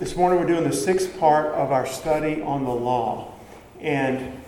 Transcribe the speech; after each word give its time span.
This 0.00 0.16
morning 0.16 0.40
we're 0.40 0.46
doing 0.46 0.64
the 0.64 0.74
sixth 0.74 1.20
part 1.20 1.48
of 1.48 1.72
our 1.72 1.86
study 1.86 2.40
on 2.40 2.64
the 2.64 2.70
law. 2.70 3.34
And 3.82 4.40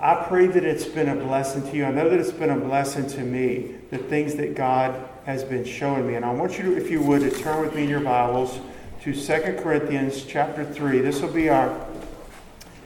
I 0.00 0.14
pray 0.28 0.46
that 0.46 0.62
it's 0.62 0.84
been 0.84 1.08
a 1.08 1.16
blessing 1.16 1.68
to 1.68 1.76
you. 1.76 1.86
I 1.86 1.90
know 1.90 2.08
that 2.08 2.20
it's 2.20 2.30
been 2.30 2.50
a 2.50 2.56
blessing 2.56 3.08
to 3.08 3.20
me, 3.22 3.74
the 3.90 3.98
things 3.98 4.36
that 4.36 4.54
God 4.54 5.08
has 5.26 5.42
been 5.42 5.64
showing 5.64 6.06
me. 6.06 6.14
And 6.14 6.24
I 6.24 6.30
want 6.30 6.56
you 6.56 6.66
to, 6.66 6.76
if 6.76 6.88
you 6.88 7.02
would, 7.02 7.22
to 7.22 7.32
turn 7.32 7.60
with 7.62 7.74
me 7.74 7.82
in 7.82 7.88
your 7.88 7.98
Bibles 7.98 8.60
to 9.00 9.12
2 9.12 9.60
Corinthians 9.60 10.22
chapter 10.24 10.64
3. 10.64 11.00
This 11.00 11.20
will 11.20 11.32
be 11.32 11.48
our, 11.48 11.84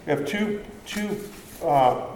we 0.06 0.12
have 0.12 0.24
two, 0.24 0.64
two 0.86 1.20
uh, 1.62 2.06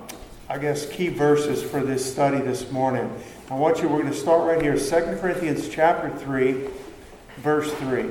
I 0.49 0.57
guess, 0.57 0.89
key 0.89 1.09
verses 1.09 1.63
for 1.63 1.85
this 1.85 2.11
study 2.11 2.41
this 2.41 2.71
morning. 2.73 3.23
I 3.51 3.55
want 3.55 3.83
you, 3.83 3.89
we're 3.89 4.01
going 4.01 4.15
to 4.15 4.19
start 4.19 4.49
right 4.51 4.63
here, 4.63 4.79
2 4.79 5.19
Corinthians 5.21 5.69
chapter 5.69 6.09
3, 6.09 6.69
verse 7.43 7.71
3. 7.75 8.11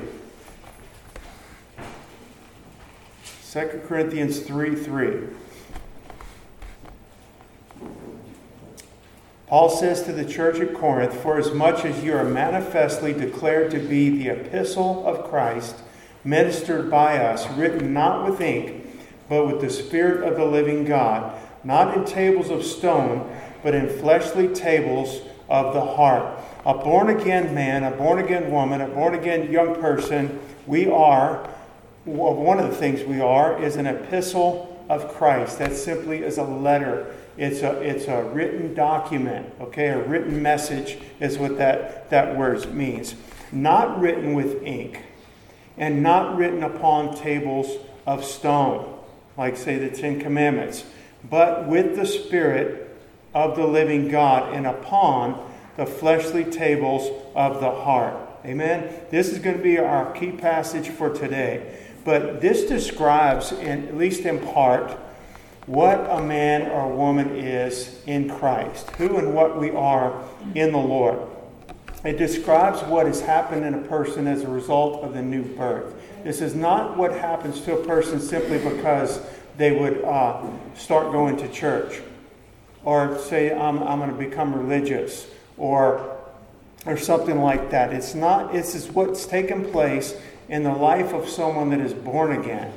2 3.50 3.80
Corinthians 3.84 4.38
3 4.38 4.76
3. 4.76 5.22
Paul 9.48 9.68
says 9.68 10.04
to 10.04 10.12
the 10.12 10.24
church 10.24 10.60
at 10.60 10.72
Corinth, 10.72 11.14
For 11.14 11.36
as 11.36 11.52
much 11.52 11.84
as 11.84 12.04
you 12.04 12.16
are 12.16 12.22
manifestly 12.22 13.12
declared 13.12 13.72
to 13.72 13.80
be 13.80 14.08
the 14.08 14.28
epistle 14.28 15.04
of 15.04 15.28
Christ, 15.28 15.74
ministered 16.22 16.92
by 16.92 17.18
us, 17.18 17.50
written 17.56 17.92
not 17.92 18.30
with 18.30 18.40
ink, 18.40 18.86
but 19.28 19.44
with 19.48 19.60
the 19.60 19.70
Spirit 19.70 20.22
of 20.22 20.36
the 20.36 20.44
living 20.44 20.84
God, 20.84 21.36
not 21.64 21.96
in 21.96 22.04
tables 22.04 22.50
of 22.50 22.64
stone, 22.64 23.36
but 23.64 23.74
in 23.74 23.88
fleshly 23.88 24.46
tables 24.46 25.22
of 25.48 25.74
the 25.74 25.84
heart. 25.84 26.38
A 26.64 26.74
born 26.74 27.08
again 27.08 27.52
man, 27.52 27.82
a 27.82 27.90
born 27.90 28.20
again 28.20 28.52
woman, 28.52 28.80
a 28.80 28.86
born 28.86 29.16
again 29.16 29.50
young 29.50 29.74
person, 29.80 30.38
we 30.68 30.88
are 30.88 31.50
one 32.10 32.58
of 32.58 32.68
the 32.68 32.76
things 32.76 33.02
we 33.04 33.20
are 33.20 33.62
is 33.62 33.76
an 33.76 33.86
epistle 33.86 34.84
of 34.88 35.08
Christ. 35.14 35.58
That 35.58 35.74
simply 35.74 36.22
is 36.22 36.38
a 36.38 36.44
letter. 36.44 37.14
It's 37.36 37.62
a, 37.62 37.80
it's 37.80 38.06
a 38.06 38.24
written 38.24 38.74
document, 38.74 39.52
okay? 39.60 39.88
A 39.88 40.02
written 40.02 40.42
message 40.42 40.98
is 41.20 41.38
what 41.38 41.58
that, 41.58 42.10
that 42.10 42.36
word 42.36 42.74
means. 42.74 43.14
Not 43.52 44.00
written 44.00 44.34
with 44.34 44.62
ink 44.62 45.02
and 45.78 46.02
not 46.02 46.36
written 46.36 46.62
upon 46.62 47.16
tables 47.16 47.78
of 48.06 48.24
stone, 48.24 48.98
like, 49.36 49.56
say, 49.56 49.78
the 49.78 49.88
Ten 49.88 50.20
Commandments, 50.20 50.84
but 51.28 51.66
with 51.66 51.96
the 51.96 52.06
Spirit 52.06 52.98
of 53.32 53.56
the 53.56 53.66
living 53.66 54.08
God 54.08 54.52
and 54.54 54.66
upon 54.66 55.50
the 55.76 55.86
fleshly 55.86 56.44
tables 56.44 57.08
of 57.34 57.60
the 57.60 57.70
heart. 57.70 58.16
Amen? 58.44 58.92
This 59.10 59.28
is 59.28 59.38
going 59.38 59.56
to 59.56 59.62
be 59.62 59.78
our 59.78 60.12
key 60.12 60.32
passage 60.32 60.88
for 60.88 61.10
today. 61.10 61.78
But 62.04 62.40
this 62.40 62.64
describes, 62.64 63.52
in, 63.52 63.88
at 63.88 63.96
least 63.96 64.22
in 64.22 64.38
part, 64.38 64.98
what 65.66 66.06
a 66.10 66.22
man 66.22 66.70
or 66.70 66.92
woman 66.92 67.36
is 67.36 68.00
in 68.06 68.28
Christ, 68.28 68.90
who 68.92 69.18
and 69.18 69.34
what 69.34 69.58
we 69.58 69.70
are 69.70 70.22
in 70.54 70.72
the 70.72 70.78
Lord. 70.78 71.20
It 72.04 72.16
describes 72.16 72.82
what 72.82 73.06
has 73.06 73.20
happened 73.20 73.64
in 73.64 73.74
a 73.74 73.82
person 73.82 74.26
as 74.26 74.42
a 74.42 74.48
result 74.48 75.02
of 75.04 75.12
the 75.12 75.22
new 75.22 75.42
birth. 75.42 75.94
This 76.24 76.40
is 76.40 76.54
not 76.54 76.96
what 76.96 77.12
happens 77.12 77.60
to 77.62 77.78
a 77.78 77.84
person 77.84 78.20
simply 78.20 78.58
because 78.58 79.20
they 79.58 79.72
would 79.72 80.02
uh, 80.04 80.42
start 80.74 81.12
going 81.12 81.36
to 81.36 81.48
church 81.48 82.00
or 82.84 83.18
say, 83.18 83.52
I'm, 83.52 83.82
I'm 83.82 83.98
going 83.98 84.10
to 84.10 84.16
become 84.16 84.54
religious 84.54 85.26
or, 85.58 86.16
or 86.86 86.96
something 86.96 87.40
like 87.40 87.70
that. 87.70 87.92
It's 87.92 88.14
not, 88.14 88.54
it's 88.54 88.74
is 88.74 88.88
what's 88.88 89.26
taken 89.26 89.70
place 89.70 90.14
in 90.50 90.64
the 90.64 90.72
life 90.72 91.14
of 91.14 91.28
someone 91.28 91.70
that 91.70 91.80
is 91.80 91.94
born 91.94 92.32
again, 92.32 92.72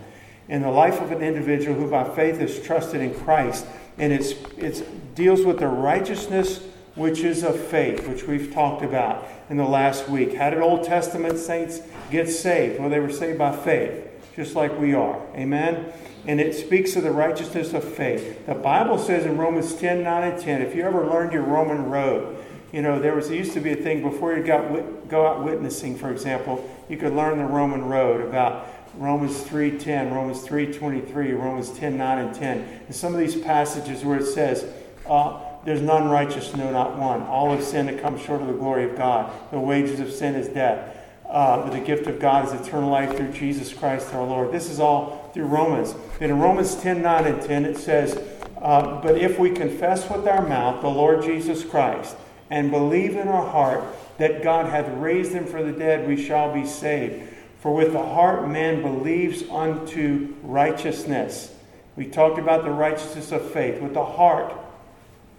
in 0.47 0.61
the 0.61 0.69
life 0.69 1.02
of 1.02 1.11
an 1.11 1.23
individual 1.23 1.75
who 1.75 1.89
by 1.89 2.03
faith 2.16 2.39
is 2.39 2.61
trusted 2.61 3.02
in 3.02 3.13
Christ. 3.13 3.66
And 3.97 4.13
it's, 4.13 4.33
it 4.57 5.16
deals 5.16 5.43
with 5.43 5.59
the 5.59 5.67
righteousness 5.67 6.61
which 6.95 7.22
is 7.22 7.44
of 7.44 7.59
faith, 7.59 8.07
which 8.07 8.28
we've 8.28 8.53
talked 8.53 8.84
about 8.84 9.28
in 9.50 9.57
the 9.57 9.66
last 9.66 10.07
week. 10.07 10.35
How 10.35 10.51
did 10.51 10.61
Old 10.61 10.84
Testament 10.84 11.39
saints 11.39 11.81
get 12.11 12.29
saved? 12.29 12.79
Well, 12.79 12.89
they 12.89 13.00
were 13.00 13.11
saved 13.11 13.39
by 13.39 13.56
faith, 13.56 14.07
just 14.35 14.55
like 14.55 14.79
we 14.79 14.94
are. 14.94 15.19
Amen? 15.35 15.91
And 16.28 16.40
it 16.40 16.53
speaks 16.53 16.95
of 16.95 17.01
the 17.01 17.11
righteousness 17.11 17.73
of 17.73 17.84
faith. 17.84 18.45
The 18.45 18.53
Bible 18.53 19.00
says 19.00 19.25
in 19.25 19.38
Romans 19.38 19.73
10 19.73 20.03
9 20.03 20.31
and 20.31 20.40
10, 20.40 20.61
if 20.61 20.75
you 20.75 20.84
ever 20.84 21.07
learned 21.07 21.34
your 21.34 21.41
Roman 21.41 21.90
road, 21.90 22.38
you 22.72 22.84
know, 22.84 23.00
there 23.00 23.16
was 23.16 23.31
used 23.31 23.53
to 23.53 23.59
be 23.59 23.72
a 23.72 23.75
thing 23.75 24.03
before 24.03 24.35
you 24.35 24.44
got 24.44 25.09
go 25.09 25.28
out 25.28 25.44
witnessing, 25.44 25.95
for 25.95 26.11
example, 26.11 26.67
you 26.89 26.97
could 26.97 27.13
learn 27.13 27.38
the 27.38 27.45
Roman 27.45 27.85
road 27.85 28.21
about 28.21 28.67
Romans 28.97 29.41
3:10, 29.41 30.13
Romans 30.13 30.41
3:23, 30.41 31.33
Romans 31.33 31.71
10:9 31.71 32.19
and 32.19 32.33
10. 32.33 32.63
And 32.88 32.95
some 32.95 33.13
of 33.13 33.19
these 33.19 33.35
passages 33.35 34.05
where 34.05 34.17
it 34.17 34.25
says, 34.25 34.66
uh, 35.09 35.33
"There's 35.66 35.81
none 35.81 36.09
righteous, 36.09 36.55
no, 36.55 36.69
not 36.69 36.97
one. 36.97 37.23
All 37.23 37.51
have 37.51 37.63
sinned 37.63 37.89
and 37.89 37.99
come 37.99 38.17
short 38.19 38.41
of 38.41 38.47
the 38.47 38.53
glory 38.53 38.83
of 38.83 38.95
God. 38.95 39.31
The 39.51 39.59
wages 39.59 39.99
of 39.99 40.11
sin 40.11 40.35
is 40.35 40.47
death. 40.47 40.79
Uh, 41.27 41.63
but 41.63 41.72
the 41.72 41.79
gift 41.79 42.05
of 42.05 42.19
God 42.19 42.45
is 42.45 42.53
eternal 42.53 42.91
life 42.91 43.17
through 43.17 43.31
Jesus 43.31 43.73
Christ 43.73 44.13
our 44.13 44.23
Lord." 44.23 44.51
This 44.51 44.69
is 44.69 44.79
all 44.79 45.31
through 45.33 45.45
Romans. 45.45 45.95
And 46.22 46.29
in 46.29 46.39
Romans 46.39 46.75
10:9 46.75 47.25
and 47.25 47.41
10, 47.41 47.66
it 47.66 47.77
says, 47.77 48.19
uh, 48.61 49.01
"But 49.01 49.17
if 49.17 49.39
we 49.39 49.49
confess 49.49 50.07
with 50.07 50.27
our 50.27 50.43
mouth 50.43 50.81
the 50.81 50.89
Lord 50.89 51.23
Jesus 51.23 51.63
Christ." 51.63 52.16
And 52.49 52.71
believe 52.71 53.15
in 53.15 53.27
our 53.27 53.47
heart 53.47 53.83
that 54.17 54.43
God 54.43 54.67
hath 54.67 54.87
raised 54.97 55.31
him 55.31 55.45
for 55.45 55.63
the 55.63 55.71
dead, 55.71 56.07
we 56.07 56.23
shall 56.23 56.53
be 56.53 56.65
saved. 56.65 57.29
For 57.59 57.73
with 57.73 57.93
the 57.93 58.03
heart 58.03 58.49
man 58.49 58.81
believes 58.81 59.43
unto 59.49 60.35
righteousness. 60.43 61.55
We 61.95 62.05
talked 62.05 62.39
about 62.39 62.63
the 62.63 62.71
righteousness 62.71 63.31
of 63.31 63.51
faith. 63.51 63.81
With 63.81 63.93
the 63.93 64.05
heart 64.05 64.53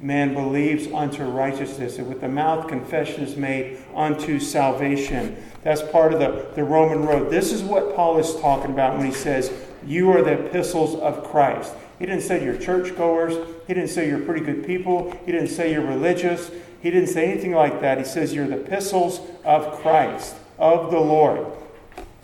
man 0.01 0.35
believes 0.35 0.87
unto 0.89 1.25
righteousness, 1.25 1.99
and 1.99 2.09
with 2.09 2.21
the 2.21 2.29
mouth 2.29 2.69
confession 2.69 3.23
is 3.23 3.37
made 3.37 3.79
unto 3.95 4.41
salvation. 4.41 5.37
That's 5.63 5.83
part 5.83 6.13
of 6.13 6.21
the, 6.21 6.51
the 6.55 6.65
Roman 6.65 7.07
road. 7.07 7.31
This 7.31 7.53
is 7.53 7.63
what 7.63 7.95
Paul 7.95 8.19
is 8.19 8.37
talking 8.41 8.71
about 8.71 8.97
when 8.97 9.07
he 9.07 9.13
says, 9.13 9.53
You 9.87 10.11
are 10.13 10.23
the 10.23 10.47
epistles 10.47 10.95
of 10.97 11.25
Christ. 11.25 11.75
He 11.99 12.07
didn't 12.07 12.23
say 12.23 12.45
you're 12.45 12.59
churchgoers. 12.59 13.35
He 13.67 13.75
didn't 13.75 13.91
say 13.91 14.09
you're 14.09 14.21
pretty 14.21 14.45
good 14.45 14.67
people. 14.67 15.11
He 15.25 15.33
didn't 15.33 15.49
say 15.49 15.73
you're 15.73 15.87
religious. 15.87 16.51
He 16.85 16.91
didn't 16.91 17.09
say 17.09 17.31
anything 17.31 17.53
like 17.53 17.81
that. 17.81 17.97
He 17.97 18.05
says, 18.05 18.35
You're 18.35 18.47
the 18.47 18.61
epistles 18.61 19.19
of 19.43 19.81
Christ, 19.81 20.37
of 20.59 20.91
the 20.91 21.01
Lord, 21.01 21.47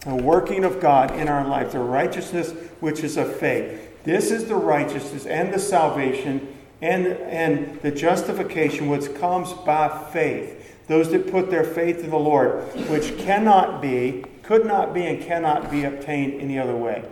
the 0.05 0.15
working 0.15 0.65
of 0.65 0.81
God 0.81 1.13
in 1.13 1.29
our 1.29 1.49
life, 1.49 1.73
the 1.73 1.79
righteousness 1.79 2.51
which 2.79 3.03
is 3.03 3.17
of 3.17 3.35
faith. 3.37 4.05
This 4.05 4.31
is 4.31 4.45
the 4.45 4.57
righteousness 4.57 5.25
and 5.25 5.51
the 5.51 5.59
salvation 5.59 6.55
and, 6.83 7.07
and 7.07 7.81
the 7.81 7.91
justification 7.91 8.91
which 8.91 9.15
comes 9.15 9.55
by 9.55 9.89
faith. 10.13 10.77
Those 10.89 11.11
that 11.13 11.31
put 11.31 11.51
their 11.51 11.65
faith 11.65 12.05
in 12.05 12.11
the 12.11 12.19
Lord, 12.19 12.63
which 12.91 13.17
cannot 13.17 13.81
be, 13.81 14.27
could 14.43 14.67
not 14.67 14.93
be, 14.93 15.07
and 15.07 15.23
cannot 15.23 15.71
be 15.71 15.85
obtained 15.85 16.39
any 16.39 16.59
other 16.59 16.77
way. 16.77 17.03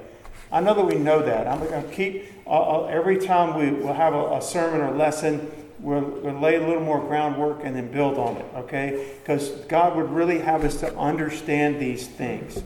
I 0.53 0.61
know 0.61 0.75
that 0.75 0.85
we 0.85 0.97
know 0.97 1.23
that. 1.23 1.47
I'm 1.47 1.61
going 1.61 1.83
to 1.83 1.95
keep, 1.95 2.27
uh, 2.47 2.85
every 2.85 3.17
time 3.17 3.59
we 3.59 3.71
will 3.71 3.95
have 3.95 4.13
a, 4.13 4.37
a 4.37 4.43
sermon 4.43 4.83
or 4.83 4.91
lesson, 4.95 5.51
We'll, 5.81 6.01
we'll, 6.01 6.41
lay 6.41 6.57
a 6.57 6.67
little 6.67 6.83
more 6.83 7.01
groundwork 7.01 7.61
and 7.63 7.77
then 7.77 7.93
build 7.93 8.19
on 8.19 8.37
it, 8.37 8.47
okay? 8.57 9.13
Because 9.23 9.51
God 9.69 9.97
would 9.97 10.11
really 10.11 10.41
have 10.41 10.65
us 10.65 10.81
to 10.81 10.97
understand 10.97 11.79
these 11.79 12.09
things. 12.09 12.63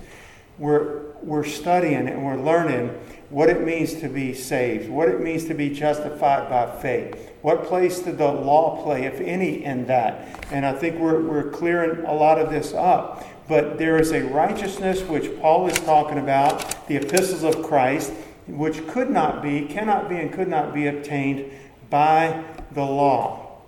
We're, 0.59 1.13
we're 1.23 1.45
studying 1.45 2.09
and 2.09 2.25
we're 2.25 2.37
learning 2.37 2.89
what 3.29 3.49
it 3.49 3.63
means 3.63 3.95
to 3.95 4.09
be 4.09 4.35
saved, 4.35 4.89
what 4.89 5.09
it 5.09 5.21
means 5.21 5.47
to 5.47 5.55
be 5.55 5.71
justified 5.71 6.49
by 6.49 6.71
faith. 6.81 7.33
What 7.41 7.65
place 7.65 8.01
did 8.01 8.19
the 8.19 8.31
law 8.31 8.83
play, 8.83 9.05
if 9.05 9.21
any, 9.21 9.65
in 9.65 9.87
that? 9.87 10.47
And 10.51 10.65
I 10.65 10.73
think 10.73 10.99
we're, 10.99 11.21
we're 11.21 11.51
clearing 11.51 12.05
a 12.05 12.13
lot 12.13 12.39
of 12.39 12.51
this 12.51 12.73
up. 12.75 13.27
But 13.49 13.79
there 13.79 13.99
is 13.99 14.13
a 14.13 14.23
righteousness 14.23 15.03
which 15.03 15.39
Paul 15.41 15.67
is 15.67 15.79
talking 15.81 16.19
about, 16.19 16.87
the 16.89 16.97
epistles 16.97 17.43
of 17.43 17.63
Christ, 17.63 18.13
which 18.47 18.87
could 18.89 19.11
not 19.11 19.43
be, 19.43 19.67
cannot 19.67 20.09
be, 20.09 20.17
and 20.17 20.33
could 20.33 20.49
not 20.49 20.75
be 20.75 20.87
obtained 20.87 21.51
by 21.91 22.45
the 22.75 22.85
law. 22.85 23.59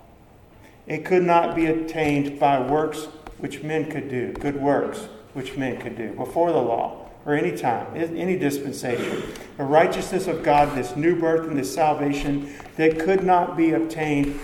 It 0.87 1.05
could 1.05 1.23
not 1.23 1.55
be 1.55 1.65
attained 1.65 2.39
by 2.39 2.59
works 2.59 3.05
which 3.39 3.63
men 3.63 3.89
could 3.89 4.09
do, 4.09 4.33
good 4.33 4.55
works 4.55 5.07
which 5.33 5.57
men 5.57 5.79
could 5.81 5.97
do 5.97 6.11
before 6.11 6.51
the 6.51 6.61
law 6.61 7.05
or 7.25 7.33
any 7.33 7.57
time, 7.57 7.87
any 7.95 8.37
dispensation. 8.37 9.23
The 9.57 9.63
righteousness 9.63 10.27
of 10.27 10.43
God, 10.43 10.77
this 10.77 10.95
new 10.95 11.19
birth 11.19 11.47
and 11.47 11.57
this 11.57 11.73
salvation 11.73 12.53
that 12.77 12.99
could 12.99 13.23
not 13.23 13.57
be 13.57 13.71
obtained 13.71 14.39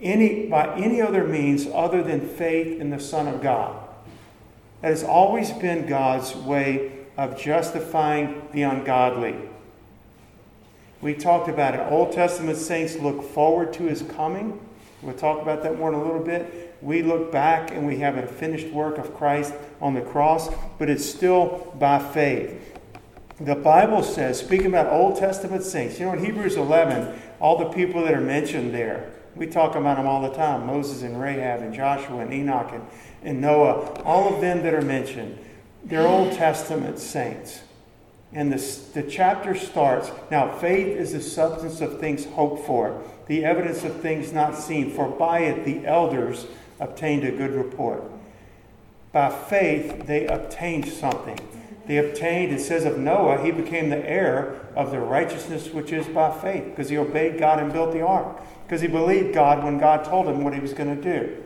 any, 0.00 0.46
by 0.46 0.74
any 0.76 1.00
other 1.00 1.24
means 1.24 1.66
other 1.72 2.02
than 2.02 2.20
faith 2.20 2.80
in 2.80 2.90
the 2.90 3.00
Son 3.00 3.28
of 3.28 3.40
God. 3.42 3.76
That 4.82 4.88
has 4.88 5.04
always 5.04 5.52
been 5.52 5.86
God's 5.86 6.34
way 6.34 6.92
of 7.16 7.40
justifying 7.40 8.48
the 8.52 8.62
ungodly. 8.62 9.36
We 11.02 11.14
talked 11.14 11.48
about 11.48 11.74
it. 11.74 11.80
Old 11.90 12.12
Testament 12.12 12.56
saints 12.56 12.96
look 12.96 13.24
forward 13.24 13.72
to 13.74 13.82
his 13.82 14.02
coming. 14.02 14.58
We'll 15.02 15.16
talk 15.16 15.42
about 15.42 15.64
that 15.64 15.76
more 15.76 15.88
in 15.88 15.96
a 15.96 16.02
little 16.02 16.22
bit. 16.22 16.76
We 16.80 17.02
look 17.02 17.32
back 17.32 17.72
and 17.72 17.84
we 17.84 17.98
have 17.98 18.16
a 18.16 18.26
finished 18.26 18.68
work 18.68 18.98
of 18.98 19.12
Christ 19.14 19.52
on 19.80 19.94
the 19.94 20.00
cross, 20.00 20.48
but 20.78 20.88
it's 20.88 21.04
still 21.04 21.74
by 21.78 21.98
faith. 21.98 22.78
the 23.40 23.56
Bible 23.56 24.04
says, 24.04 24.38
speaking 24.38 24.66
about 24.66 24.92
Old 24.92 25.16
Testament 25.18 25.64
saints, 25.64 25.98
you 25.98 26.06
know, 26.06 26.12
in 26.12 26.24
Hebrews 26.24 26.56
11, 26.56 27.20
all 27.40 27.58
the 27.58 27.70
people 27.70 28.04
that 28.04 28.14
are 28.14 28.20
mentioned 28.20 28.72
there, 28.72 29.10
we 29.34 29.48
talk 29.48 29.74
about 29.74 29.96
them 29.96 30.06
all 30.06 30.22
the 30.22 30.36
time 30.36 30.66
Moses 30.66 31.02
and 31.02 31.20
Rahab 31.20 31.62
and 31.62 31.74
Joshua 31.74 32.18
and 32.18 32.32
Enoch 32.32 32.70
and, 32.72 32.86
and 33.24 33.40
Noah, 33.40 34.02
all 34.04 34.32
of 34.32 34.40
them 34.40 34.62
that 34.62 34.72
are 34.72 34.82
mentioned, 34.82 35.36
they're 35.84 36.06
Old 36.06 36.32
Testament 36.34 37.00
saints. 37.00 37.62
And 38.34 38.52
the, 38.52 38.78
the 38.94 39.02
chapter 39.02 39.54
starts 39.54 40.10
now, 40.30 40.56
faith 40.56 40.96
is 40.96 41.12
the 41.12 41.20
substance 41.20 41.80
of 41.80 42.00
things 42.00 42.24
hoped 42.24 42.66
for, 42.66 43.02
the 43.26 43.44
evidence 43.44 43.84
of 43.84 44.00
things 44.00 44.32
not 44.32 44.56
seen, 44.56 44.90
for 44.90 45.08
by 45.08 45.40
it 45.40 45.64
the 45.64 45.86
elders 45.86 46.46
obtained 46.80 47.24
a 47.24 47.30
good 47.30 47.52
report. 47.52 48.02
By 49.12 49.28
faith, 49.28 50.06
they 50.06 50.26
obtained 50.26 50.88
something. 50.88 51.38
They 51.86 51.98
obtained, 51.98 52.52
it 52.52 52.60
says 52.60 52.84
of 52.84 52.96
Noah, 52.96 53.44
he 53.44 53.50
became 53.50 53.90
the 53.90 54.08
heir 54.08 54.60
of 54.74 54.90
the 54.90 55.00
righteousness 55.00 55.68
which 55.68 55.92
is 55.92 56.06
by 56.06 56.32
faith, 56.40 56.64
because 56.64 56.88
he 56.88 56.96
obeyed 56.96 57.38
God 57.38 57.58
and 57.58 57.72
built 57.72 57.92
the 57.92 58.00
ark, 58.00 58.40
because 58.64 58.80
he 58.80 58.88
believed 58.88 59.34
God 59.34 59.62
when 59.62 59.78
God 59.78 60.04
told 60.04 60.26
him 60.26 60.42
what 60.42 60.54
he 60.54 60.60
was 60.60 60.72
going 60.72 60.96
to 60.96 61.02
do. 61.02 61.42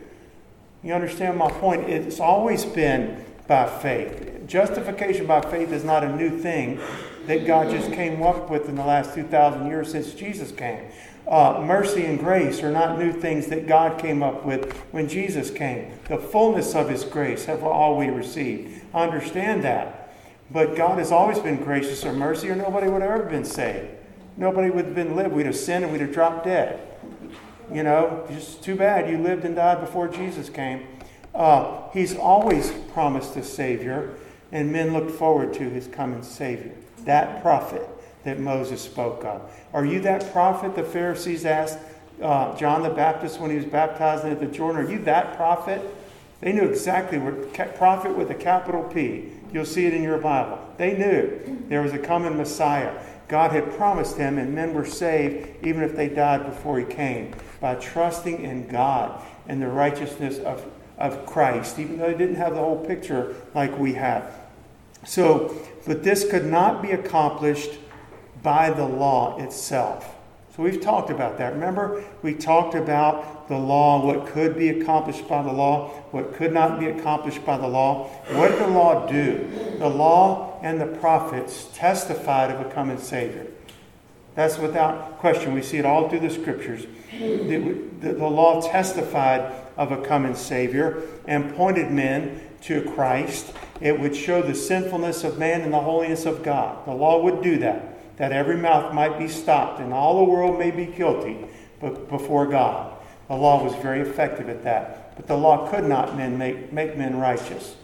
You 0.83 0.93
understand 0.93 1.37
my 1.37 1.51
point? 1.51 1.89
It's 1.89 2.21
always 2.21 2.63
been 2.63 3.25
by 3.47 3.67
faith. 3.67 4.45
Justification 4.45 5.25
by 5.25 5.41
faith 5.41 5.71
is 5.71 5.83
not 5.83 6.03
a 6.03 6.15
new 6.15 6.39
thing 6.39 6.79
that 7.25 7.45
God 7.45 7.69
just 7.69 7.91
came 7.91 8.21
up 8.21 8.49
with 8.49 8.69
in 8.69 8.75
the 8.75 8.85
last 8.85 9.13
2,000 9.13 9.67
years 9.67 9.91
since 9.91 10.13
Jesus 10.13 10.51
came. 10.51 10.83
Uh, 11.27 11.61
mercy 11.65 12.05
and 12.05 12.17
grace 12.17 12.63
are 12.63 12.71
not 12.71 12.97
new 12.97 13.11
things 13.11 13.47
that 13.47 13.67
God 13.67 13.99
came 13.99 14.23
up 14.23 14.45
with 14.45 14.73
when 14.91 15.09
Jesus 15.09 15.51
came. 15.51 15.91
The 16.07 16.17
fullness 16.17 16.73
of 16.73 16.89
His 16.89 17.03
grace 17.03 17.45
have 17.45 17.63
all 17.63 17.97
we 17.97 18.07
received. 18.07 18.81
I 18.93 19.03
understand 19.03 19.63
that. 19.65 20.13
But 20.49 20.77
God 20.77 20.97
has 20.99 21.11
always 21.11 21.39
been 21.39 21.61
gracious 21.61 22.05
or 22.05 22.13
mercy, 22.13 22.49
or 22.49 22.55
nobody 22.55 22.87
would 22.87 23.01
have 23.01 23.11
ever 23.11 23.25
been 23.25 23.43
saved. 23.43 23.89
Nobody 24.37 24.69
would 24.69 24.85
have 24.85 24.95
been 24.95 25.17
lived. 25.17 25.33
We'd 25.33 25.45
have 25.45 25.57
sinned 25.57 25.83
and 25.83 25.91
we'd 25.91 25.99
have 25.99 26.13
dropped 26.13 26.45
dead. 26.45 26.79
You 27.73 27.83
know, 27.83 28.25
just 28.29 28.63
too 28.63 28.77
bad 28.77 29.09
you 29.09 29.17
lived 29.17 29.43
and 29.43 29.55
died 29.55 29.81
before 29.81 30.07
Jesus 30.07 30.49
came. 30.49 30.87
Uh, 31.37 31.87
he's 31.93 32.17
always 32.17 32.71
promised 32.93 33.37
a 33.37 33.43
Savior, 33.43 34.15
and 34.51 34.71
men 34.71 34.91
looked 34.91 35.11
forward 35.11 35.53
to 35.53 35.69
his 35.69 35.85
coming 35.85 36.23
Savior, 36.23 36.71
that 37.05 37.43
prophet 37.43 37.87
that 38.23 38.39
Moses 38.39 38.81
spoke 38.81 39.23
of. 39.23 39.49
Are 39.71 39.85
you 39.85 39.99
that 40.01 40.31
prophet 40.33 40.75
the 40.75 40.83
Pharisees 40.83 41.45
asked 41.45 41.77
uh, 42.23 42.57
John 42.57 42.81
the 42.81 42.89
Baptist 42.89 43.39
when 43.39 43.51
he 43.51 43.57
was 43.57 43.65
baptizing 43.65 44.31
at 44.31 44.39
the 44.39 44.47
Jordan? 44.47 44.83
Are 44.83 44.91
you 44.91 44.97
that 45.03 45.35
prophet? 45.37 45.79
They 46.41 46.53
knew 46.53 46.67
exactly 46.67 47.19
what 47.19 47.53
prophet 47.75 48.17
with 48.17 48.31
a 48.31 48.35
capital 48.35 48.83
P. 48.83 49.31
You'll 49.53 49.65
see 49.65 49.85
it 49.85 49.93
in 49.93 50.01
your 50.01 50.17
Bible. 50.17 50.59
They 50.77 50.97
knew 50.97 51.65
there 51.69 51.83
was 51.83 51.93
a 51.93 51.99
coming 51.99 52.35
Messiah. 52.35 52.99
God 53.27 53.51
had 53.51 53.75
promised 53.75 54.17
him, 54.17 54.39
and 54.39 54.55
men 54.55 54.73
were 54.73 54.85
saved 54.85 55.63
even 55.63 55.83
if 55.83 55.95
they 55.95 56.09
died 56.09 56.45
before 56.45 56.79
he 56.79 56.85
came 56.85 57.35
by 57.59 57.75
trusting 57.75 58.41
in 58.41 58.67
God 58.67 59.21
and 59.47 59.61
the 59.61 59.67
righteousness 59.67 60.39
of 60.39 60.65
of 60.97 61.25
Christ, 61.25 61.79
even 61.79 61.97
though 61.97 62.11
they 62.11 62.17
didn't 62.17 62.35
have 62.35 62.53
the 62.53 62.59
whole 62.59 62.83
picture 62.83 63.35
like 63.53 63.77
we 63.77 63.93
have. 63.93 64.33
So, 65.05 65.55
but 65.85 66.03
this 66.03 66.29
could 66.29 66.45
not 66.45 66.81
be 66.81 66.91
accomplished 66.91 67.71
by 68.43 68.69
the 68.71 68.85
law 68.85 69.37
itself. 69.39 70.15
So 70.55 70.63
we've 70.63 70.81
talked 70.81 71.11
about 71.11 71.37
that. 71.37 71.53
Remember, 71.53 72.03
we 72.23 72.33
talked 72.33 72.73
about 72.73 73.47
the 73.47 73.57
law, 73.57 74.03
what 74.03 74.25
could 74.25 74.57
be 74.57 74.69
accomplished 74.69 75.27
by 75.27 75.43
the 75.43 75.51
law, 75.51 75.89
what 76.09 76.33
could 76.33 76.51
not 76.51 76.79
be 76.79 76.87
accomplished 76.87 77.45
by 77.45 77.57
the 77.57 77.67
law. 77.67 78.07
What 78.31 78.49
did 78.49 78.59
the 78.59 78.67
law 78.67 79.05
do? 79.05 79.75
The 79.77 79.87
law 79.87 80.59
and 80.63 80.81
the 80.81 80.87
prophets 80.87 81.69
testified 81.75 82.49
of 82.49 82.65
a 82.65 82.69
coming 82.71 82.97
Savior. 82.97 83.47
That's 84.37 84.59
without 84.59 85.17
question. 85.17 85.55
We 85.55 85.63
see 85.63 85.79
it 85.79 85.85
all 85.85 86.09
through 86.09 86.19
the 86.19 86.29
scriptures. 86.29 86.85
The, 87.11 87.75
the, 88.01 88.13
the 88.13 88.27
law 88.27 88.61
testified 88.61 89.51
of 89.75 89.91
a 89.91 89.99
coming 90.03 90.35
Savior 90.35 91.01
and 91.25 91.55
pointed 91.55 91.89
men 91.89 92.39
to 92.61 92.83
Christ. 92.91 93.51
It 93.81 93.99
would 93.99 94.15
show 94.15 94.43
the 94.43 94.53
sinfulness 94.53 95.23
of 95.23 95.39
man 95.39 95.61
and 95.61 95.73
the 95.73 95.79
holiness 95.79 96.27
of 96.27 96.43
God. 96.43 96.85
The 96.85 96.93
law 96.93 97.19
would 97.23 97.41
do 97.41 97.57
that, 97.57 98.17
that 98.17 98.31
every 98.31 98.57
mouth 98.57 98.93
might 98.93 99.17
be 99.17 99.27
stopped 99.27 99.79
and 99.79 99.91
all 99.91 100.23
the 100.23 100.31
world 100.31 100.59
may 100.59 100.69
be 100.69 100.85
guilty 100.85 101.47
but 101.81 102.07
before 102.07 102.45
God. 102.45 102.95
The 103.29 103.35
law 103.35 103.63
was 103.63 103.73
very 103.77 104.01
effective 104.01 104.49
at 104.49 104.63
that. 104.63 105.15
But 105.15 105.25
the 105.25 105.35
law 105.35 105.67
could 105.71 105.85
not 105.85 106.15
men 106.15 106.37
make, 106.37 106.71
make 106.71 106.95
men 106.95 107.17
righteous. 107.17 107.75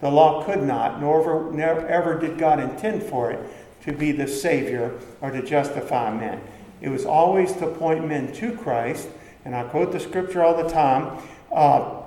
The 0.00 0.10
law 0.10 0.42
could 0.42 0.62
not, 0.62 1.02
nor 1.02 1.20
ever, 1.20 1.52
never, 1.52 1.86
ever 1.86 2.18
did 2.18 2.38
God 2.38 2.60
intend 2.60 3.02
for 3.02 3.30
it 3.30 3.38
to 3.82 3.92
be 3.92 4.12
the 4.12 4.28
Savior 4.28 4.98
or 5.20 5.30
to 5.30 5.42
justify 5.42 6.12
men. 6.12 6.40
It 6.80 6.88
was 6.88 7.04
always 7.04 7.52
to 7.54 7.66
point 7.66 8.06
men 8.06 8.32
to 8.34 8.56
Christ 8.56 9.08
and 9.44 9.54
I 9.54 9.64
quote 9.64 9.92
the 9.92 10.00
scripture 10.00 10.42
all 10.42 10.62
the 10.62 10.68
time. 10.68 11.18
Uh, 11.52 12.02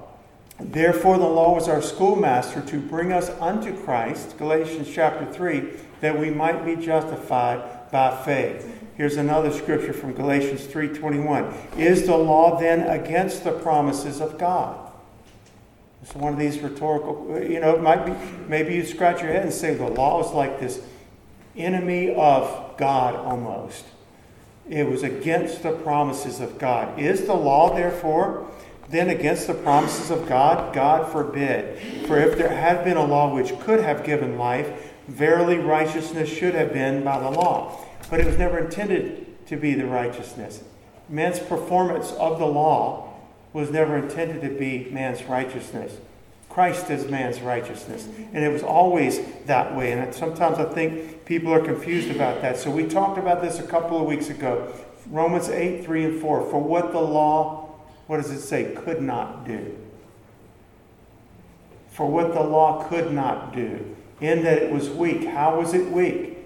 Therefore, 0.60 1.18
the 1.18 1.28
law 1.28 1.54
was 1.54 1.68
our 1.68 1.82
schoolmaster 1.82 2.62
to 2.62 2.80
bring 2.80 3.12
us 3.12 3.30
unto 3.42 3.76
Christ, 3.84 4.38
Galatians 4.38 4.90
chapter 4.92 5.26
3, 5.26 5.70
that 6.00 6.18
we 6.18 6.30
might 6.30 6.64
be 6.64 6.78
justified 6.78 7.92
by 7.92 8.16
faith. 8.24 8.72
Here's 8.96 9.18
another 9.18 9.52
scripture 9.52 9.92
from 9.92 10.14
Galatians 10.14 10.66
3:21. 10.66 11.54
Is 11.78 12.06
the 12.06 12.16
law 12.16 12.58
then 12.58 12.84
against 12.84 13.44
the 13.44 13.52
promises 13.52 14.22
of 14.22 14.38
God? 14.38 14.78
It's 16.02 16.16
one 16.16 16.32
of 16.32 16.40
these 16.40 16.60
rhetorical, 16.60 17.42
you 17.42 17.60
know, 17.60 17.76
it 17.76 17.82
might 17.82 18.06
be, 18.06 18.14
maybe 18.48 18.76
you 18.76 18.86
scratch 18.86 19.22
your 19.22 19.32
head 19.32 19.44
and 19.44 19.54
say 19.54 19.74
the 19.74 19.88
law 19.88 20.24
is 20.24 20.32
like 20.32 20.62
this 20.62 20.80
enemy 21.58 22.14
of 22.14 22.78
God 22.78 23.16
almost. 23.16 23.86
It 24.70 24.90
was 24.90 25.04
against 25.04 25.64
the 25.64 25.72
promises 25.72 26.40
of 26.40 26.58
God. 26.58 27.00
Is 27.00 27.26
the 27.26 27.36
law, 27.36 27.76
therefore, 27.76 28.50
then 28.90 29.10
against 29.10 29.48
the 29.48 29.54
promises 29.54 30.10
of 30.10 30.28
God? 30.28 30.74
God 30.74 31.12
forbid. 31.12 32.08
For 32.08 32.18
if 32.18 32.38
there 32.38 32.50
had 32.50 32.84
been 32.84 32.98
a 32.98 33.06
law 33.06 33.34
which 33.34 33.58
could 33.60 33.82
have 33.82 34.04
given 34.04 34.38
life, 34.38 34.94
verily 35.08 35.58
righteousness 35.58 36.30
should 36.30 36.56
have 36.56 36.74
been 36.74 37.04
by 37.04 37.20
the 37.20 37.30
law. 37.30 37.86
But 38.10 38.20
it 38.20 38.26
was 38.26 38.38
never 38.38 38.58
intended 38.58 39.48
to 39.48 39.56
be 39.56 39.76
the 39.76 39.86
righteousness. 39.86 40.64
Man's 41.08 41.40
performance 41.40 42.12
of 42.14 42.40
the 42.40 42.48
law 42.48 43.14
was 43.54 43.70
never 43.70 43.98
intended 43.98 44.42
to 44.42 44.50
be 44.50 44.90
man's 44.92 45.24
righteousness. 45.24 45.98
Christ 46.56 46.90
is 46.90 47.12
man's 47.12 47.42
righteousness. 47.42 48.08
And 48.32 48.42
it 48.42 48.48
was 48.48 48.64
always 48.64 49.20
that 49.46 49.76
way. 49.76 49.92
And 49.92 50.16
sometimes 50.16 50.58
I 50.58 50.64
think 50.64 51.26
people 51.26 51.54
are 51.54 51.60
confused 51.60 52.10
about 52.10 52.42
that. 52.44 52.58
So 52.58 52.72
we 52.72 52.86
talked 52.86 53.18
about 53.18 53.42
this 53.42 53.60
a 53.60 53.68
couple 53.68 54.00
of 54.00 54.08
weeks 54.08 54.30
ago. 54.30 54.74
Romans 55.08 55.50
8, 55.50 55.84
3 55.84 56.06
and 56.06 56.22
4. 56.22 56.50
For 56.50 56.64
what 56.64 56.94
the 56.94 57.02
law, 57.02 57.76
what 58.08 58.22
does 58.22 58.32
it 58.32 58.40
say, 58.40 58.74
could 58.74 59.02
not 59.02 59.46
do? 59.46 59.78
For 61.90 62.10
what 62.10 62.34
the 62.34 62.44
law 62.44 62.88
could 62.88 63.12
not 63.12 63.54
do, 63.54 63.94
in 64.22 64.46
that 64.46 64.58
it 64.58 64.72
was 64.72 64.90
weak. 64.90 65.26
How 65.26 65.60
was 65.60 65.74
it 65.74 65.92
weak? 65.92 66.38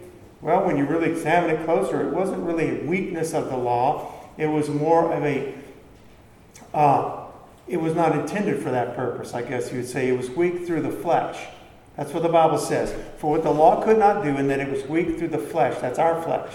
Well, 0.42 0.66
when 0.66 0.76
you 0.76 0.86
really 0.86 1.12
examine 1.12 1.52
it 1.52 1.66
closer, 1.66 2.02
it 2.02 2.12
wasn't 2.16 2.42
really 2.42 2.82
a 2.82 2.84
weakness 2.84 3.36
of 3.36 3.50
the 3.50 3.58
law, 3.58 4.12
it 4.40 4.48
was 4.48 4.70
more 4.70 5.14
of 5.14 5.24
a 5.24 5.54
uh, 6.74 7.19
it 7.70 7.80
was 7.80 7.94
not 7.94 8.18
intended 8.18 8.62
for 8.62 8.72
that 8.72 8.96
purpose, 8.96 9.36
I 9.36 9.44
guess 9.44 9.72
you 9.72 9.78
would 9.78 9.88
say. 9.88 10.10
It 10.10 10.18
was 10.18 10.30
weak 10.32 10.66
through 10.66 10.82
the 10.82 10.92
flesh. 10.92 11.38
That's 11.96 12.12
what 12.14 12.24
the 12.24 12.30
Bible 12.30 12.58
says. 12.58 12.96
For 13.20 13.30
what 13.30 13.44
the 13.44 13.52
law 13.52 13.84
could 13.84 14.00
not 14.00 14.24
do, 14.24 14.36
and 14.36 14.50
that 14.50 14.60
it 14.60 14.72
was 14.72 14.84
weak 14.86 15.20
through 15.20 15.28
the 15.28 15.38
flesh, 15.38 15.80
that's 15.80 16.00
our 16.00 16.22
flesh. 16.24 16.52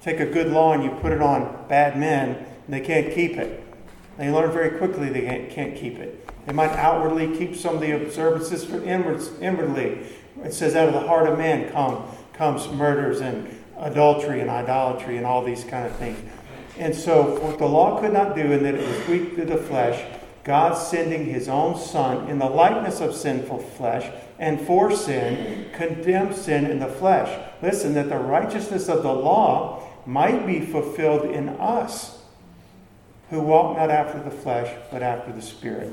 Take 0.00 0.20
a 0.20 0.26
good 0.26 0.52
law 0.52 0.74
and 0.74 0.84
you 0.84 0.90
put 0.90 1.10
it 1.10 1.20
on 1.20 1.66
bad 1.68 1.98
men, 1.98 2.36
and 2.36 2.46
they 2.68 2.80
can't 2.80 3.12
keep 3.12 3.36
it. 3.36 3.64
They 4.16 4.30
learn 4.30 4.52
very 4.52 4.78
quickly 4.78 5.08
they 5.08 5.48
can't 5.50 5.76
keep 5.76 5.98
it. 5.98 6.24
They 6.46 6.52
might 6.52 6.70
outwardly 6.70 7.36
keep 7.36 7.56
some 7.56 7.74
of 7.74 7.80
the 7.80 7.92
observances, 7.92 8.64
but 8.64 8.84
inwardly, 8.84 10.06
it 10.44 10.54
says, 10.54 10.76
out 10.76 10.88
of 10.88 10.94
the 10.94 11.06
heart 11.06 11.28
of 11.28 11.36
man 11.36 11.72
come, 11.72 12.04
comes 12.32 12.68
murders 12.68 13.20
and 13.20 13.48
adultery 13.78 14.40
and 14.40 14.50
idolatry 14.50 15.16
and 15.16 15.26
all 15.26 15.44
these 15.44 15.64
kind 15.64 15.86
of 15.86 15.94
things. 15.96 16.18
And 16.78 16.94
so, 16.94 17.40
what 17.40 17.58
the 17.58 17.66
law 17.66 18.00
could 18.00 18.12
not 18.12 18.36
do, 18.36 18.52
and 18.52 18.64
that 18.64 18.74
it 18.76 18.86
was 18.86 19.08
weak 19.08 19.34
through 19.34 19.46
the 19.46 19.56
flesh, 19.56 20.00
God 20.48 20.78
sending 20.78 21.26
his 21.26 21.46
own 21.46 21.78
Son 21.78 22.26
in 22.30 22.38
the 22.38 22.48
likeness 22.48 23.02
of 23.02 23.14
sinful 23.14 23.58
flesh, 23.58 24.10
and 24.38 24.58
for 24.58 24.90
sin, 24.90 25.66
condemned 25.74 26.34
sin 26.34 26.64
in 26.64 26.78
the 26.78 26.86
flesh. 26.86 27.38
Listen, 27.60 27.92
that 27.92 28.08
the 28.08 28.16
righteousness 28.16 28.88
of 28.88 29.02
the 29.02 29.12
law 29.12 29.86
might 30.06 30.46
be 30.46 30.60
fulfilled 30.60 31.30
in 31.30 31.50
us 31.50 32.22
who 33.28 33.42
walk 33.42 33.76
not 33.76 33.90
after 33.90 34.22
the 34.22 34.30
flesh, 34.30 34.74
but 34.90 35.02
after 35.02 35.30
the 35.32 35.42
Spirit. 35.42 35.92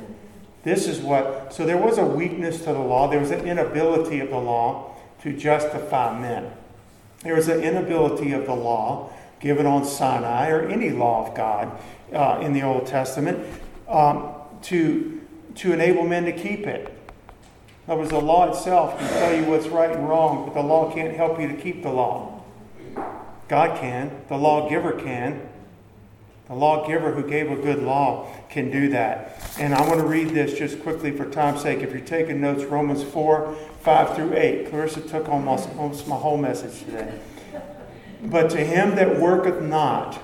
This 0.63 0.87
is 0.87 1.01
what, 1.01 1.53
so 1.53 1.65
there 1.65 1.77
was 1.77 1.97
a 1.97 2.05
weakness 2.05 2.59
to 2.59 2.71
the 2.71 2.79
law. 2.79 3.09
There 3.09 3.19
was 3.19 3.31
an 3.31 3.45
inability 3.45 4.21
of 4.21 4.29
the 4.29 4.39
law 4.39 4.95
to 5.23 5.33
justify 5.33 6.17
men. 6.17 6.49
There 7.23 7.35
was 7.35 7.49
an 7.49 7.61
inability 7.61 8.31
of 8.31 8.45
the 8.45 8.55
law 8.55 9.11
given 9.41 9.65
on 9.65 9.83
Sinai 9.83 10.47
or 10.47 10.61
any 10.61 10.91
law 10.91 11.27
of 11.27 11.35
God 11.35 11.77
uh, 12.13 12.39
in 12.41 12.53
the 12.53 12.61
Old 12.61 12.87
Testament 12.87 13.45
um, 13.89 14.34
to, 14.65 15.21
to 15.55 15.73
enable 15.73 16.05
men 16.05 16.25
to 16.25 16.31
keep 16.31 16.67
it. 16.67 16.91
In 17.87 17.91
other 17.91 18.01
words, 18.01 18.11
the 18.11 18.19
law 18.19 18.49
itself 18.49 18.97
can 18.97 19.09
tell 19.09 19.35
you 19.35 19.45
what's 19.45 19.67
right 19.67 19.91
and 19.91 20.09
wrong, 20.09 20.45
but 20.45 20.55
the 20.55 20.67
law 20.67 20.91
can't 20.91 21.15
help 21.15 21.39
you 21.39 21.47
to 21.47 21.53
keep 21.53 21.83
the 21.83 21.91
law. 21.91 22.43
God 23.47 23.79
can, 23.79 24.23
the 24.27 24.37
lawgiver 24.37 24.93
can. 24.93 25.49
The 26.47 26.55
lawgiver 26.55 27.11
who 27.11 27.27
gave 27.27 27.51
a 27.51 27.55
good 27.55 27.81
law 27.81 28.31
can 28.49 28.71
do 28.71 28.89
that. 28.89 29.39
And 29.59 29.73
I 29.73 29.81
want 29.87 29.99
to 29.99 30.05
read 30.05 30.29
this 30.29 30.57
just 30.57 30.81
quickly 30.81 31.11
for 31.11 31.29
time's 31.29 31.61
sake. 31.61 31.79
If 31.79 31.91
you're 31.91 32.01
taking 32.01 32.41
notes, 32.41 32.63
Romans 32.63 33.03
4 33.03 33.55
5 33.81 34.15
through 34.15 34.33
8. 34.35 34.69
Clarissa 34.69 35.01
took 35.01 35.29
almost, 35.29 35.69
almost 35.77 36.07
my 36.07 36.15
whole 36.15 36.37
message 36.37 36.79
today. 36.85 37.19
But 38.23 38.49
to 38.51 38.57
him 38.57 38.95
that 38.95 39.19
worketh 39.19 39.61
not, 39.61 40.19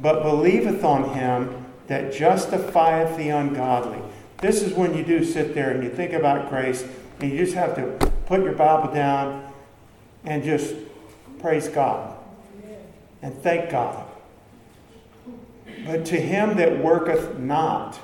but 0.00 0.22
believeth 0.22 0.82
on 0.84 1.14
him 1.14 1.66
that 1.88 2.12
justifieth 2.12 3.16
the 3.16 3.30
ungodly. 3.30 4.00
This 4.38 4.62
is 4.62 4.72
when 4.72 4.96
you 4.96 5.04
do 5.04 5.24
sit 5.24 5.54
there 5.54 5.70
and 5.70 5.82
you 5.82 5.90
think 5.90 6.12
about 6.12 6.48
grace, 6.48 6.86
and 7.20 7.30
you 7.32 7.38
just 7.38 7.54
have 7.54 7.74
to 7.74 8.10
put 8.26 8.42
your 8.42 8.52
Bible 8.52 8.94
down 8.94 9.52
and 10.24 10.44
just 10.44 10.74
praise 11.40 11.68
God 11.68 12.16
and 13.22 13.34
thank 13.42 13.70
God. 13.70 14.06
But 15.86 16.04
to 16.06 16.20
him 16.20 16.56
that 16.56 16.78
worketh 16.82 17.38
not, 17.38 17.98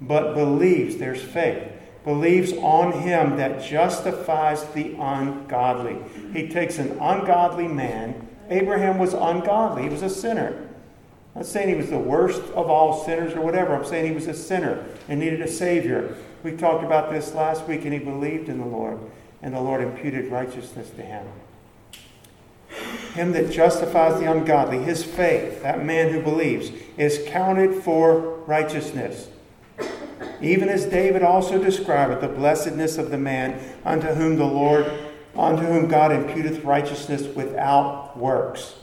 but 0.00 0.34
believes, 0.34 0.96
there's 0.96 1.22
faith, 1.22 1.70
believes 2.04 2.52
on 2.54 2.92
him 2.92 3.36
that 3.36 3.62
justifies 3.62 4.64
the 4.66 4.94
ungodly. 4.94 5.98
He 6.32 6.48
takes 6.48 6.78
an 6.78 6.90
ungodly 7.00 7.68
man. 7.68 8.28
Abraham 8.48 8.98
was 8.98 9.14
ungodly, 9.14 9.84
he 9.84 9.88
was 9.88 10.02
a 10.02 10.10
sinner. 10.10 10.68
I'm 11.34 11.40
not 11.40 11.46
saying 11.46 11.70
he 11.70 11.74
was 11.74 11.88
the 11.88 11.98
worst 11.98 12.42
of 12.52 12.68
all 12.68 13.04
sinners 13.04 13.32
or 13.32 13.40
whatever. 13.40 13.74
I'm 13.74 13.86
saying 13.86 14.06
he 14.06 14.14
was 14.14 14.26
a 14.26 14.34
sinner 14.34 14.84
and 15.08 15.18
needed 15.18 15.40
a 15.40 15.48
Savior. 15.48 16.14
We 16.42 16.52
talked 16.52 16.84
about 16.84 17.10
this 17.10 17.34
last 17.34 17.66
week, 17.66 17.84
and 17.84 17.92
he 17.92 17.98
believed 17.98 18.50
in 18.50 18.58
the 18.58 18.66
Lord, 18.66 18.98
and 19.40 19.54
the 19.54 19.60
Lord 19.60 19.80
imputed 19.80 20.30
righteousness 20.30 20.90
to 20.90 21.02
him. 21.02 21.26
Him 23.14 23.32
that 23.32 23.50
justifies 23.50 24.20
the 24.20 24.30
ungodly, 24.30 24.78
his 24.78 25.04
faith, 25.04 25.62
that 25.62 25.84
man 25.84 26.12
who 26.12 26.20
believes, 26.20 26.70
is 26.98 27.24
counted 27.26 27.82
for 27.82 28.18
righteousness. 28.46 29.28
Even 30.42 30.68
as 30.68 30.84
David 30.84 31.22
also 31.22 31.62
described 31.62 32.20
the 32.20 32.28
blessedness 32.28 32.98
of 32.98 33.10
the 33.10 33.18
man 33.18 33.58
unto 33.86 34.08
whom 34.08 34.36
the 34.36 34.44
Lord, 34.44 34.90
unto 35.34 35.62
whom 35.62 35.88
God 35.88 36.10
imputeth 36.10 36.62
righteousness 36.62 37.22
without 37.34 38.18
works 38.18 38.74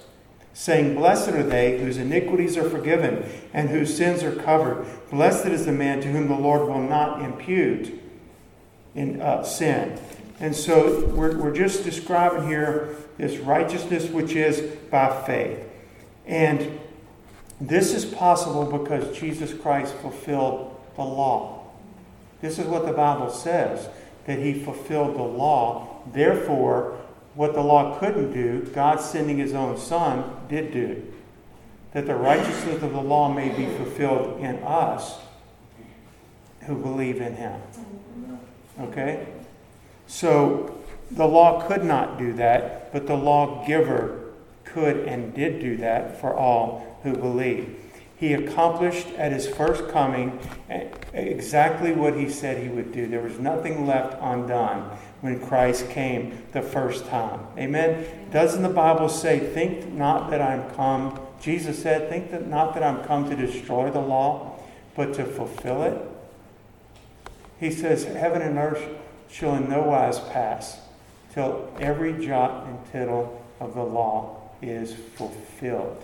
saying, 0.60 0.94
Blessed 0.94 1.30
are 1.30 1.44
they 1.44 1.80
whose 1.80 1.96
iniquities 1.96 2.58
are 2.58 2.70
forgiven 2.70 3.24
and 3.54 3.70
whose 3.70 3.96
sins 3.96 4.24
are 4.24 4.36
covered. 4.36 4.86
Blessed 5.10 5.46
is 5.46 5.66
the 5.66 5.72
man 5.72 6.02
to 6.02 6.10
whom 6.10 6.28
the 6.28 6.36
Lord 6.36 6.68
will 6.68 6.82
not 6.82 7.22
impute 7.22 7.98
in 8.94 9.22
uh, 9.22 9.42
sin. 9.44 9.98
And 10.42 10.54
so 10.54 11.06
we're, 11.06 11.38
we're 11.38 11.56
just 11.56 11.86
describing 11.86 12.46
here 12.46 12.94
this 13.18 13.38
righteousness 13.38 14.10
which 14.10 14.36
is 14.36 14.60
by 14.92 15.24
faith. 15.26 15.66
And 16.26 16.78
this 17.62 17.94
is 17.94 18.04
possible 18.04 18.66
because 18.66 19.18
Jesus 19.18 19.54
Christ 19.54 19.94
fulfilled 19.96 20.78
the 20.98 21.04
law. 21.04 21.68
This 22.42 22.60
is 22.60 22.68
what 22.68 22.86
the 22.86 22.92
Bible 22.92 23.30
says 23.30 23.88
that 24.26 24.40
he 24.40 24.62
fulfilled 24.62 25.16
the 25.16 25.24
law. 25.24 26.02
Therefore, 26.12 26.99
what 27.40 27.54
the 27.54 27.62
law 27.62 27.98
couldn't 27.98 28.34
do, 28.34 28.70
God 28.76 29.00
sending 29.00 29.38
his 29.38 29.54
own 29.54 29.78
Son 29.78 30.30
did 30.50 30.74
do. 30.74 31.02
That 31.94 32.06
the 32.06 32.16
righteousness 32.16 32.84
of 32.84 32.92
the 32.92 33.00
law 33.00 33.34
may 33.34 33.48
be 33.48 33.66
fulfilled 33.78 34.42
in 34.42 34.58
us 34.58 35.20
who 36.66 36.76
believe 36.76 37.22
in 37.22 37.38
him. 37.38 37.62
Okay? 38.82 39.26
So 40.06 40.84
the 41.12 41.26
law 41.26 41.66
could 41.66 41.86
not 41.86 42.20
do 42.20 42.34
that, 42.34 42.92
but 42.92 43.08
the 43.08 43.16
lawgiver 43.16 44.34
could 44.66 44.98
and 45.08 45.34
did 45.34 45.62
do 45.62 45.78
that 45.78 46.20
for 46.20 46.36
all 46.36 47.00
who 47.04 47.16
believe. 47.16 47.74
He 48.18 48.34
accomplished 48.34 49.08
at 49.18 49.32
his 49.32 49.48
first 49.48 49.88
coming 49.88 50.38
exactly 51.14 51.94
what 51.94 52.18
he 52.18 52.28
said 52.28 52.62
he 52.62 52.68
would 52.68 52.92
do. 52.92 53.08
There 53.08 53.22
was 53.22 53.40
nothing 53.40 53.88
left 53.88 54.18
undone 54.20 54.98
when 55.22 55.40
Christ 55.40 55.90
came 55.90 56.44
the 56.54 56.62
first 56.62 57.06
time. 57.08 57.42
Amen. 57.58 58.06
Doesn't 58.32 58.64
the 58.64 58.70
Bible 58.70 59.10
say, 59.10 59.40
Think 59.40 59.92
not 59.94 60.30
that 60.32 60.42
I'm 60.42 60.70
come, 60.76 61.20
Jesus 61.42 61.82
said, 61.82 62.10
Think 62.10 62.32
that 62.32 62.48
not 62.48 62.74
that 62.74 62.84
I'm 62.84 63.04
come 63.04 63.30
to 63.30 63.36
destroy 63.36 63.90
the 63.92 64.00
law, 64.00 64.60
but 64.96 65.14
to 65.16 65.26
fulfill 65.26 65.84
it? 65.84 65.98
He 67.60 67.72
says, 67.72 68.06
Heaven 68.06 68.42
and 68.42 68.58
earth 68.58 68.84
shall 69.30 69.56
in 69.56 69.70
no 69.70 69.84
wise 69.84 70.20
pass 70.20 70.80
till 71.34 71.72
every 71.80 72.26
jot 72.26 72.66
and 72.66 72.92
tittle 72.92 73.46
of 73.60 73.76
the 73.76 73.84
law 73.84 74.50
is 74.62 74.94
fulfilled. 75.16 76.04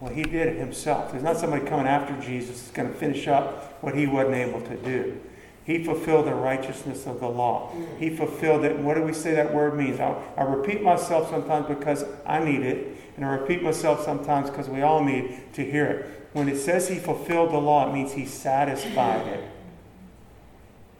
Well, 0.00 0.12
he 0.12 0.22
did 0.22 0.48
it 0.48 0.56
himself. 0.56 1.12
There's 1.12 1.22
not 1.22 1.36
somebody 1.36 1.64
coming 1.64 1.86
after 1.86 2.14
Jesus 2.20 2.60
that's 2.60 2.70
going 2.72 2.88
to 2.88 2.94
finish 2.94 3.28
up 3.28 3.82
what 3.82 3.94
he 3.94 4.06
wasn't 4.06 4.34
able 4.34 4.60
to 4.62 4.76
do. 4.76 5.20
He 5.64 5.82
fulfilled 5.82 6.26
the 6.26 6.34
righteousness 6.34 7.06
of 7.06 7.20
the 7.20 7.28
law. 7.28 7.72
He 7.98 8.10
fulfilled 8.10 8.64
it. 8.64 8.78
What 8.78 8.94
do 8.94 9.02
we 9.02 9.14
say 9.14 9.34
that 9.34 9.54
word 9.54 9.76
means? 9.76 9.98
I, 9.98 10.14
I 10.36 10.42
repeat 10.42 10.82
myself 10.82 11.30
sometimes 11.30 11.66
because 11.66 12.04
I 12.26 12.38
need 12.44 12.62
it, 12.62 12.98
and 13.16 13.24
I 13.24 13.34
repeat 13.34 13.62
myself 13.62 14.04
sometimes 14.04 14.50
because 14.50 14.68
we 14.68 14.82
all 14.82 15.02
need 15.02 15.54
to 15.54 15.64
hear 15.64 15.86
it. 15.86 16.28
When 16.34 16.48
it 16.48 16.58
says 16.58 16.88
he 16.88 16.98
fulfilled 16.98 17.52
the 17.52 17.58
law, 17.58 17.88
it 17.88 17.94
means 17.94 18.12
he 18.12 18.26
satisfied 18.26 19.26
it. 19.26 19.50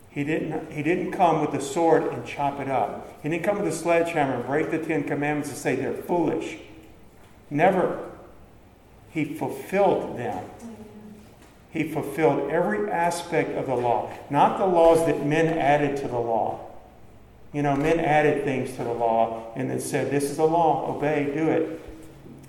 He 0.09 0.23
didn't, 0.23 0.71
he 0.71 0.83
didn't 0.83 1.11
come 1.11 1.41
with 1.41 1.51
the 1.51 1.61
sword 1.61 2.05
and 2.05 2.25
chop 2.25 2.61
it 2.61 2.69
up. 2.69 3.19
He 3.23 3.29
didn't 3.29 3.45
come 3.45 3.59
with 3.59 3.67
a 3.67 3.77
sledgehammer 3.77 4.37
and 4.37 4.47
break 4.47 4.71
the 4.71 4.79
Ten 4.79 5.03
Commandments 5.03 5.49
and 5.49 5.59
say 5.59 5.75
they're 5.75 5.93
foolish. 5.93 6.57
Never. 7.51 8.11
He 9.11 9.25
fulfilled 9.25 10.17
them. 10.17 10.45
He 11.75 11.83
fulfilled 11.83 12.51
every 12.51 12.89
aspect 12.89 13.51
of 13.59 13.67
the 13.67 13.75
law, 13.75 14.09
not 14.31 14.59
the 14.59 14.67
laws 14.67 15.05
that 15.07 15.27
men 15.27 15.59
added 15.59 15.97
to 15.99 16.09
the 16.09 16.19
law. 16.21 16.61
You 17.53 17.63
know, 17.63 17.75
men 17.75 17.99
added 17.99 18.45
things 18.45 18.77
to 18.77 18.85
the 18.85 18.93
law 18.93 19.53
and 19.57 19.69
then 19.69 19.81
said, 19.81 20.09
This 20.09 20.31
is 20.31 20.37
the 20.37 20.47
law, 20.47 20.97
obey, 20.97 21.33
do 21.35 21.49
it. 21.49 21.81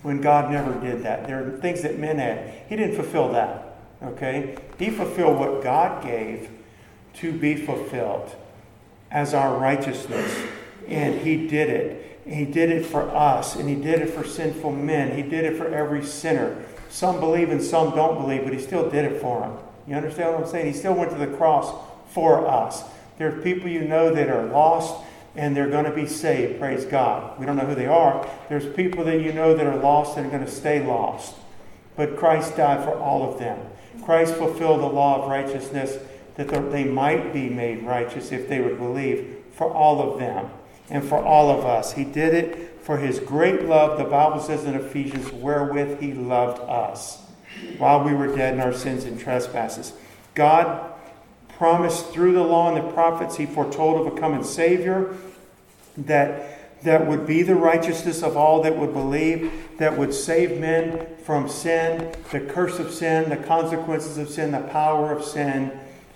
When 0.04 0.22
God 0.22 0.52
never 0.52 0.80
did 0.80 1.02
that. 1.02 1.26
There 1.26 1.44
are 1.44 1.58
things 1.58 1.82
that 1.82 1.98
men 1.98 2.20
add. 2.20 2.54
He 2.70 2.76
didn't 2.76 2.96
fulfill 2.96 3.32
that. 3.32 3.78
Okay? 4.04 4.58
He 4.78 4.92
fulfilled 4.92 5.40
what 5.40 5.64
God 5.64 6.04
gave 6.04 6.48
to 7.16 7.32
be 7.34 7.56
fulfilled 7.56 8.30
as 9.10 9.34
our 9.34 9.58
righteousness. 9.58 10.40
And 10.88 11.20
He 11.22 11.48
did 11.48 11.72
it. 11.72 12.20
He 12.28 12.46
did 12.46 12.70
it 12.70 12.86
for 12.86 13.10
us, 13.10 13.56
and 13.56 13.68
He 13.68 13.76
did 13.76 14.02
it 14.04 14.12
for 14.12 14.24
sinful 14.24 14.72
men. 14.72 15.16
He 15.16 15.24
did 15.24 15.46
it 15.46 15.58
for 15.58 15.68
every 15.68 16.04
sinner. 16.06 16.64
Some 16.96 17.20
believe 17.20 17.50
and 17.50 17.62
some 17.62 17.94
don't 17.94 18.22
believe, 18.22 18.46
but 18.46 18.54
he 18.54 18.60
still 18.60 18.90
did 18.90 19.04
it 19.04 19.20
for 19.20 19.42
them. 19.42 19.58
You 19.86 19.98
understand 19.98 20.32
what 20.32 20.44
I'm 20.44 20.48
saying? 20.48 20.68
He 20.68 20.72
still 20.72 20.94
went 20.94 21.12
to 21.12 21.18
the 21.18 21.28
cross 21.28 21.76
for 22.08 22.48
us. 22.48 22.86
There 23.18 23.28
are 23.28 23.42
people 23.42 23.68
you 23.68 23.82
know 23.82 24.16
that 24.16 24.30
are 24.30 24.46
lost 24.46 25.04
and 25.36 25.54
they're 25.54 25.70
going 25.70 25.84
to 25.84 25.92
be 25.92 26.08
saved. 26.08 26.58
Praise 26.58 26.86
God. 26.86 27.38
We 27.38 27.46
don't 27.46 27.58
know 27.58 27.66
who 27.66 27.76
they 27.76 27.86
are. 27.86 28.26
There's 28.48 28.74
people 28.78 29.04
that 29.04 29.20
you 29.20 29.34
know 29.34 29.54
that 29.54 29.68
are 29.68 29.76
lost 29.76 30.18
and 30.18 30.26
are 30.26 30.30
going 30.30 30.46
to 30.46 30.50
stay 30.50 30.86
lost. 30.86 31.36
But 31.98 32.16
Christ 32.16 32.56
died 32.56 32.86
for 32.86 32.98
all 32.98 33.30
of 33.30 33.40
them. 33.40 33.60
Christ 34.06 34.36
fulfilled 34.36 34.80
the 34.80 34.86
law 34.86 35.22
of 35.22 35.30
righteousness 35.30 35.98
that 36.38 36.48
they 36.72 36.86
might 36.86 37.34
be 37.34 37.50
made 37.50 37.84
righteous 37.84 38.32
if 38.32 38.48
they 38.48 38.62
would 38.62 38.78
believe 38.78 39.36
for 39.52 39.70
all 39.70 40.14
of 40.14 40.18
them 40.18 40.50
and 40.90 41.04
for 41.04 41.22
all 41.22 41.50
of 41.52 41.66
us. 41.66 41.92
He 41.92 42.06
did 42.06 42.34
it 42.34 42.75
for 42.86 42.98
his 42.98 43.20
great 43.20 43.64
love, 43.64 43.98
the 43.98 44.04
Bible 44.04 44.40
says 44.40 44.64
in 44.64 44.76
Ephesians, 44.76 45.32
wherewith 45.32 46.00
he 46.00 46.14
loved 46.14 46.62
us 46.62 47.20
while 47.80 48.04
we 48.04 48.14
were 48.14 48.36
dead 48.36 48.54
in 48.54 48.60
our 48.60 48.74
sins 48.74 49.06
and 49.06 49.20
trespasses. 49.20 49.92
God 50.36 50.94
promised 51.58 52.12
through 52.12 52.34
the 52.34 52.44
law 52.44 52.72
and 52.72 52.86
the 52.86 52.94
prophets, 52.94 53.38
he 53.38 53.48
foretold 53.48 54.06
of 54.06 54.14
a 54.14 54.20
coming 54.20 54.44
Savior 54.44 55.16
that, 55.98 56.84
that 56.84 57.08
would 57.08 57.26
be 57.26 57.42
the 57.42 57.56
righteousness 57.56 58.22
of 58.22 58.38
all 58.38 58.62
that 58.62 58.78
would 58.78 58.94
believe, 58.94 59.52
that 59.80 59.98
would 59.98 60.14
save 60.14 60.60
men 60.60 61.08
from 61.24 61.50
sin, 61.50 62.14
the 62.32 62.40
curse 62.40 62.78
of 62.78 62.94
sin, 62.94 63.32
the 63.32 63.38
consequences 63.38 64.20
of 64.20 64.30
sin, 64.30 64.52
the 64.52 64.62
power 64.62 65.12
of 65.12 65.26
sin 65.26 65.72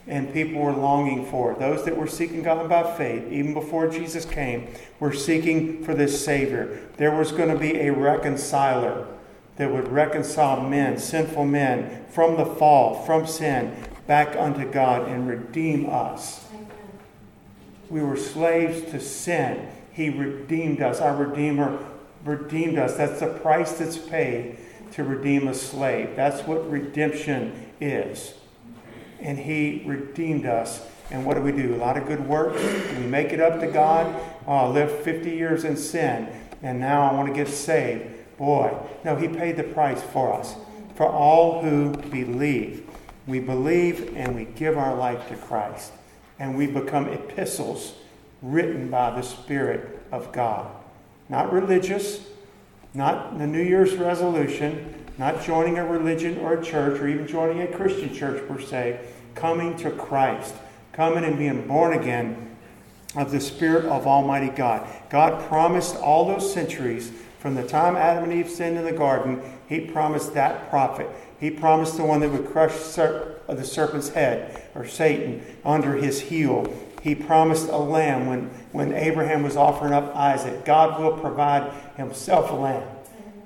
and 0.09 0.33
people 0.33 0.59
were 0.59 0.73
longing 0.73 1.23
for. 1.27 1.53
Those 1.53 1.85
that 1.85 1.95
were 1.95 2.07
seeking 2.07 2.41
God 2.41 2.67
by 2.67 2.97
faith, 2.97 3.31
even 3.31 3.53
before 3.53 3.87
Jesus 3.87 4.25
came, 4.25 4.67
were 4.99 5.13
seeking 5.13 5.83
for 5.83 5.93
this 5.93 6.25
Savior. 6.25 6.79
There 6.97 7.15
was 7.15 7.31
going 7.31 7.49
to 7.49 7.57
be 7.57 7.77
a 7.77 7.93
reconciler 7.93 9.07
that 9.57 9.71
would 9.71 9.87
reconcile 9.87 10.67
men, 10.67 10.97
sinful 10.97 11.45
men, 11.45 12.05
from 12.09 12.37
the 12.37 12.45
fall, 12.45 13.05
from 13.05 13.27
sin, 13.27 13.75
back 14.07 14.35
unto 14.35 14.69
God 14.69 15.07
and 15.07 15.27
redeem 15.27 15.87
us. 15.87 16.47
We 17.89 18.01
were 18.01 18.17
slaves 18.17 18.89
to 18.91 18.99
sin. 18.99 19.69
He 19.93 20.09
redeemed 20.09 20.81
us. 20.81 21.01
Our 21.01 21.15
Redeemer 21.15 21.85
redeemed 22.25 22.79
us. 22.79 22.95
That's 22.95 23.19
the 23.19 23.27
price 23.27 23.73
that's 23.73 23.97
paid 23.97 24.57
to 24.93 25.03
redeem 25.03 25.47
a 25.47 25.53
slave. 25.53 26.15
That's 26.15 26.47
what 26.47 26.69
redemption 26.69 27.67
is 27.79 28.33
and 29.21 29.37
he 29.37 29.83
redeemed 29.85 30.45
us 30.45 30.81
And 31.11 31.25
what 31.25 31.35
do 31.35 31.41
we 31.41 31.51
do? 31.51 31.75
A 31.75 31.77
lot 31.77 31.97
of 31.97 32.05
good 32.05 32.27
work. 32.27 32.53
We 32.53 33.05
make 33.05 33.33
it 33.33 33.39
up 33.39 33.59
to 33.61 33.67
God. 33.67 34.13
Oh, 34.45 34.53
I 34.53 34.67
lived 34.67 35.03
50 35.03 35.31
years 35.31 35.63
in 35.63 35.75
sin, 35.75 36.27
and 36.61 36.79
now 36.79 37.09
I 37.09 37.13
want 37.13 37.27
to 37.27 37.33
get 37.33 37.47
saved. 37.47 38.37
Boy, 38.37 38.77
no, 39.03 39.15
He 39.15 39.27
paid 39.27 39.57
the 39.57 39.63
price 39.63 40.01
for 40.01 40.33
us. 40.33 40.55
For 40.95 41.07
all 41.07 41.61
who 41.61 41.91
believe. 41.91 42.87
We 43.25 43.39
believe 43.39 44.15
and 44.15 44.35
we 44.35 44.45
give 44.45 44.77
our 44.77 44.95
life 44.95 45.27
to 45.29 45.35
Christ. 45.35 45.93
And 46.37 46.57
we 46.57 46.67
become 46.67 47.07
epistles 47.07 47.93
written 48.41 48.89
by 48.89 49.11
the 49.11 49.21
Spirit 49.21 49.99
of 50.11 50.31
God. 50.31 50.69
Not 51.27 51.51
religious, 51.51 52.21
not 52.93 53.37
the 53.37 53.47
New 53.47 53.61
Year's 53.61 53.95
resolution, 53.95 54.98
not 55.19 55.43
joining 55.43 55.77
a 55.77 55.85
religion 55.85 56.37
or 56.39 56.53
a 56.53 56.63
church 56.63 56.97
or 57.01 57.07
even 57.09 57.27
joining 57.27 57.61
a 57.61 57.67
Christian 57.67 58.13
church 58.13 58.47
per 58.47 58.59
se, 58.59 59.01
coming 59.35 59.75
to 59.77 59.91
Christ, 59.91 60.55
coming 60.93 61.25
and 61.25 61.37
being 61.37 61.67
born 61.67 61.93
again 61.93 62.55
of 63.17 63.29
the 63.29 63.41
Spirit 63.41 63.83
of 63.85 64.07
Almighty 64.07 64.47
God. 64.47 64.87
God 65.09 65.45
promised 65.49 65.97
all 65.97 66.25
those 66.25 66.53
centuries 66.53 67.11
from 67.37 67.55
the 67.55 67.67
time 67.67 67.97
Adam 67.97 68.23
and 68.23 68.33
Eve 68.33 68.49
sinned 68.49 68.77
in 68.77 68.85
the 68.85 68.93
garden, 68.93 69.41
He 69.67 69.81
promised 69.81 70.33
that 70.35 70.69
prophet. 70.69 71.09
He 71.37 71.51
promised 71.51 71.97
the 71.97 72.03
one 72.03 72.21
that 72.21 72.31
would 72.31 72.49
crush 72.49 72.71
the 72.73 73.63
serpent's 73.63 74.09
head, 74.09 74.69
or 74.73 74.87
Satan, 74.87 75.41
under 75.65 75.95
his 75.95 76.19
heel. 76.19 76.73
He 77.01 77.15
promised 77.15 77.69
a 77.69 77.77
lamb 77.77 78.27
when, 78.27 78.49
when 78.73 78.93
Abraham 78.93 79.43
was 79.43 79.55
offering 79.55 79.93
up 79.93 80.13
Isaac. 80.15 80.65
God 80.65 80.99
will 80.99 81.17
provide 81.17 81.71
himself 81.95 82.51
a 82.51 82.55
lamb. 82.55 82.87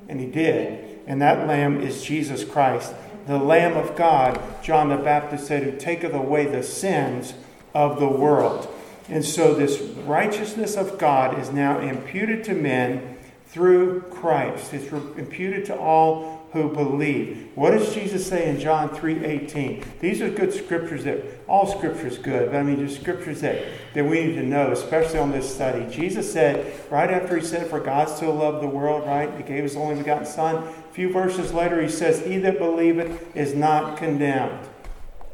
And 0.10 0.20
he 0.20 0.25
did 0.25 0.83
and 1.07 1.22
that 1.22 1.48
lamb 1.48 1.81
is 1.81 2.03
Jesus 2.03 2.43
Christ, 2.43 2.93
the 3.27 3.38
Lamb 3.38 3.77
of 3.77 3.95
God, 3.95 4.39
John 4.62 4.89
the 4.89 4.98
Baptist 4.98 5.48
said, 5.48 5.63
who 5.63 5.77
taketh 5.77 6.13
away 6.13 6.45
the 6.45 6.63
sins 6.63 7.33
of 7.74 8.00
the 8.00 8.07
world. 8.07 8.67
And 9.10 9.24
so 9.24 9.53
this 9.53 9.79
righteousness 9.79 10.75
of 10.75 10.98
God 10.98 11.39
is 11.39 11.51
now 11.51 11.79
imputed 11.79 12.43
to 12.45 12.53
men 12.53 13.17
through 13.48 14.01
Christ. 14.10 14.74
It's 14.74 14.91
imputed 14.91 15.65
to 15.65 15.77
all 15.77 16.43
who 16.53 16.69
believe. 16.69 17.50
What 17.55 17.72
does 17.72 17.93
Jesus 17.93 18.27
say 18.27 18.48
in 18.48 18.60
John 18.60 18.89
3:18? 18.89 19.83
These 20.00 20.22
are 20.22 20.29
good 20.29 20.53
scriptures 20.53 21.03
that 21.03 21.19
all 21.48 21.65
scripture 21.65 22.07
is 22.07 22.19
good, 22.19 22.51
but 22.51 22.57
I 22.57 22.63
mean 22.63 22.77
just 22.77 23.01
scriptures 23.01 23.41
that, 23.41 23.63
that 23.95 24.05
we 24.05 24.24
need 24.24 24.36
to 24.36 24.43
know, 24.43 24.72
especially 24.72 25.17
on 25.17 25.31
this 25.31 25.51
study. 25.53 25.86
Jesus 25.91 26.31
said, 26.31 26.74
right 26.91 27.10
after 27.10 27.38
he 27.38 27.43
said, 27.43 27.67
For 27.67 27.79
God 27.79 28.07
so 28.07 28.31
loved 28.31 28.62
the 28.62 28.67
world, 28.67 29.07
right? 29.07 29.36
He 29.36 29.43
gave 29.43 29.63
his 29.63 29.75
only 29.75 29.95
begotten 29.95 30.27
Son. 30.27 30.63
Few 30.94 31.12
verses 31.12 31.54
later, 31.54 31.82
he 31.82 31.90
says, 31.90 32.24
He 32.24 32.38
that 32.38 32.60
believeth 32.60 33.36
is 33.36 33.56
not 33.56 33.98
condemned. 33.98 34.60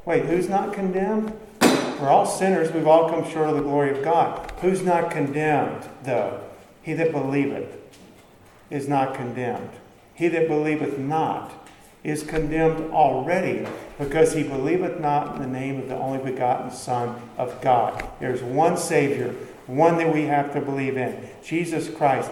Wait, 0.05 0.23
who's 0.23 0.47
not 0.47 0.71
condemned? 0.71 1.37
We're 1.61 2.07
all 2.07 2.25
sinners. 2.25 2.71
We've 2.71 2.87
all 2.87 3.09
come 3.09 3.29
short 3.29 3.49
of 3.49 3.57
the 3.57 3.61
glory 3.61 3.91
of 3.91 4.01
God. 4.01 4.49
Who's 4.61 4.81
not 4.81 5.11
condemned, 5.11 5.83
though? 6.03 6.41
He 6.81 6.93
that 6.93 7.11
believeth 7.11 7.77
is 8.69 8.87
not 8.87 9.13
condemned. 9.13 9.71
He 10.15 10.29
that 10.29 10.47
believeth 10.47 10.97
not 10.97 11.51
is 12.05 12.23
condemned 12.23 12.93
already 12.93 13.67
because 13.97 14.33
he 14.33 14.43
believeth 14.43 15.01
not 15.01 15.35
in 15.35 15.41
the 15.41 15.47
name 15.47 15.77
of 15.77 15.89
the 15.89 15.97
only 15.97 16.23
begotten 16.23 16.71
Son 16.71 17.21
of 17.37 17.59
God. 17.59 18.07
There's 18.21 18.41
one 18.41 18.77
Savior, 18.77 19.35
one 19.67 19.97
that 19.97 20.13
we 20.13 20.23
have 20.23 20.53
to 20.53 20.61
believe 20.61 20.95
in 20.95 21.27
Jesus 21.43 21.89
Christ. 21.89 22.31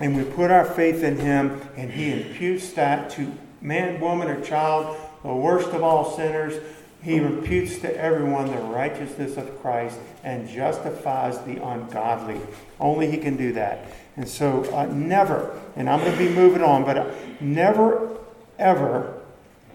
And 0.00 0.16
we 0.16 0.24
put 0.24 0.50
our 0.50 0.64
faith 0.64 1.02
in 1.02 1.18
him, 1.18 1.60
and 1.76 1.90
he 1.90 2.12
imputes 2.12 2.72
that 2.72 3.10
to 3.10 3.32
man, 3.60 4.00
woman, 4.00 4.28
or 4.28 4.40
child, 4.40 4.96
the 5.22 5.34
worst 5.34 5.70
of 5.70 5.82
all 5.82 6.16
sinners. 6.16 6.62
He 7.02 7.16
imputes 7.16 7.78
to 7.78 7.96
everyone 7.96 8.46
the 8.46 8.58
righteousness 8.58 9.36
of 9.36 9.60
Christ 9.60 9.98
and 10.24 10.48
justifies 10.48 11.38
the 11.42 11.62
ungodly. 11.64 12.40
Only 12.80 13.10
he 13.10 13.18
can 13.18 13.36
do 13.36 13.52
that. 13.52 13.86
And 14.16 14.28
so, 14.28 14.64
uh, 14.74 14.86
never, 14.86 15.58
and 15.76 15.88
I'm 15.88 16.00
going 16.00 16.12
to 16.12 16.18
be 16.18 16.28
moving 16.28 16.62
on, 16.62 16.84
but 16.84 16.98
uh, 16.98 17.14
never, 17.40 18.18
ever, 18.58 19.14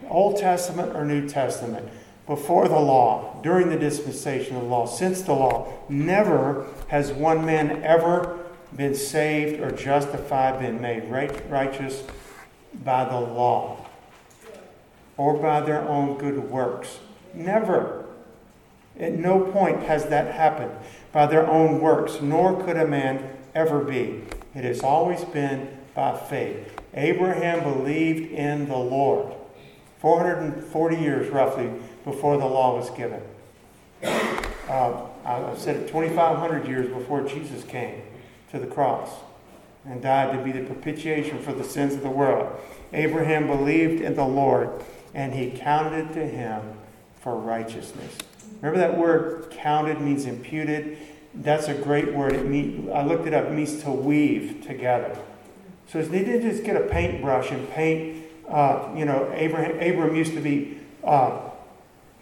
Old 0.10 0.38
Testament 0.38 0.96
or 0.96 1.06
New 1.06 1.28
Testament, 1.30 1.88
before 2.28 2.68
the 2.68 2.80
law, 2.80 3.40
during 3.42 3.70
the 3.70 3.78
dispensation 3.78 4.56
of 4.58 4.64
the 4.64 4.68
law, 4.68 4.86
since 4.86 5.22
the 5.22 5.34
law, 5.34 5.74
never 5.88 6.66
has 6.88 7.12
one 7.12 7.46
man 7.46 7.82
ever 7.84 8.43
been 8.76 8.96
saved 8.96 9.62
or 9.62 9.72
justified, 9.72 10.60
been 10.60 10.82
made 10.82 11.10
right, 11.10 11.50
righteous 11.50 12.04
by 12.84 13.06
the 13.06 13.20
law 13.20 13.86
or 15.18 15.38
by 15.38 15.62
their 15.62 15.82
own 15.82 16.18
good 16.18 16.50
works. 16.50 17.00
Never. 17.34 18.06
At 19.00 19.14
no 19.14 19.42
point 19.52 19.84
has 19.84 20.06
that 20.06 20.34
happened 20.34 20.72
by 21.12 21.26
their 21.28 21.48
own 21.48 21.80
works, 21.80 22.22
nor 22.22 22.64
could 22.64 22.78
a 22.78 22.88
man 22.88 23.30
ever 23.56 23.80
be. 23.84 24.24
It 24.56 24.64
has 24.64 24.82
always 24.82 25.24
been 25.26 25.78
by 25.94 26.18
faith. 26.18 26.80
Abraham 26.94 27.64
believed 27.64 28.32
in 28.32 28.68
the 28.68 28.78
Lord 28.78 29.34
440 30.00 30.96
years 30.98 31.30
roughly 31.30 31.72
before 32.04 32.38
the 32.38 32.46
law 32.46 32.76
was 32.78 32.90
given. 32.92 33.22
Uh, 34.04 35.06
I 35.26 35.56
said 35.56 35.78
it 35.78 35.88
2,500 35.88 36.68
years 36.68 36.88
before 36.88 37.22
Jesus 37.22 37.64
came 37.64 38.02
to 38.54 38.60
the 38.60 38.68
cross 38.68 39.10
and 39.86 40.02
died 40.02 40.38
to 40.38 40.42
be 40.44 40.52
the 40.52 40.66
propitiation 40.66 41.40
for 41.40 41.52
the 41.52 41.64
sins 41.64 41.94
of 41.94 42.02
the 42.02 42.10
world. 42.10 42.50
Abraham 42.94 43.48
believed 43.48 44.02
in 44.02 44.16
the 44.16 44.26
Lord 44.26 44.70
and 45.14 45.34
he 45.34 45.52
counted 45.52 46.06
it 46.06 46.14
to 46.14 46.26
him 46.26 46.62
for 47.20 47.36
righteousness. 47.36 48.18
Remember 48.62 48.80
that 48.80 48.98
word 48.98 49.50
counted 49.52 50.00
means 50.00 50.26
imputed? 50.26 50.98
That's 51.34 51.68
a 51.68 51.74
great 51.74 52.14
word. 52.14 52.34
It 52.34 52.46
mean, 52.46 52.90
I 52.94 53.04
looked 53.04 53.28
it 53.28 53.34
up. 53.34 53.46
It 53.46 53.52
means 53.52 53.84
to 53.84 53.92
weave 53.92 54.64
together. 54.66 55.18
So 55.88 56.02
they 56.02 56.24
didn't 56.24 56.50
just 56.50 56.64
get 56.64 56.78
a 56.78 56.88
paintbrush 56.88 57.52
and 57.52 57.70
paint. 57.72 58.26
Uh, 58.48 58.90
you 58.96 59.06
know, 59.06 59.32
Abraham, 59.34 59.76
Abram 59.80 60.16
used 60.16 60.34
to 60.34 60.42
be, 60.42 60.78
uh, 61.04 61.50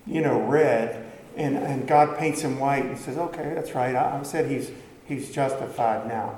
you 0.08 0.22
know, 0.22 0.42
red, 0.42 1.12
and, 1.36 1.58
and 1.58 1.88
God 1.88 2.18
paints 2.18 2.42
him 2.42 2.60
white 2.60 2.86
and 2.86 2.98
says, 2.98 3.18
"Okay, 3.18 3.54
that's 3.54 3.74
right. 3.74 3.96
I, 3.96 4.20
I 4.20 4.24
said 4.24 4.50
he's 4.50 4.72
he's 5.12 5.32
justified 5.32 6.08
now." 6.08 6.38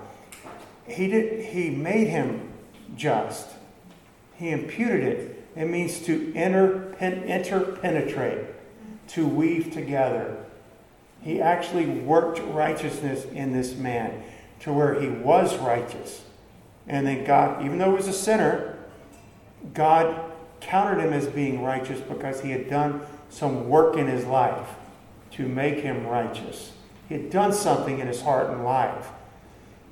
He 0.88 1.08
did. 1.08 1.46
He 1.46 1.70
made 1.70 2.08
him 2.08 2.50
just. 2.96 3.50
He 4.36 4.50
imputed 4.50 5.04
it. 5.04 5.44
It 5.56 5.66
means 5.70 6.00
to 6.02 6.34
enter, 6.36 6.94
pen, 6.98 7.24
interpenetrate, 7.24 8.40
to 9.10 9.28
weave 9.28 9.72
together. 9.72 10.38
He 11.22 11.40
actually 11.40 11.86
worked 11.86 12.40
righteousness 12.40 13.26
in 13.26 13.54
this 13.54 13.76
man 13.76 14.24
to 14.62 14.74
where 14.74 15.00
he 15.00 15.08
was 15.08 15.58
righteous. 15.58 16.24
And 16.88 17.08
then 17.08 17.24
God, 17.24 17.64
even 17.64 17.78
though 17.78 17.92
he 17.92 17.98
was 17.98 18.08
a 18.08 18.14
sinner, 18.14 18.78
God 19.74 20.20
counted 20.60 21.02
him 21.02 21.14
as 21.14 21.28
being 21.28 21.64
righteous 21.64 22.00
because 22.02 22.42
he 22.42 22.52
had 22.52 22.70
done 22.70 23.02
some 23.30 23.70
work 23.70 23.96
in 23.96 24.08
his 24.08 24.26
life 24.26 24.68
to 25.32 25.48
make 25.48 25.80
him 25.80 26.08
righteous. 26.08 26.74
He 27.10 27.16
had 27.16 27.30
done 27.30 27.54
something 27.54 28.00
in 28.00 28.08
his 28.08 28.22
heart 28.22 28.50
and 28.50 28.64
life. 28.64 29.10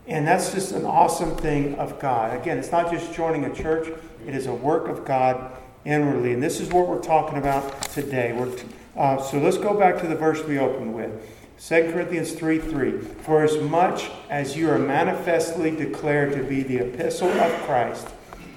And 0.08 0.28
that's 0.28 0.54
just 0.54 0.72
an 0.72 0.86
awesome 0.86 1.36
thing 1.36 1.76
of 1.76 2.00
God. 2.00 2.40
Again, 2.40 2.58
it's 2.58 2.72
not 2.72 2.92
just 2.92 3.14
joining 3.14 3.46
a 3.46 3.54
church, 3.54 3.88
it 4.26 4.36
is 4.36 4.48
a 4.48 4.54
work 4.54 4.88
of 4.88 5.06
God 5.06 5.52
inwardly. 5.86 6.34
And 6.34 6.42
this 6.42 6.60
is 6.60 6.70
what 6.70 6.88
we're 6.88 7.02
talking 7.02 7.38
about 7.38 7.82
today. 7.84 8.34
We're 8.34 8.52
uh, 8.96 9.22
so 9.22 9.40
let's 9.40 9.58
go 9.58 9.78
back 9.78 10.02
to 10.02 10.08
the 10.08 10.16
verse 10.16 10.44
we 10.44 10.60
opened 10.60 10.94
with. 10.94 11.12
2 11.60 11.92
Corinthians 11.94 12.34
3 12.34 12.60
3. 12.60 12.98
For 13.00 13.44
as 13.44 13.58
much 13.58 14.10
as 14.30 14.58
you 14.58 14.70
are 14.70 14.80
manifestly 14.80 15.72
declared 15.72 16.34
to 16.34 16.44
be 16.44 16.64
the 16.64 16.80
epistle 16.80 17.30
of 17.30 17.52
Christ, 17.62 18.08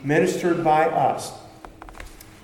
ministered 0.03 0.65
by 0.65 0.87
us, 0.87 1.33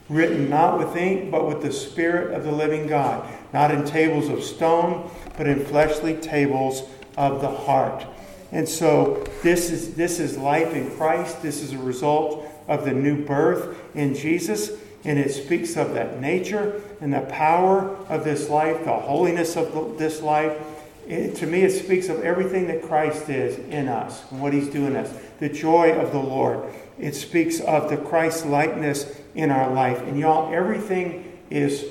written 0.08 0.48
not 0.48 0.78
with 0.78 0.96
ink, 0.96 1.30
but 1.30 1.48
with 1.48 1.62
the 1.62 1.72
Spirit 1.72 2.34
of 2.34 2.44
the 2.44 2.52
living 2.52 2.86
God, 2.86 3.26
not 3.52 3.70
in 3.70 3.84
tables 3.84 4.28
of 4.28 4.44
stone, 4.44 5.10
but 5.40 5.48
in 5.48 5.64
fleshly 5.64 6.12
tables 6.16 6.82
of 7.16 7.40
the 7.40 7.48
heart. 7.48 8.04
And 8.52 8.68
so 8.68 9.26
this 9.42 9.70
is 9.70 9.94
this 9.94 10.20
is 10.20 10.36
life 10.36 10.74
in 10.74 10.90
Christ. 10.90 11.40
This 11.40 11.62
is 11.62 11.72
a 11.72 11.78
result 11.78 12.46
of 12.68 12.84
the 12.84 12.92
new 12.92 13.24
birth 13.24 13.74
in 13.94 14.14
Jesus 14.14 14.72
and 15.02 15.18
it 15.18 15.30
speaks 15.30 15.78
of 15.78 15.94
that 15.94 16.20
nature 16.20 16.82
and 17.00 17.14
the 17.14 17.22
power 17.22 17.96
of 18.10 18.22
this 18.22 18.50
life, 18.50 18.84
the 18.84 18.92
holiness 18.92 19.56
of 19.56 19.72
the, 19.72 19.96
this 19.96 20.20
life. 20.20 20.60
It, 21.08 21.36
to 21.36 21.46
me, 21.46 21.62
it 21.62 21.70
speaks 21.70 22.10
of 22.10 22.20
everything 22.20 22.66
that 22.66 22.82
Christ 22.82 23.30
is 23.30 23.58
in 23.70 23.88
us 23.88 24.30
and 24.30 24.42
what 24.42 24.52
He's 24.52 24.68
doing 24.68 24.94
us, 24.94 25.10
the 25.38 25.48
joy 25.48 25.98
of 25.98 26.12
the 26.12 26.18
Lord. 26.18 26.70
It 26.98 27.14
speaks 27.14 27.60
of 27.60 27.88
the 27.88 27.96
Christ 27.96 28.44
likeness 28.44 29.18
in 29.34 29.50
our 29.50 29.72
life. 29.72 30.02
And 30.02 30.18
y'all, 30.18 30.52
everything 30.52 31.38
is, 31.48 31.86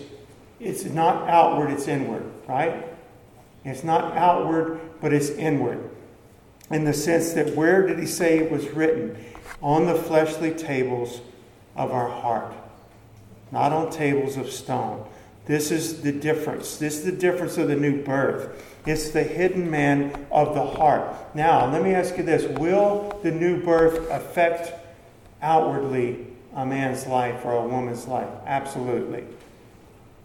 it's 0.59 0.83
not 0.83 1.27
outward, 1.27 1.71
it's 1.71 1.87
inward, 1.87 2.31
right? 2.47 2.85
It's 3.63 3.83
not 3.83 4.15
outward, 4.15 4.79
but 5.01 5.13
it's 5.13 5.29
inward. 5.29 5.89
In 6.71 6.85
the 6.85 6.93
sense 6.93 7.33
that 7.33 7.55
where 7.55 7.85
did 7.87 7.99
He 7.99 8.05
say 8.05 8.39
it 8.39 8.51
was 8.51 8.69
written? 8.69 9.17
On 9.61 9.85
the 9.85 9.95
fleshly 9.95 10.51
tables 10.51 11.21
of 11.75 11.91
our 11.91 12.09
heart 12.09 12.53
not 13.51 13.71
on 13.71 13.91
tables 13.91 14.37
of 14.37 14.51
stone. 14.51 15.05
This 15.45 15.71
is 15.71 16.01
the 16.01 16.11
difference. 16.11 16.77
This 16.77 16.99
is 16.99 17.05
the 17.05 17.11
difference 17.11 17.57
of 17.57 17.67
the 17.67 17.75
new 17.75 18.03
birth. 18.03 18.63
It's 18.85 19.09
the 19.09 19.23
hidden 19.23 19.69
man 19.69 20.27
of 20.31 20.53
the 20.53 20.63
heart. 20.63 21.35
Now, 21.35 21.71
let 21.71 21.83
me 21.83 21.93
ask 21.93 22.17
you 22.17 22.23
this 22.23 22.45
Will 22.59 23.19
the 23.23 23.31
new 23.31 23.61
birth 23.63 24.09
affect 24.09 24.73
outwardly 25.41 26.27
a 26.55 26.65
man's 26.65 27.07
life 27.07 27.43
or 27.45 27.53
a 27.53 27.67
woman's 27.67 28.07
life? 28.07 28.29
Absolutely. 28.45 29.23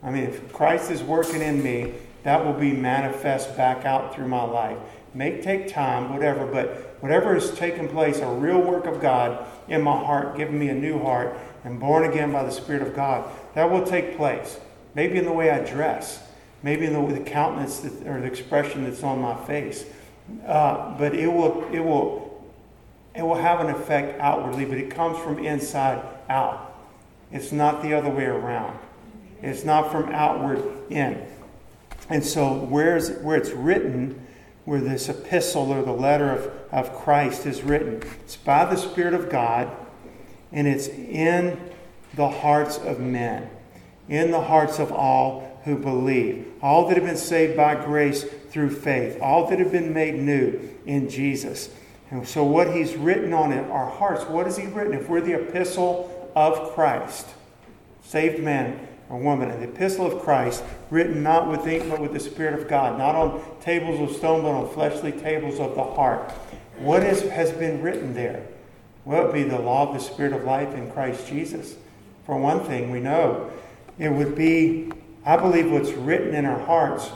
I 0.03 0.11
mean, 0.11 0.25
if 0.25 0.53
Christ 0.53 0.91
is 0.91 1.03
working 1.03 1.41
in 1.41 1.63
me, 1.63 1.95
that 2.25 2.45
will 2.45 2.55
be 2.55 2.73
manifest 2.73 3.57
back 3.57 3.85
out 3.85 4.15
through 4.15 4.29
my 4.29 4.43
life. 4.43 4.79
May 5.15 5.41
take 5.41 5.69
time, 5.69 6.13
whatever, 6.13 6.47
but 6.47 6.97
whatever 7.01 7.35
has 7.35 7.57
taken 7.57 7.89
place, 7.89 8.19
a 8.19 8.27
real 8.27 8.61
work 8.61 8.87
of 8.87 9.01
God 9.01 9.47
in 9.69 9.83
my 9.83 9.97
heart, 9.97 10.37
giving 10.37 10.59
me 10.59 10.69
a 10.71 10.75
new 10.75 10.99
heart, 11.01 11.39
and 11.63 11.79
born 11.79 12.05
again 12.05 12.33
by 12.33 12.43
the 12.43 12.51
Spirit 12.51 12.83
of 12.83 12.97
God, 12.97 13.31
that 13.55 13.71
will 13.71 13.87
take 13.87 14.17
place. 14.17 14.59
Maybe 14.95 15.19
in 15.19 15.25
the 15.25 15.33
way 15.33 15.51
I 15.51 15.61
dress, 15.61 16.23
maybe 16.63 16.87
in 16.87 16.93
the, 16.93 17.15
the 17.15 17.21
countenance 17.21 17.81
that, 17.81 18.07
or 18.07 18.21
the 18.21 18.27
expression 18.27 18.85
that's 18.85 19.03
on 19.03 19.21
my 19.21 19.37
face. 19.47 19.85
Uh, 20.47 20.97
but 20.99 21.15
it 21.15 21.29
will, 21.29 21.69
it, 21.73 21.81
will, 21.81 22.45
it 23.15 23.23
will 23.23 23.37
have 23.37 23.61
an 23.61 23.69
effect 23.69 24.19
outwardly, 24.21 24.65
but 24.65 24.79
it 24.79 24.91
comes 24.91 25.19
from 25.19 25.39
inside 25.39 26.03
out. 26.29 26.75
It's 27.31 27.53
not 27.53 27.83
the 27.83 27.95
other 27.95 28.11
way 28.11 28.25
around. 28.25 28.79
It's 29.43 29.65
not 29.65 29.93
from 29.93 30.11
outward 30.11 30.63
in. 30.91 31.27
And 32.09 32.25
so, 32.25 32.53
where's, 32.53 33.11
where 33.19 33.37
it's 33.37 33.51
written, 33.51 34.27
where 34.65 34.81
this 34.81 35.09
epistle 35.09 35.73
or 35.73 35.83
the 35.83 35.93
letter 35.93 36.31
of, 36.31 36.53
of 36.71 36.95
Christ 36.95 37.47
is 37.47 37.63
written, 37.63 38.03
it's 38.21 38.37
by 38.37 38.65
the 38.65 38.77
Spirit 38.77 39.15
of 39.15 39.31
God, 39.31 39.75
and 40.53 40.67
it's 40.67 40.89
in 40.89 41.59
the 42.15 42.29
hearts 42.29 42.79
of 42.79 43.01
men, 43.01 43.49
in 44.09 44.31
the 44.31 44.43
hearts 44.43 44.79
of 44.79 44.93
all 44.93 45.61
who 45.65 45.79
believe, 45.79 46.47
all 46.61 46.89
that 46.89 46.97
have 46.97 47.07
been 47.07 47.17
saved 47.17 47.57
by 47.57 47.75
grace 47.75 48.25
through 48.51 48.71
faith, 48.71 49.19
all 49.21 49.49
that 49.49 49.59
have 49.59 49.73
been 49.73 49.93
made 49.95 50.15
new 50.15 50.61
in 50.85 51.09
Jesus. 51.09 51.71
And 52.11 52.29
so, 52.29 52.45
what 52.45 52.75
he's 52.75 52.95
written 52.97 53.33
on 53.33 53.51
it, 53.51 53.69
our 53.71 53.89
hearts, 53.89 54.25
what 54.25 54.47
has 54.47 54.59
he 54.59 54.67
written? 54.67 54.93
If 54.93 55.09
we're 55.09 55.23
the 55.23 55.35
epistle 55.35 56.31
of 56.37 56.75
Christ, 56.75 57.27
saved 58.03 58.43
man, 58.43 58.89
or 59.09 59.19
woman, 59.19 59.51
an 59.51 59.63
epistle 59.63 60.07
of 60.07 60.23
Christ, 60.23 60.63
written 60.91 61.23
not 61.23 61.49
with 61.49 61.67
ink 61.67 61.89
but 61.89 62.01
with 62.01 62.13
the 62.13 62.21
Spirit 62.21 62.59
of 62.59 62.69
God, 62.69 62.99
not 62.99 63.15
on 63.15 63.43
tables 63.61 64.01
of 64.01 64.17
stone 64.17 64.43
but 64.43 64.51
on 64.53 64.73
fleshly 64.73 65.13
tables 65.13 65.61
of 65.61 65.75
the 65.75 65.85
heart. 65.85 66.31
What 66.79 67.03
is, 67.03 67.23
has 67.31 67.53
been 67.53 67.83
written 67.83 68.15
there? 68.15 68.47
Well, 69.05 69.29
it 69.29 69.35
be 69.35 69.43
the 69.43 69.59
law 69.59 69.89
of 69.89 69.95
the 69.95 70.01
Spirit 70.01 70.33
of 70.33 70.45
life 70.45 70.75
in 70.75 70.91
Christ 70.91 71.29
Jesus. 71.29 71.77
For 72.25 72.39
one 72.39 72.61
thing, 72.61 72.91
we 72.91 73.01
know 73.01 73.51
it 73.99 74.09
would 74.09 74.35
be, 74.35 74.91
I 75.25 75.37
believe, 75.37 75.71
what's 75.71 75.91
written 75.91 76.35
in 76.35 76.47
our 76.47 76.59
hearts 76.61 77.11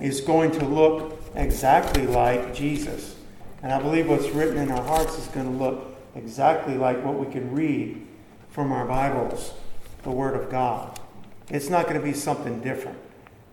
is 0.00 0.20
going 0.20 0.50
to 0.52 0.64
look 0.64 1.22
exactly 1.34 2.06
like 2.06 2.54
Jesus. 2.54 3.14
And 3.62 3.72
I 3.72 3.80
believe 3.80 4.08
what's 4.08 4.28
written 4.30 4.56
in 4.56 4.70
our 4.70 4.82
hearts 4.82 5.18
is 5.18 5.26
going 5.28 5.46
to 5.46 5.64
look 5.64 5.96
exactly 6.14 6.76
like 6.76 7.04
what 7.04 7.14
we 7.14 7.32
can 7.32 7.54
read 7.54 8.04
from 8.50 8.72
our 8.72 8.84
Bibles 8.84 9.52
the 10.08 10.14
Word 10.14 10.34
of 10.34 10.50
God. 10.50 10.98
It's 11.50 11.68
not 11.68 11.84
going 11.84 12.00
to 12.00 12.02
be 12.02 12.14
something 12.14 12.60
different. 12.60 12.98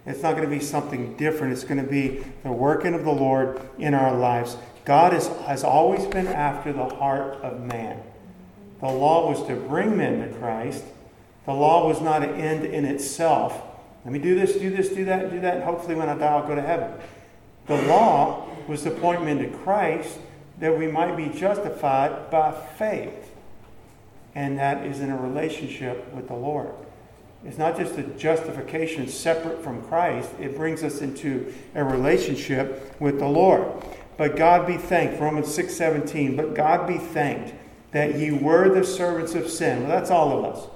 It's 0.06 0.22
not 0.22 0.38
going 0.38 0.50
to 0.50 0.56
be 0.56 0.62
something 0.62 1.18
different. 1.18 1.52
It's 1.52 1.66
going 1.66 1.84
to 1.84 1.90
be 1.90 2.24
the 2.44 2.52
working 2.52 2.94
of 2.94 3.04
the 3.04 3.12
Lord 3.12 3.60
in 3.78 3.94
our 3.94 4.16
lives. 4.16 4.56
God 4.86 5.14
is, 5.14 5.28
has 5.48 5.66
always 5.66 6.06
been 6.06 6.28
after 6.28 6.72
the 6.72 6.86
heart 6.86 7.42
of 7.42 7.62
man. 7.62 8.02
The 8.80 8.88
law 8.88 9.30
was 9.30 9.46
to 9.48 9.56
bring 9.56 9.98
men 9.98 10.26
to 10.26 10.38
Christ. 10.38 10.86
The 11.46 11.54
law 11.54 11.88
was 11.88 12.00
not 12.00 12.24
an 12.24 12.36
end 12.36 12.66
in 12.66 12.86
itself. 12.86 13.62
Let 14.06 14.14
me 14.14 14.20
do 14.20 14.36
this, 14.36 14.54
do 14.54 14.70
this, 14.70 14.90
do 14.90 15.04
that, 15.06 15.32
do 15.32 15.42
that, 15.42 15.64
hopefully 15.64 15.96
when 15.96 16.08
I 16.08 16.18
die 16.18 16.28
I'll 16.28 16.48
go 16.48 16.56
to 16.56 16.62
heaven. 16.62 16.92
The 17.68 17.82
law 17.84 18.48
was 18.68 18.84
to 18.84 18.92
point 18.92 19.26
men 19.26 19.40
to 19.40 19.50
Christ 19.58 20.20
that 20.60 20.78
we 20.78 20.88
might 20.88 21.18
be 21.18 21.28
justified 21.28 22.30
by 22.32 22.54
faith 22.78 23.35
and 24.36 24.60
that 24.60 24.86
is 24.86 25.00
in 25.00 25.10
a 25.10 25.18
relationship 25.18 26.14
with 26.14 26.28
the 26.28 26.36
Lord. 26.36 26.72
It's 27.46 27.58
not 27.58 27.78
just 27.78 27.98
a 27.98 28.04
justification 28.04 29.08
separate 29.08 29.64
from 29.64 29.82
Christ, 29.84 30.30
it 30.40 30.56
brings 30.58 30.84
us 30.84 31.02
into 31.02 31.54
a 31.74 31.84
relationship 31.84 32.96
with 33.00 33.20
the 33.20 33.28
Lord. 33.28 33.72
But 34.18 34.36
God 34.36 34.66
be 34.68 34.78
thanked, 34.78 35.20
Romans 35.20 35.54
6 35.54 35.74
17, 35.74 36.36
but 36.36 36.54
God 36.54 36.88
be 36.88 36.98
thanked 36.98 37.54
that 37.92 38.16
ye 38.16 38.32
were 38.32 38.70
the 38.70 38.84
servants 38.84 39.36
of 39.36 39.50
sin. 39.50 39.82
Well, 39.82 39.90
that's 39.90 40.12
all 40.12 40.38
of 40.38 40.56
us. 40.56 40.68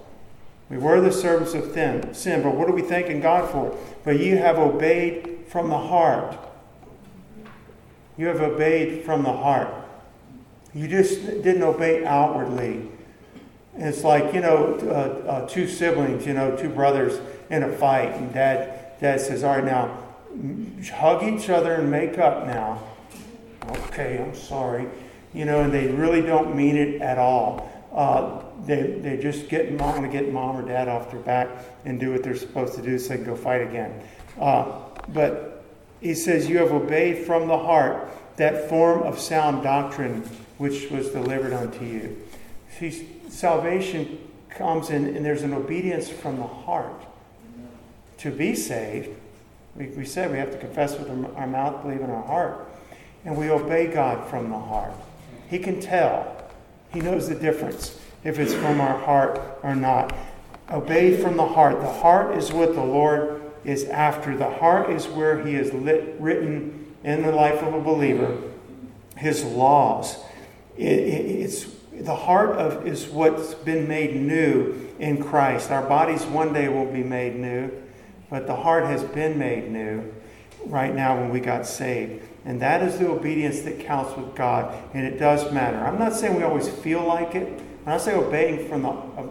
We 0.70 0.78
were 0.78 1.02
the 1.02 1.12
servants 1.12 1.54
of 1.56 1.74
sin, 2.16 2.44
but 2.44 2.56
what 2.56 2.70
are 2.70 2.74
we 2.74 2.84
thanking 2.84 3.22
God 3.22 3.50
for? 3.50 3.76
But 4.04 4.20
you 4.20 4.38
have 4.38 4.60
obeyed 4.60 5.46
from 5.48 5.70
the 5.70 5.78
heart. 5.78 6.38
You 8.18 8.28
have 8.28 8.42
obeyed 8.42 9.04
from 9.04 9.24
the 9.24 9.34
heart. 9.34 9.74
You 10.74 10.88
just 10.88 11.26
didn't 11.26 11.64
obey 11.64 12.06
outwardly. 12.06 12.88
It's 13.80 14.04
like, 14.04 14.34
you 14.34 14.42
know, 14.42 14.76
uh, 14.84 15.30
uh, 15.30 15.48
two 15.48 15.68
siblings, 15.68 16.26
you 16.26 16.34
know, 16.34 16.56
two 16.56 16.70
brothers 16.70 17.20
in 17.50 17.64
a 17.64 17.72
fight, 17.72 18.14
and 18.14 18.34
dad, 18.34 19.00
dad 19.00 19.22
says, 19.22 19.44
All 19.44 19.56
right, 19.56 19.64
now, 19.64 19.98
hug 20.94 21.24
each 21.24 21.50
other 21.50 21.74
and 21.74 21.90
make 21.90 22.18
up 22.18 22.46
now. 22.46 22.82
Okay, 23.88 24.20
I'm 24.22 24.36
sorry. 24.36 24.88
You 25.34 25.46
know, 25.46 25.62
and 25.62 25.74
they 25.74 25.88
really 25.88 26.22
don't 26.22 26.56
mean 26.56 26.76
it 26.76 27.02
at 27.02 27.18
all. 27.18 27.72
Uh, 27.94 28.44
they, 28.66 29.00
they 29.00 29.18
just 29.18 29.48
get 29.48 29.72
mom 29.72 30.04
to 30.04 30.10
get 30.10 30.32
mom 30.32 30.58
or 30.58 30.68
dad 30.68 30.88
off 30.88 31.12
their 31.12 31.20
back 31.22 31.48
and 31.86 32.00
do 32.00 32.12
what 32.12 32.24
they're 32.24 32.36
supposed 32.36 32.76
to 32.76 32.82
do 32.82 33.00
so 33.00 33.10
they 33.10 33.16
can 33.16 33.26
go 33.26 33.36
fight 33.36 33.62
again. 33.62 34.02
Uh, 34.40 34.80
but 35.10 35.64
he 36.02 36.14
says, 36.14 36.50
You 36.50 36.58
have 36.60 36.72
obeyed 36.72 37.26
from 37.26 37.48
the 37.48 37.58
heart 37.58 38.10
that 38.38 38.70
form 38.70 39.04
of 39.04 39.20
sound 39.20 39.64
doctrine 39.64 40.22
which 40.58 40.90
was 40.92 41.10
delivered 41.10 41.54
unto 41.54 41.86
you. 41.86 42.18
See, 42.78 43.08
salvation 43.40 44.20
comes 44.50 44.90
in, 44.90 45.16
and 45.16 45.26
there's 45.26 45.44
an 45.44 45.54
obedience 45.54 46.10
from 46.10 46.38
the 46.38 46.48
heart. 46.48 47.06
To 48.18 48.32
be 48.32 48.54
saved, 48.54 49.10
we, 49.76 49.88
we 49.88 50.06
said 50.06 50.30
we 50.30 50.38
have 50.38 50.52
to 50.52 50.58
confess 50.58 51.00
with 51.00 51.10
our 51.10 51.48
mouth, 51.48 51.82
believe 51.82 52.02
in 52.02 52.10
our 52.10 52.24
heart, 52.24 52.70
and 53.24 53.38
we 53.38 53.50
obey 53.50 53.88
God 53.88 54.30
from 54.30 54.50
the 54.50 54.60
heart. 54.60 54.92
He 55.50 55.58
can 55.58 55.80
tell, 55.80 56.50
He 56.92 57.00
knows 57.00 57.30
the 57.30 57.36
difference 57.36 57.98
if 58.26 58.40
it's 58.40 58.54
from 58.54 58.82
our 58.82 58.98
heart 58.98 59.40
or 59.64 59.74
not. 59.74 60.14
Obey 60.70 61.16
from 61.16 61.38
the 61.38 61.48
heart. 61.48 61.80
The 61.80 61.94
heart 61.94 62.38
is 62.38 62.52
what 62.52 62.76
the 62.76 62.84
Lord 62.84 63.42
is 63.64 63.86
after. 63.86 64.36
The 64.36 64.50
heart 64.50 64.90
is 64.90 65.08
where 65.08 65.46
He 65.46 65.54
has 65.54 65.72
lit, 65.72 66.16
written 66.20 66.94
in 67.06 67.24
the 67.24 67.32
life 67.32 67.62
of 67.64 67.74
a 67.74 67.80
believer 67.80 68.38
His 69.16 69.46
laws. 69.46 70.18
It, 70.78 71.00
it, 71.00 71.42
it's 71.42 71.79
the 72.00 72.16
heart 72.16 72.52
of 72.52 72.88
is 72.88 73.08
what's 73.08 73.54
been 73.54 73.88
made 73.88 74.16
new 74.16 74.90
in 75.00 75.22
Christ. 75.22 75.70
Our 75.70 75.88
bodies 75.88 76.24
one 76.26 76.54
day 76.54 76.70
will 76.70 76.92
be 76.92 77.04
made 77.04 77.36
new, 77.36 77.72
but 78.30 78.48
the 78.48 78.56
heart 78.56 78.86
has 78.86 79.04
been 79.04 79.38
made 79.38 79.70
new 79.70 80.14
right 80.66 80.94
now 80.94 81.18
when 81.20 81.30
we 81.30 81.40
got 81.40 81.66
saved. 81.66 82.24
And 82.46 82.62
that 82.62 82.82
is 82.82 82.98
the 82.98 83.10
obedience 83.10 83.62
that 83.62 83.82
counts 83.82 84.16
with 84.16 84.34
God, 84.34 84.74
and 84.94 85.06
it 85.06 85.20
does 85.20 85.52
matter. 85.52 85.78
I'm 85.78 86.00
not 86.00 86.14
saying 86.14 86.36
we 86.36 86.44
always 86.44 86.70
feel 86.70 87.04
like 87.04 87.36
it. 87.36 87.48
When 87.84 87.94
I 87.94 87.98
say 87.98 88.16
obeying 88.16 88.68
from 88.70 88.84
the 88.84 88.90
uh, 88.90 89.28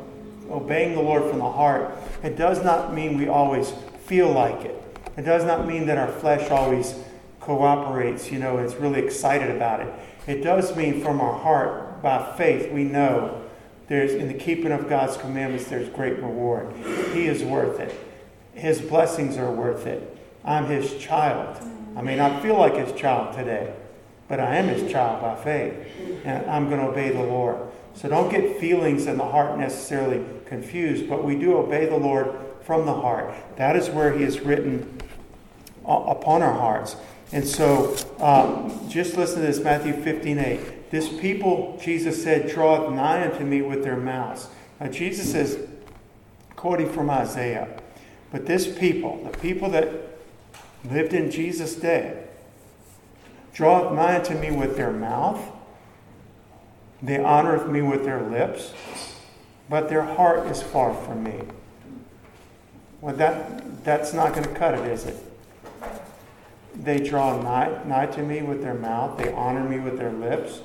obeying 0.50 0.94
the 0.94 1.02
Lord 1.02 1.28
from 1.28 1.38
the 1.38 1.50
heart, 1.50 1.96
it 2.22 2.36
does 2.36 2.62
not 2.62 2.94
mean 2.94 3.18
we 3.18 3.28
always 3.28 3.72
feel 4.04 4.30
like 4.30 4.64
it. 4.64 4.82
It 5.16 5.22
does 5.22 5.44
not 5.44 5.66
mean 5.66 5.86
that 5.86 5.98
our 5.98 6.08
flesh 6.08 6.50
always 6.50 6.94
cooperates, 7.40 8.30
you 8.30 8.38
know, 8.38 8.58
and 8.58 8.74
really 8.76 9.00
excited 9.00 9.50
about 9.54 9.80
it. 9.80 9.92
It 10.26 10.42
does 10.42 10.76
mean 10.76 11.02
from 11.02 11.20
our 11.20 11.38
heart 11.38 11.87
by 12.02 12.34
faith, 12.36 12.70
we 12.72 12.84
know 12.84 13.42
there's 13.88 14.12
in 14.12 14.28
the 14.28 14.34
keeping 14.34 14.70
of 14.70 14.88
God's 14.88 15.16
commandments, 15.16 15.66
there's 15.68 15.88
great 15.88 16.18
reward. 16.18 16.74
He 17.12 17.26
is 17.26 17.42
worth 17.42 17.80
it. 17.80 17.94
His 18.52 18.80
blessings 18.80 19.36
are 19.36 19.50
worth 19.50 19.86
it. 19.86 20.16
I'm 20.44 20.66
his 20.66 20.96
child. 20.98 21.58
I 21.96 22.02
may 22.02 22.16
not 22.16 22.42
feel 22.42 22.58
like 22.58 22.74
his 22.74 22.98
child 22.98 23.34
today, 23.34 23.72
but 24.28 24.40
I 24.40 24.56
am 24.56 24.68
his 24.68 24.90
child 24.90 25.22
by 25.22 25.36
faith. 25.42 25.74
And 26.24 26.48
I'm 26.50 26.68
going 26.68 26.80
to 26.80 26.88
obey 26.88 27.10
the 27.10 27.22
Lord. 27.22 27.58
So 27.94 28.08
don't 28.08 28.30
get 28.30 28.60
feelings 28.60 29.06
in 29.06 29.16
the 29.16 29.24
heart 29.24 29.58
necessarily 29.58 30.24
confused, 30.46 31.08
but 31.08 31.24
we 31.24 31.36
do 31.36 31.56
obey 31.56 31.86
the 31.86 31.96
Lord 31.96 32.34
from 32.62 32.86
the 32.86 32.94
heart. 32.94 33.34
That 33.56 33.74
is 33.74 33.88
where 33.88 34.16
he 34.16 34.22
is 34.22 34.40
written 34.40 35.00
upon 35.84 36.42
our 36.42 36.52
hearts. 36.52 36.96
And 37.32 37.46
so 37.46 37.96
um, 38.20 38.88
just 38.88 39.16
listen 39.16 39.40
to 39.40 39.46
this 39.46 39.60
Matthew 39.60 39.94
15 39.94 40.38
8. 40.38 40.60
This 40.90 41.08
people, 41.08 41.78
Jesus 41.82 42.22
said, 42.22 42.48
draweth 42.48 42.92
nigh 42.92 43.30
unto 43.30 43.44
me 43.44 43.62
with 43.62 43.82
their 43.84 43.96
mouths. 43.96 44.48
Now, 44.80 44.88
Jesus 44.88 45.34
is 45.34 45.68
quoting 46.56 46.90
from 46.90 47.10
Isaiah. 47.10 47.68
But 48.30 48.46
this 48.46 48.66
people, 48.78 49.22
the 49.24 49.36
people 49.38 49.70
that 49.70 49.88
lived 50.90 51.12
in 51.12 51.30
Jesus' 51.30 51.74
day, 51.74 52.24
draweth 53.52 53.92
nigh 53.94 54.16
unto 54.16 54.34
me 54.34 54.50
with 54.50 54.76
their 54.76 54.92
mouth. 54.92 55.40
They 57.02 57.16
honoreth 57.16 57.70
me 57.70 57.82
with 57.82 58.04
their 58.04 58.22
lips, 58.22 58.72
but 59.68 59.88
their 59.88 60.02
heart 60.02 60.46
is 60.48 60.62
far 60.62 60.94
from 60.94 61.22
me. 61.22 61.34
Well, 63.00 63.14
that, 63.16 63.84
that's 63.84 64.12
not 64.12 64.34
going 64.34 64.44
to 64.44 64.54
cut 64.54 64.74
it, 64.74 64.84
is 64.90 65.06
it? 65.06 65.16
They 66.74 66.98
draw 66.98 67.40
nigh, 67.40 67.82
nigh 67.84 68.06
to 68.06 68.22
me 68.22 68.42
with 68.42 68.62
their 68.62 68.74
mouth, 68.74 69.16
they 69.18 69.32
honor 69.32 69.68
me 69.68 69.78
with 69.78 69.98
their 69.98 70.12
lips. 70.12 70.60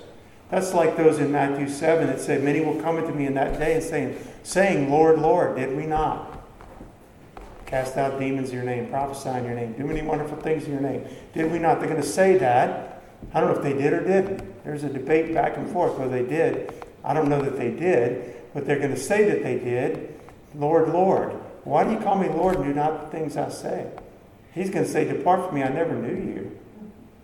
That's 0.53 0.75
like 0.75 0.95
those 0.95 1.17
in 1.17 1.31
Matthew 1.31 1.67
7 1.67 2.05
that 2.05 2.19
said, 2.19 2.43
Many 2.43 2.61
will 2.61 2.79
come 2.79 2.97
unto 2.97 3.11
me 3.11 3.25
in 3.25 3.33
that 3.33 3.57
day 3.57 3.73
and 3.73 3.83
saying, 3.83 4.15
saying, 4.43 4.91
Lord, 4.91 5.17
Lord, 5.17 5.55
did 5.55 5.75
we 5.75 5.87
not? 5.87 6.45
Cast 7.65 7.97
out 7.97 8.19
demons 8.19 8.49
in 8.49 8.57
your 8.57 8.63
name, 8.63 8.87
prophesy 8.87 9.29
in 9.29 9.45
your 9.45 9.55
name, 9.55 9.73
do 9.73 9.83
many 9.83 10.03
wonderful 10.03 10.37
things 10.37 10.65
in 10.65 10.73
your 10.73 10.79
name. 10.79 11.07
Did 11.33 11.51
we 11.51 11.57
not? 11.57 11.79
They're 11.79 11.89
going 11.89 11.99
to 11.99 12.07
say 12.07 12.37
that. 12.37 13.01
I 13.33 13.39
don't 13.39 13.51
know 13.51 13.57
if 13.57 13.63
they 13.63 13.73
did 13.73 13.93
or 13.93 14.03
didn't. 14.03 14.63
There's 14.63 14.83
a 14.83 14.89
debate 14.89 15.33
back 15.33 15.57
and 15.57 15.67
forth 15.71 15.97
whether 15.97 16.21
they 16.21 16.29
did. 16.29 16.71
I 17.03 17.15
don't 17.15 17.29
know 17.29 17.41
that 17.41 17.57
they 17.57 17.71
did, 17.71 18.35
but 18.53 18.67
they're 18.67 18.77
going 18.77 18.93
to 18.93 18.99
say 18.99 19.27
that 19.29 19.41
they 19.41 19.57
did. 19.57 20.13
Lord, 20.53 20.89
Lord. 20.89 21.31
Why 21.63 21.83
do 21.83 21.93
you 21.93 21.97
call 21.97 22.19
me 22.19 22.29
Lord 22.29 22.57
and 22.57 22.65
do 22.65 22.73
not 22.75 23.05
the 23.05 23.17
things 23.17 23.37
I 23.37 23.49
say? 23.49 23.89
He's 24.53 24.69
going 24.69 24.85
to 24.85 24.91
say, 24.91 25.05
Depart 25.05 25.47
from 25.47 25.55
me, 25.55 25.63
I 25.63 25.69
never 25.69 25.95
knew 25.95 26.13
you. 26.13 26.59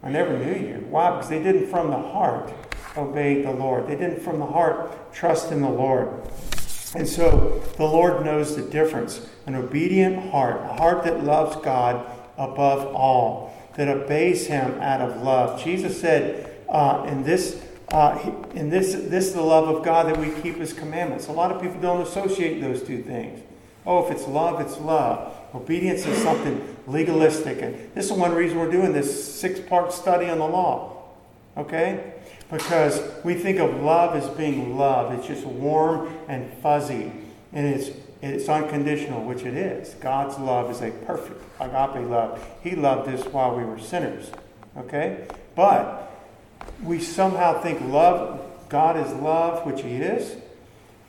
I 0.01 0.09
never 0.09 0.35
knew 0.35 0.67
you. 0.67 0.87
Why? 0.89 1.11
Because 1.11 1.29
they 1.29 1.43
didn't 1.43 1.67
from 1.67 1.91
the 1.91 1.97
heart 1.97 2.51
obey 2.99 3.41
the 3.41 3.51
Lord. 3.51 3.87
They 3.87 3.95
didn't 3.95 4.21
from 4.21 4.39
the 4.39 4.45
heart 4.45 5.13
trust 5.13 5.51
in 5.51 5.61
the 5.61 5.69
Lord. 5.69 6.09
And 6.95 7.07
so 7.07 7.61
the 7.77 7.85
Lord 7.85 8.25
knows 8.25 8.55
the 8.55 8.61
difference. 8.63 9.27
An 9.45 9.55
obedient 9.55 10.31
heart, 10.31 10.61
a 10.61 10.73
heart 10.73 11.03
that 11.03 11.23
loves 11.23 11.55
God 11.57 12.05
above 12.37 12.93
all, 12.95 13.53
that 13.75 13.87
obeys 13.87 14.47
Him 14.47 14.79
out 14.81 15.01
of 15.01 15.21
love. 15.21 15.63
Jesus 15.63 15.99
said, 15.99 16.55
uh, 16.69 17.05
in 17.07 17.23
this, 17.23 17.61
uh, 17.89 18.33
in 18.53 18.69
this, 18.69 18.93
this 18.93 19.27
is 19.27 19.33
the 19.33 19.41
love 19.41 19.67
of 19.67 19.83
God 19.83 20.07
that 20.07 20.17
we 20.17 20.29
keep 20.41 20.57
His 20.57 20.73
commandments. 20.73 21.27
A 21.27 21.31
lot 21.31 21.51
of 21.51 21.61
people 21.61 21.79
don't 21.79 22.01
associate 22.01 22.61
those 22.61 22.83
two 22.83 23.01
things. 23.03 23.41
Oh, 23.85 24.05
if 24.05 24.11
it's 24.11 24.27
love, 24.27 24.59
it's 24.59 24.77
love. 24.79 25.35
Obedience 25.55 26.05
is 26.05 26.21
something 26.21 26.77
legalistic. 26.85 27.61
And 27.61 27.91
this 27.95 28.05
is 28.05 28.11
one 28.11 28.33
reason 28.33 28.59
we're 28.59 28.71
doing 28.71 28.93
this 28.93 29.33
six 29.39 29.59
part 29.59 29.91
study 29.91 30.27
on 30.29 30.37
the 30.37 30.47
law. 30.47 31.03
Okay? 31.57 32.13
Because 32.51 33.01
we 33.23 33.35
think 33.35 33.59
of 33.59 33.83
love 33.83 34.15
as 34.15 34.27
being 34.31 34.77
love. 34.77 35.13
It's 35.13 35.27
just 35.27 35.45
warm 35.45 36.11
and 36.27 36.51
fuzzy. 36.61 37.11
And 37.53 37.67
it's, 37.67 37.91
it's 38.21 38.49
unconditional, 38.49 39.23
which 39.23 39.43
it 39.43 39.53
is. 39.55 39.93
God's 39.95 40.37
love 40.39 40.71
is 40.71 40.81
a 40.81 40.91
perfect 41.05 41.41
agape 41.59 42.09
love. 42.09 42.45
He 42.63 42.75
loved 42.75 43.09
us 43.09 43.25
while 43.27 43.55
we 43.55 43.63
were 43.63 43.79
sinners. 43.79 44.31
Okay? 44.77 45.27
But 45.55 46.11
we 46.83 46.99
somehow 46.99 47.61
think 47.61 47.81
love, 47.81 48.41
God 48.67 48.97
is 48.97 49.13
love, 49.13 49.65
which 49.65 49.81
He 49.81 49.97
is. 49.97 50.35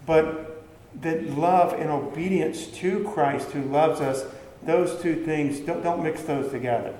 But 0.06 0.62
that 1.00 1.30
love 1.30 1.72
and 1.72 1.88
obedience 1.88 2.66
to 2.66 3.04
Christ 3.14 3.50
who 3.50 3.62
loves 3.62 4.00
us, 4.00 4.24
those 4.62 5.00
two 5.00 5.24
things, 5.24 5.60
don't, 5.60 5.82
don't 5.82 6.02
mix 6.02 6.22
those 6.22 6.50
together. 6.50 6.94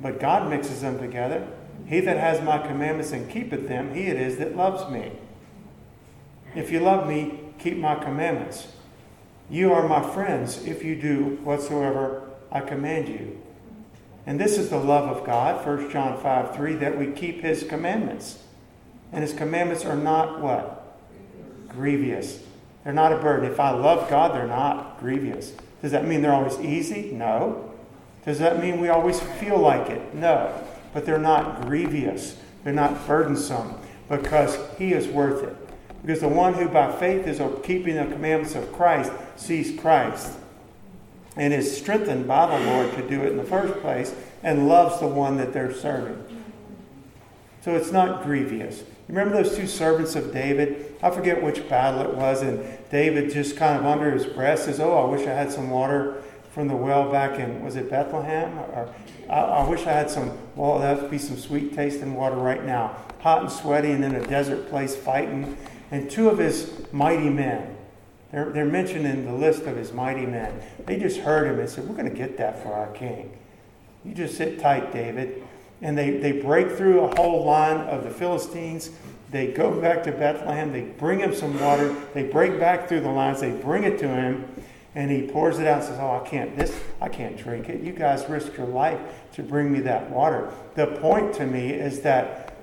But 0.00 0.20
God 0.20 0.48
mixes 0.48 0.82
them 0.82 0.98
together. 0.98 1.46
He 1.86 2.00
that 2.00 2.16
has 2.16 2.40
my 2.40 2.58
commandments 2.58 3.12
and 3.12 3.30
keepeth 3.30 3.68
them, 3.68 3.94
he 3.94 4.02
it 4.02 4.16
is 4.16 4.38
that 4.38 4.56
loves 4.56 4.90
me. 4.90 5.12
If 6.54 6.70
you 6.70 6.80
love 6.80 7.06
me, 7.06 7.40
keep 7.58 7.76
my 7.76 7.94
commandments. 7.96 8.68
You 9.50 9.72
are 9.72 9.86
my 9.86 10.02
friends 10.02 10.64
if 10.64 10.82
you 10.82 10.96
do 10.96 11.38
whatsoever 11.44 12.30
I 12.50 12.60
command 12.60 13.08
you. 13.08 13.40
And 14.26 14.40
this 14.40 14.56
is 14.56 14.70
the 14.70 14.78
love 14.78 15.14
of 15.14 15.26
God, 15.26 15.66
1 15.66 15.90
John 15.90 16.18
5 16.18 16.56
3, 16.56 16.74
that 16.76 16.98
we 16.98 17.08
keep 17.08 17.42
his 17.42 17.64
commandments. 17.64 18.38
And 19.12 19.22
his 19.22 19.34
commandments 19.34 19.84
are 19.84 19.96
not 19.96 20.40
what? 20.40 20.98
Grievous. 21.68 22.42
They're 22.84 22.92
not 22.92 23.12
a 23.12 23.18
burden. 23.18 23.50
If 23.50 23.60
I 23.60 23.70
love 23.70 24.08
God, 24.08 24.34
they're 24.34 24.46
not 24.46 24.98
grievous. 24.98 25.52
Does 25.82 25.92
that 25.92 26.06
mean 26.06 26.22
they're 26.22 26.32
always 26.32 26.58
easy? 26.60 27.10
No. 27.12 27.72
Does 28.24 28.38
that 28.38 28.60
mean 28.60 28.80
we 28.80 28.88
always 28.88 29.20
feel 29.20 29.58
like 29.58 29.90
it? 29.90 30.14
No. 30.14 30.52
But 30.94 31.04
they're 31.04 31.18
not 31.18 31.66
grievous. 31.66 32.38
They're 32.62 32.72
not 32.72 33.06
burdensome 33.06 33.74
because 34.08 34.58
He 34.78 34.94
is 34.94 35.06
worth 35.06 35.42
it. 35.42 35.56
Because 36.00 36.20
the 36.20 36.28
one 36.28 36.54
who 36.54 36.68
by 36.68 36.92
faith 36.92 37.26
is 37.26 37.42
keeping 37.62 37.96
the 37.96 38.06
commandments 38.06 38.54
of 38.54 38.72
Christ 38.72 39.12
sees 39.36 39.78
Christ 39.78 40.32
and 41.36 41.52
is 41.52 41.76
strengthened 41.76 42.26
by 42.26 42.46
the 42.46 42.66
Lord 42.66 42.94
to 42.94 43.08
do 43.08 43.22
it 43.22 43.32
in 43.32 43.36
the 43.36 43.44
first 43.44 43.80
place 43.80 44.14
and 44.42 44.68
loves 44.68 45.00
the 45.00 45.06
one 45.06 45.36
that 45.38 45.52
they're 45.52 45.74
serving. 45.74 46.22
So 47.62 47.74
it's 47.74 47.90
not 47.90 48.22
grievous. 48.22 48.84
Remember 49.08 49.42
those 49.42 49.56
two 49.56 49.66
servants 49.66 50.14
of 50.14 50.32
David? 50.32 50.96
I 51.02 51.10
forget 51.10 51.42
which 51.42 51.68
battle 51.68 52.02
it 52.02 52.14
was, 52.14 52.42
and 52.42 52.62
David 52.90 53.30
just 53.30 53.56
kind 53.56 53.78
of 53.78 53.86
under 53.86 54.10
his 54.10 54.26
breath 54.26 54.60
says, 54.60 54.80
Oh, 54.80 54.94
I 54.94 55.10
wish 55.10 55.26
I 55.26 55.32
had 55.32 55.50
some 55.50 55.70
water 55.70 56.22
from 56.54 56.68
the 56.68 56.76
well 56.76 57.10
back 57.10 57.40
in, 57.40 57.64
was 57.64 57.74
it 57.74 57.90
Bethlehem? 57.90 58.56
Or 58.58 58.88
I, 59.28 59.40
I 59.40 59.68
wish 59.68 59.80
I 59.86 59.92
had 59.92 60.08
some, 60.08 60.38
well, 60.54 60.78
that 60.78 61.02
would 61.02 61.10
be 61.10 61.18
some 61.18 61.36
sweet 61.36 61.74
tasting 61.74 62.14
water 62.14 62.36
right 62.36 62.64
now. 62.64 62.96
Hot 63.20 63.42
and 63.42 63.50
sweaty 63.50 63.90
and 63.90 64.04
in 64.04 64.14
a 64.14 64.24
desert 64.28 64.70
place 64.70 64.94
fighting. 64.94 65.56
And 65.90 66.08
two 66.08 66.28
of 66.28 66.38
his 66.38 66.72
mighty 66.92 67.28
men, 67.28 67.76
they're, 68.30 68.50
they're 68.50 68.64
mentioned 68.64 69.04
in 69.04 69.26
the 69.26 69.32
list 69.32 69.64
of 69.64 69.76
his 69.76 69.92
mighty 69.92 70.26
men. 70.26 70.60
They 70.86 70.96
just 70.96 71.18
heard 71.18 71.48
him 71.48 71.58
and 71.58 71.68
said, 71.68 71.88
We're 71.88 71.96
going 71.96 72.10
to 72.10 72.16
get 72.16 72.36
that 72.36 72.62
for 72.62 72.72
our 72.72 72.92
king. 72.92 73.36
You 74.04 74.14
just 74.14 74.36
sit 74.36 74.60
tight, 74.60 74.92
David. 74.92 75.42
And 75.82 75.98
they, 75.98 76.18
they 76.18 76.32
break 76.32 76.70
through 76.70 77.00
a 77.00 77.16
whole 77.16 77.44
line 77.44 77.78
of 77.88 78.04
the 78.04 78.10
Philistines. 78.10 78.90
They 79.30 79.48
go 79.48 79.80
back 79.80 80.04
to 80.04 80.12
Bethlehem. 80.12 80.72
They 80.72 80.82
bring 80.82 81.18
him 81.18 81.34
some 81.34 81.58
water. 81.60 81.94
They 82.14 82.22
break 82.22 82.60
back 82.60 82.88
through 82.88 83.00
the 83.00 83.10
lines. 83.10 83.40
They 83.40 83.50
bring 83.50 83.82
it 83.82 83.98
to 83.98 84.08
him 84.08 84.48
and 84.94 85.10
he 85.10 85.22
pours 85.22 85.58
it 85.58 85.66
out 85.66 85.80
and 85.80 85.84
says, 85.84 85.98
"Oh, 86.00 86.20
I 86.22 86.28
can't 86.28 86.56
this. 86.56 86.78
I 87.00 87.08
can't 87.08 87.36
drink 87.36 87.68
it. 87.68 87.80
You 87.80 87.92
guys 87.92 88.28
risk 88.28 88.56
your 88.56 88.66
life 88.66 88.98
to 89.32 89.42
bring 89.42 89.72
me 89.72 89.80
that 89.80 90.10
water." 90.10 90.50
The 90.74 90.86
point 90.86 91.34
to 91.34 91.46
me 91.46 91.70
is 91.70 92.02
that 92.02 92.54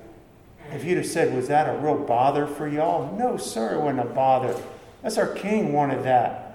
if 0.72 0.84
you'd 0.84 0.96
have 0.96 1.06
said, 1.06 1.34
"Was 1.34 1.48
that 1.48 1.68
a 1.68 1.78
real 1.78 1.98
bother 1.98 2.46
for 2.46 2.66
y'all?" 2.66 3.14
No, 3.16 3.36
sir, 3.36 3.74
it 3.74 3.80
wasn't 3.80 4.00
a 4.00 4.04
bother. 4.14 4.54
That's 5.02 5.18
our 5.18 5.26
King 5.26 5.72
wanted 5.72 6.04
that. 6.04 6.54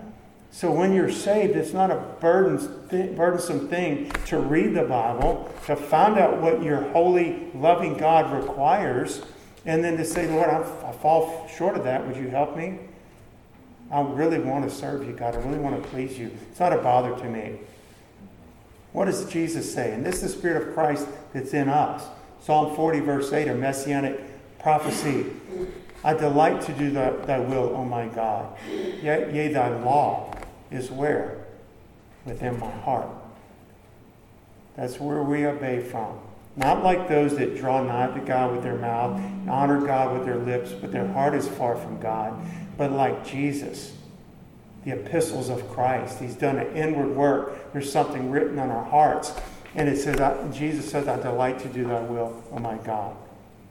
So 0.50 0.72
when 0.72 0.94
you're 0.94 1.12
saved, 1.12 1.56
it's 1.56 1.74
not 1.74 1.92
a 1.92 2.02
burdensome 2.20 3.68
thing 3.68 4.10
to 4.28 4.40
read 4.40 4.74
the 4.74 4.84
Bible, 4.84 5.50
to 5.68 5.76
find 5.76 6.18
out 6.18 6.42
what 6.42 6.64
your 6.64 6.82
holy, 6.94 7.52
loving 7.54 7.98
God 7.98 8.32
requires, 8.32 9.22
and 9.66 9.84
then 9.84 9.98
to 9.98 10.06
say, 10.06 10.26
Lord, 10.26 10.50
I 10.50 10.64
fall 10.94 11.46
short 11.56 11.76
of 11.76 11.84
that. 11.84 12.08
Would 12.08 12.16
you 12.16 12.30
help 12.30 12.56
me? 12.56 12.80
I 13.90 14.02
really 14.02 14.40
want 14.40 14.70
to 14.70 14.76
serve 14.76 15.06
you, 15.06 15.14
God. 15.14 15.36
I 15.36 15.40
really 15.40 15.60
want 15.60 15.82
to 15.82 15.90
please 15.90 16.18
you. 16.18 16.32
It's 16.52 16.60
not 16.60 16.74
a 16.74 16.78
bother 16.78 17.16
to 17.18 17.30
me. 17.30 17.60
What 18.92 19.06
does 19.06 19.30
Jesus 19.32 19.72
say? 19.72 19.94
And 19.94 20.06
this 20.06 20.16
is 20.16 20.22
the 20.34 20.40
Spirit 20.40 20.68
of 20.68 20.74
Christ 20.74 21.08
that's 21.34 21.54
in 21.54 21.70
us. 21.70 22.04
Psalm 22.42 22.76
40, 22.76 23.00
verse 23.02 23.32
8, 23.32 23.48
a 23.48 23.56
messianic 23.56 24.20
prophecy. 24.60 25.28
I 26.04 26.14
delight 26.14 26.62
to 26.64 26.74
do 26.74 26.92
thy, 26.92 27.12
thy 27.12 27.40
will, 27.40 27.76
O 27.76 27.86
my 27.86 28.08
God. 28.08 28.58
Yea, 28.70 29.32
yea, 29.34 29.54
thy 29.54 29.70
law 29.70 30.34
is 30.70 30.92
where? 30.92 31.46
Within 32.26 32.60
my 32.60 32.72
heart. 32.72 33.10
That's 34.76 35.00
where 35.00 35.24
we 35.24 35.46
obey 35.46 35.80
from. 35.82 36.20
Not 36.56 36.84
like 36.84 37.08
those 37.08 37.38
that 37.38 37.58
draw 37.58 37.84
nigh 37.84 38.14
to 38.14 38.20
God 38.20 38.52
with 38.54 38.64
their 38.64 38.78
mouth, 38.78 39.20
and 39.20 39.50
honor 39.50 39.86
God 39.86 40.18
with 40.18 40.26
their 40.26 40.38
lips, 40.38 40.72
but 40.72 40.92
their 40.92 41.08
heart 41.08 41.36
is 41.36 41.48
far 41.48 41.76
from 41.76 42.00
God 42.00 42.34
but 42.78 42.92
like 42.92 43.26
Jesus, 43.26 43.94
the 44.86 44.94
epistles 44.94 45.50
of 45.50 45.68
Christ. 45.70 46.20
He's 46.20 46.36
done 46.36 46.58
an 46.58 46.76
inward 46.76 47.16
work. 47.16 47.74
There's 47.74 47.92
something 47.92 48.32
written 48.32 48.60
on 48.60 48.70
our 48.70 48.86
hearts. 48.86 49.34
And 49.76 49.90
it 49.90 49.98
says, 49.98 50.20
Jesus 50.56 50.90
says, 50.90 51.08
I 51.08 51.20
delight 51.20 51.60
to 51.60 51.68
do 51.68 51.86
thy 51.86 52.02
will, 52.02 52.42
oh 52.52 52.60
my 52.60 52.78
God. 52.78 53.16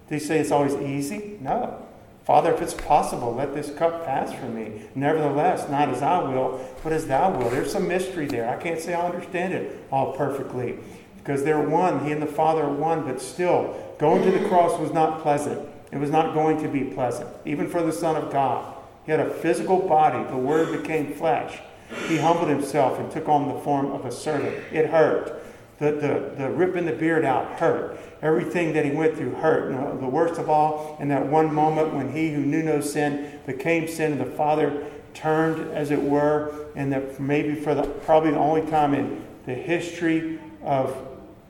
Did 0.09 0.21
he 0.21 0.27
say 0.27 0.39
it's 0.39 0.53
always 0.53 0.75
easy? 0.75 1.39
No. 1.41 1.83
Father, 2.25 2.53
if 2.53 2.61
it's 2.61 2.75
possible, 2.75 3.35
let 3.35 3.55
this 3.55 3.71
cup 3.71 4.05
pass 4.05 4.33
from 4.33 4.55
me. 4.55 4.83
Nevertheless, 4.95 5.69
not 5.71 5.89
as 5.89 6.03
I 6.03 6.19
will, 6.19 6.61
but 6.83 6.93
as 6.93 7.07
thou 7.07 7.31
will. 7.31 7.49
There's 7.51 7.73
some 7.73 7.87
mystery 7.87 8.27
there. 8.27 8.51
I 8.51 8.61
can't 8.61 8.81
say 8.81 8.95
I 8.95 9.07
understand 9.07 9.55
it 9.55 9.85
all 9.91 10.13
perfectly 10.13 10.79
because 11.19 11.45
they're 11.45 11.61
one. 11.61 12.05
He 12.05 12.13
and 12.13 12.21
the 12.21 12.27
Father 12.27 12.65
are 12.65 12.73
one, 12.73 13.05
but 13.05 13.21
still, 13.21 13.77
going 13.99 14.23
to 14.23 14.37
the 14.37 14.49
cross 14.49 14.79
was 14.79 14.93
not 14.93 15.23
pleasant. 15.23 15.69
It 15.93 15.99
was 15.99 16.11
not 16.11 16.35
going 16.35 16.61
to 16.63 16.69
be 16.69 16.85
pleasant, 16.85 17.29
even 17.45 17.69
for 17.69 17.83
the 17.83 17.93
Son 17.93 18.17
of 18.17 18.33
God. 18.33 18.76
He 19.07 19.13
had 19.13 19.21
a 19.21 19.31
physical 19.31 19.79
body. 19.79 20.29
The 20.29 20.37
Word 20.37 20.83
became 20.83 21.15
flesh. 21.15 21.61
He 22.09 22.19
humbled 22.19 22.49
himself 22.49 22.99
and 22.99 23.11
took 23.11 23.29
on 23.29 23.49
the 23.49 23.61
form 23.61 23.93
of 23.93 24.05
a 24.05 24.11
servant. 24.13 24.57
It 24.73 24.87
hurt. 24.87 25.43
The, 25.79 25.93
the, 25.93 26.33
the 26.37 26.51
ripping 26.51 26.87
the 26.87 26.93
beard 26.93 27.25
out 27.25 27.61
hurt. 27.61 27.99
Everything 28.21 28.73
that 28.73 28.85
he 28.85 28.91
went 28.91 29.17
through 29.17 29.35
hurt. 29.35 29.71
And 29.71 29.79
uh, 29.79 29.95
the 29.95 30.09
worst 30.09 30.41
of 30.41 30.51
all, 30.51 30.97
in 31.01 31.09
that 31.09 31.27
one 31.27 31.55
moment 31.55 31.95
when 31.95 32.13
he 32.13 32.33
who 32.33 32.41
knew 32.41 32.63
no 32.63 32.81
sin 32.81 33.39
became 33.47 33.87
sin 33.87 34.13
and 34.13 34.21
the 34.21 34.37
Father 34.37 34.85
turned, 35.15 35.73
as 35.73 35.91
it 35.91 36.03
were, 36.03 36.67
and 36.75 36.93
that 36.93 37.21
maybe 37.21 37.55
for 37.55 37.75
the 37.75 37.83
probably 37.83 38.33
the 38.33 38.39
only 38.39 38.69
time 38.71 38.95
in 38.95 39.25
the 39.47 39.55
history 39.55 40.39
of 40.63 40.97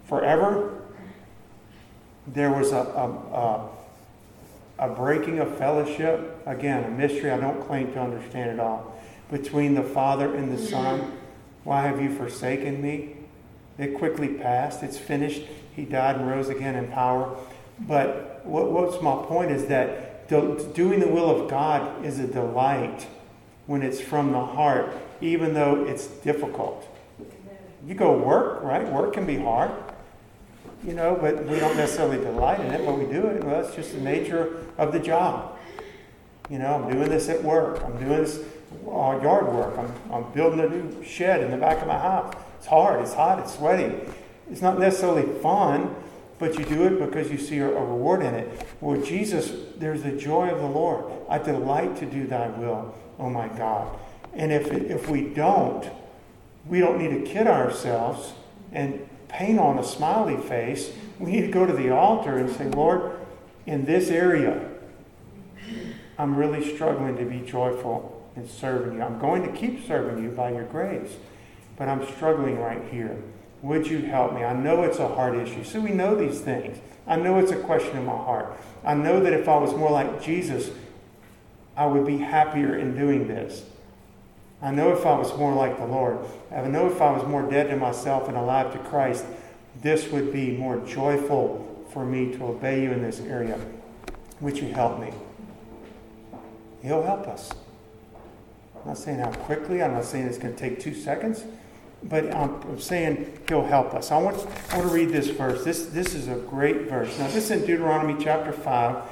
forever, 0.05 0.83
there 2.27 2.51
was 2.51 2.73
a, 2.73 2.77
a, 2.77 3.09
a 3.11 3.69
a 4.79 4.89
breaking 4.89 5.39
of 5.39 5.57
fellowship. 5.57 6.36
Again, 6.47 6.85
a 6.85 6.89
mystery 6.89 7.33
I 7.33 7.39
don't 7.39 7.67
claim 7.67 7.93
to 7.93 8.01
understand 8.01 8.51
at 8.51 8.61
all. 8.61 8.97
Between 9.31 9.75
the 9.75 9.83
Father 9.83 10.35
and 10.35 10.57
the 10.57 10.65
Son. 10.65 11.13
Why 11.65 11.83
have 11.83 12.01
you 12.01 12.15
forsaken 12.15 12.81
me? 12.81 13.17
It 13.77 13.99
quickly 13.99 14.29
passed. 14.29 14.85
It's 14.85 14.97
finished. 14.97 15.43
He 15.75 15.85
died 15.85 16.17
and 16.17 16.29
rose 16.29 16.49
again 16.49 16.77
in 16.77 16.87
power. 16.87 17.37
But 17.81 18.47
what, 18.47 18.71
what's 18.71 19.03
my 19.03 19.17
point 19.27 19.51
is 19.51 19.67
that 19.67 20.29
doing 20.29 21.01
the 21.01 21.09
will 21.09 21.29
of 21.29 21.51
God 21.51 22.05
is 22.05 22.21
a 22.21 22.27
delight 22.27 23.09
when 23.67 23.83
it's 23.83 24.01
from 24.01 24.31
the 24.31 24.45
heart, 24.45 24.95
even 25.21 25.55
though 25.55 25.85
it's 25.85 26.07
difficult. 26.07 26.87
You 27.85 27.95
go 27.95 28.17
work, 28.17 28.63
right? 28.63 28.89
Work 28.89 29.15
can 29.15 29.27
be 29.27 29.37
hard, 29.37 29.73
you 30.85 30.95
know, 30.95 31.19
but 31.21 31.45
we 31.47 31.59
don't 31.59 31.77
necessarily 31.77 32.19
delight 32.19 32.61
in 32.61 32.73
it, 32.73 32.85
but 32.85 32.97
we 32.97 33.05
do 33.05 33.27
it. 33.27 33.43
Well, 33.43 33.63
that's 33.63 33.75
just 33.75 33.93
the 33.93 34.01
nature 34.01 34.57
of 34.79 34.93
the 34.93 35.01
job. 35.01 35.56
You 36.49 36.59
know, 36.59 36.75
I'm 36.75 36.93
doing 36.93 37.09
this 37.09 37.29
at 37.29 37.43
work. 37.43 37.83
I'm 37.85 37.99
doing 37.99 38.23
this 38.23 38.41
uh, 38.87 39.19
yard 39.23 39.53
work. 39.53 39.77
I'm, 39.79 39.93
I'm 40.13 40.33
building 40.33 40.61
a 40.61 40.69
new 40.69 41.03
shed 41.05 41.43
in 41.43 41.51
the 41.51 41.57
back 41.57 41.81
of 41.83 41.89
my 41.89 41.99
house. 41.99 42.35
It's 42.59 42.67
hard, 42.67 43.03
it's 43.03 43.15
hot, 43.15 43.39
it's 43.41 43.55
sweaty. 43.55 43.95
It's 44.51 44.63
not 44.63 44.79
necessarily 44.79 45.41
fun, 45.41 45.95
but 46.39 46.59
you 46.59 46.65
do 46.65 46.85
it 46.85 46.99
because 46.99 47.31
you 47.31 47.39
see 47.39 47.59
a, 47.59 47.69
a 47.69 47.85
reward 47.85 48.23
in 48.23 48.35
it. 48.35 48.67
Well, 48.81 49.01
Jesus, 49.01 49.53
there's 49.77 50.03
the 50.03 50.13
joy 50.13 50.51
of 50.51 50.59
the 50.59 50.67
Lord. 50.67 51.05
I 51.29 51.39
delight 51.39 51.97
to 51.99 52.07
do 52.07 52.27
thy 52.27 52.49
will, 52.49 52.95
oh 53.19 53.31
my 53.31 53.49
God. 53.49 53.99
And 54.35 54.53
if, 54.53 54.71
if 54.71 55.09
we 55.09 55.23
don't, 55.23 55.89
we 56.67 56.81
don't 56.81 56.99
need 56.99 57.25
to 57.25 57.31
kid 57.31 57.47
ourselves 57.47 58.35
and 58.73 59.09
paint 59.29 59.59
on 59.59 59.79
a 59.79 59.85
smiley 59.85 60.37
face. 60.37 60.93
We 61.19 61.33
need 61.33 61.43
to 61.43 61.53
go 61.53 61.67
to 61.67 61.73
the 61.73 61.91
altar 61.91 62.39
and 62.39 62.55
say, 62.55 62.69
Lord, 62.69 63.19
in 63.65 63.85
this 63.85 64.11
area, 64.11 64.69
I'm 66.19 66.37
really 66.37 66.75
struggling 66.75 67.17
to 67.17 67.25
be 67.25 67.41
joyful 67.41 68.31
in 68.37 68.49
serving 68.49 68.95
you. 68.95 69.03
I'm 69.03 69.19
going 69.19 69.43
to 69.43 69.53
keep 69.53 69.87
serving 69.87 70.23
you 70.23 70.31
by 70.31 70.53
your 70.53 70.65
grace 70.65 71.17
but 71.77 71.89
I'm 71.89 72.07
struggling 72.15 72.59
right 72.59 72.83
here. 72.91 73.17
Would 73.63 73.87
you 73.87 74.03
help 74.03 74.35
me? 74.35 74.45
I 74.45 74.55
know 74.55 74.83
it's 74.83 74.99
a 74.99 75.09
hard 75.09 75.37
issue. 75.37 75.65
So 75.65 75.81
we 75.81 75.91
know 75.91 76.15
these 76.15 76.41
things. 76.41 76.79
I 77.07 77.17
know 77.17 77.39
it's 77.39 77.53
a 77.53 77.57
question 77.57 77.97
in 77.97 78.07
my 78.07 78.17
heart. 78.17 78.59
I 78.85 78.95
know 78.95 79.21
that 79.21 79.33
if 79.33 79.49
I 79.49 79.57
was 79.59 79.75
more 79.75 79.91
like 79.91 80.23
Jesus, 80.23 80.71
I 81.77 81.87
would 81.87 82.07
be 82.07 82.19
happier 82.19 82.77
in 82.77 82.97
doing 82.97 83.29
this. 83.29 83.65
I 84.63 84.71
know 84.71 84.93
if 84.93 85.05
I 85.05 85.17
was 85.19 85.37
more 85.37 85.55
like 85.55 85.77
the 85.77 85.87
Lord, 85.87 86.19
I 86.51 86.67
know 86.67 86.87
if 86.87 87.01
I 87.03 87.11
was 87.11 87.27
more 87.27 87.49
dead 87.49 87.69
to 87.69 87.77
myself 87.77 88.29
and 88.29 88.37
alive 88.37 88.73
to 88.73 88.79
Christ, 88.79 89.25
this 89.83 90.11
would 90.11 90.33
be 90.33 90.53
more 90.53 90.79
joyful 90.87 91.85
for 91.93 92.07
me 92.07 92.33
to 92.37 92.45
obey 92.45 92.83
you 92.83 92.93
in 92.93 93.03
this 93.03 93.21
area. 93.21 93.61
Would 94.41 94.57
you 94.57 94.69
help 94.69 94.99
me? 94.99 95.13
He'll 96.87 97.03
help 97.03 97.27
us. 97.29 97.51
I'm 98.75 98.89
not 98.89 98.99
saying 98.99 99.19
how 99.19 99.33
quickly, 99.33 99.83
I'm 99.83 99.93
not 99.93 100.05
saying 100.05 100.27
it's 100.27 100.39
going 100.39 100.55
to 100.55 100.59
take 100.59 100.81
two 100.81 100.95
seconds 100.95 101.45
but 102.03 102.33
I'm 102.35 102.79
saying 102.79 103.41
he'll 103.49 103.65
help 103.65 103.95
us. 103.95 104.11
I 104.11 104.19
want, 104.19 104.37
I 104.71 104.79
want 104.79 104.89
to 104.89 104.95
read 104.95 105.11
this 105.11 105.29
verse. 105.29 105.65
This, 105.65 105.87
this 105.87 106.15
is 106.15 106.29
a 106.29 106.35
great 106.35 106.83
verse. 106.83 107.19
Now, 107.19 107.27
this 107.29 107.45
is 107.45 107.51
in 107.51 107.61
Deuteronomy 107.61 108.23
chapter 108.23 108.53
5, 108.53 109.03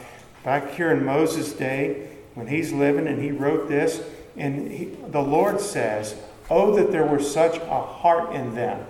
back 0.44 0.70
here 0.72 0.90
in 0.90 1.04
Moses' 1.04 1.52
day, 1.52 2.08
when 2.34 2.46
he's 2.46 2.72
living, 2.72 3.06
and 3.06 3.22
he 3.22 3.30
wrote 3.30 3.68
this. 3.68 4.02
And 4.36 4.70
he, 4.70 4.84
the 5.08 5.20
Lord 5.20 5.60
says, 5.60 6.16
Oh, 6.50 6.76
that 6.76 6.92
there 6.92 7.06
were 7.06 7.20
such 7.20 7.56
a 7.56 7.80
heart 7.80 8.34
in 8.34 8.54
them. 8.54 8.84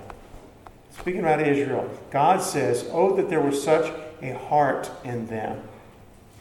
Speaking 0.98 1.20
about 1.20 1.40
Israel, 1.40 1.88
God 2.10 2.42
says, 2.42 2.88
Oh, 2.90 3.14
that 3.16 3.28
there 3.28 3.40
was 3.40 3.62
such 3.62 3.92
a 4.22 4.32
heart 4.32 4.90
in 5.04 5.26
them. 5.26 5.62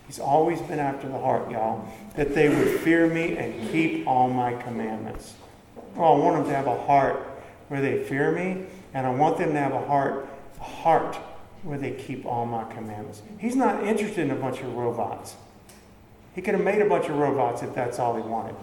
He's 0.07 0.19
always 0.19 0.61
been 0.61 0.79
after 0.79 1.07
the 1.07 1.17
heart, 1.17 1.49
y'all, 1.49 1.87
that 2.15 2.35
they 2.35 2.49
would 2.49 2.79
fear 2.81 3.07
me 3.07 3.37
and 3.37 3.71
keep 3.71 4.07
all 4.07 4.29
my 4.29 4.53
commandments. 4.53 5.33
Oh, 5.97 6.15
I 6.15 6.17
want 6.17 6.37
them 6.37 6.45
to 6.45 6.55
have 6.55 6.67
a 6.67 6.81
heart 6.85 7.19
where 7.69 7.81
they 7.81 8.03
fear 8.03 8.31
me, 8.31 8.65
and 8.93 9.07
I 9.07 9.09
want 9.11 9.37
them 9.37 9.53
to 9.53 9.59
have 9.59 9.73
a 9.73 9.85
heart, 9.85 10.27
a 10.59 10.63
heart 10.63 11.15
where 11.63 11.77
they 11.77 11.91
keep 11.91 12.25
all 12.25 12.45
my 12.45 12.63
commandments. 12.73 13.21
He's 13.39 13.55
not 13.55 13.83
interested 13.83 14.19
in 14.19 14.31
a 14.31 14.35
bunch 14.35 14.59
of 14.59 14.73
robots. 14.75 15.35
He 16.35 16.41
could 16.41 16.55
have 16.55 16.63
made 16.63 16.81
a 16.81 16.89
bunch 16.89 17.07
of 17.07 17.17
robots 17.17 17.61
if 17.61 17.73
that's 17.73 17.99
all 17.99 18.15
he 18.15 18.21
wanted. 18.21 18.55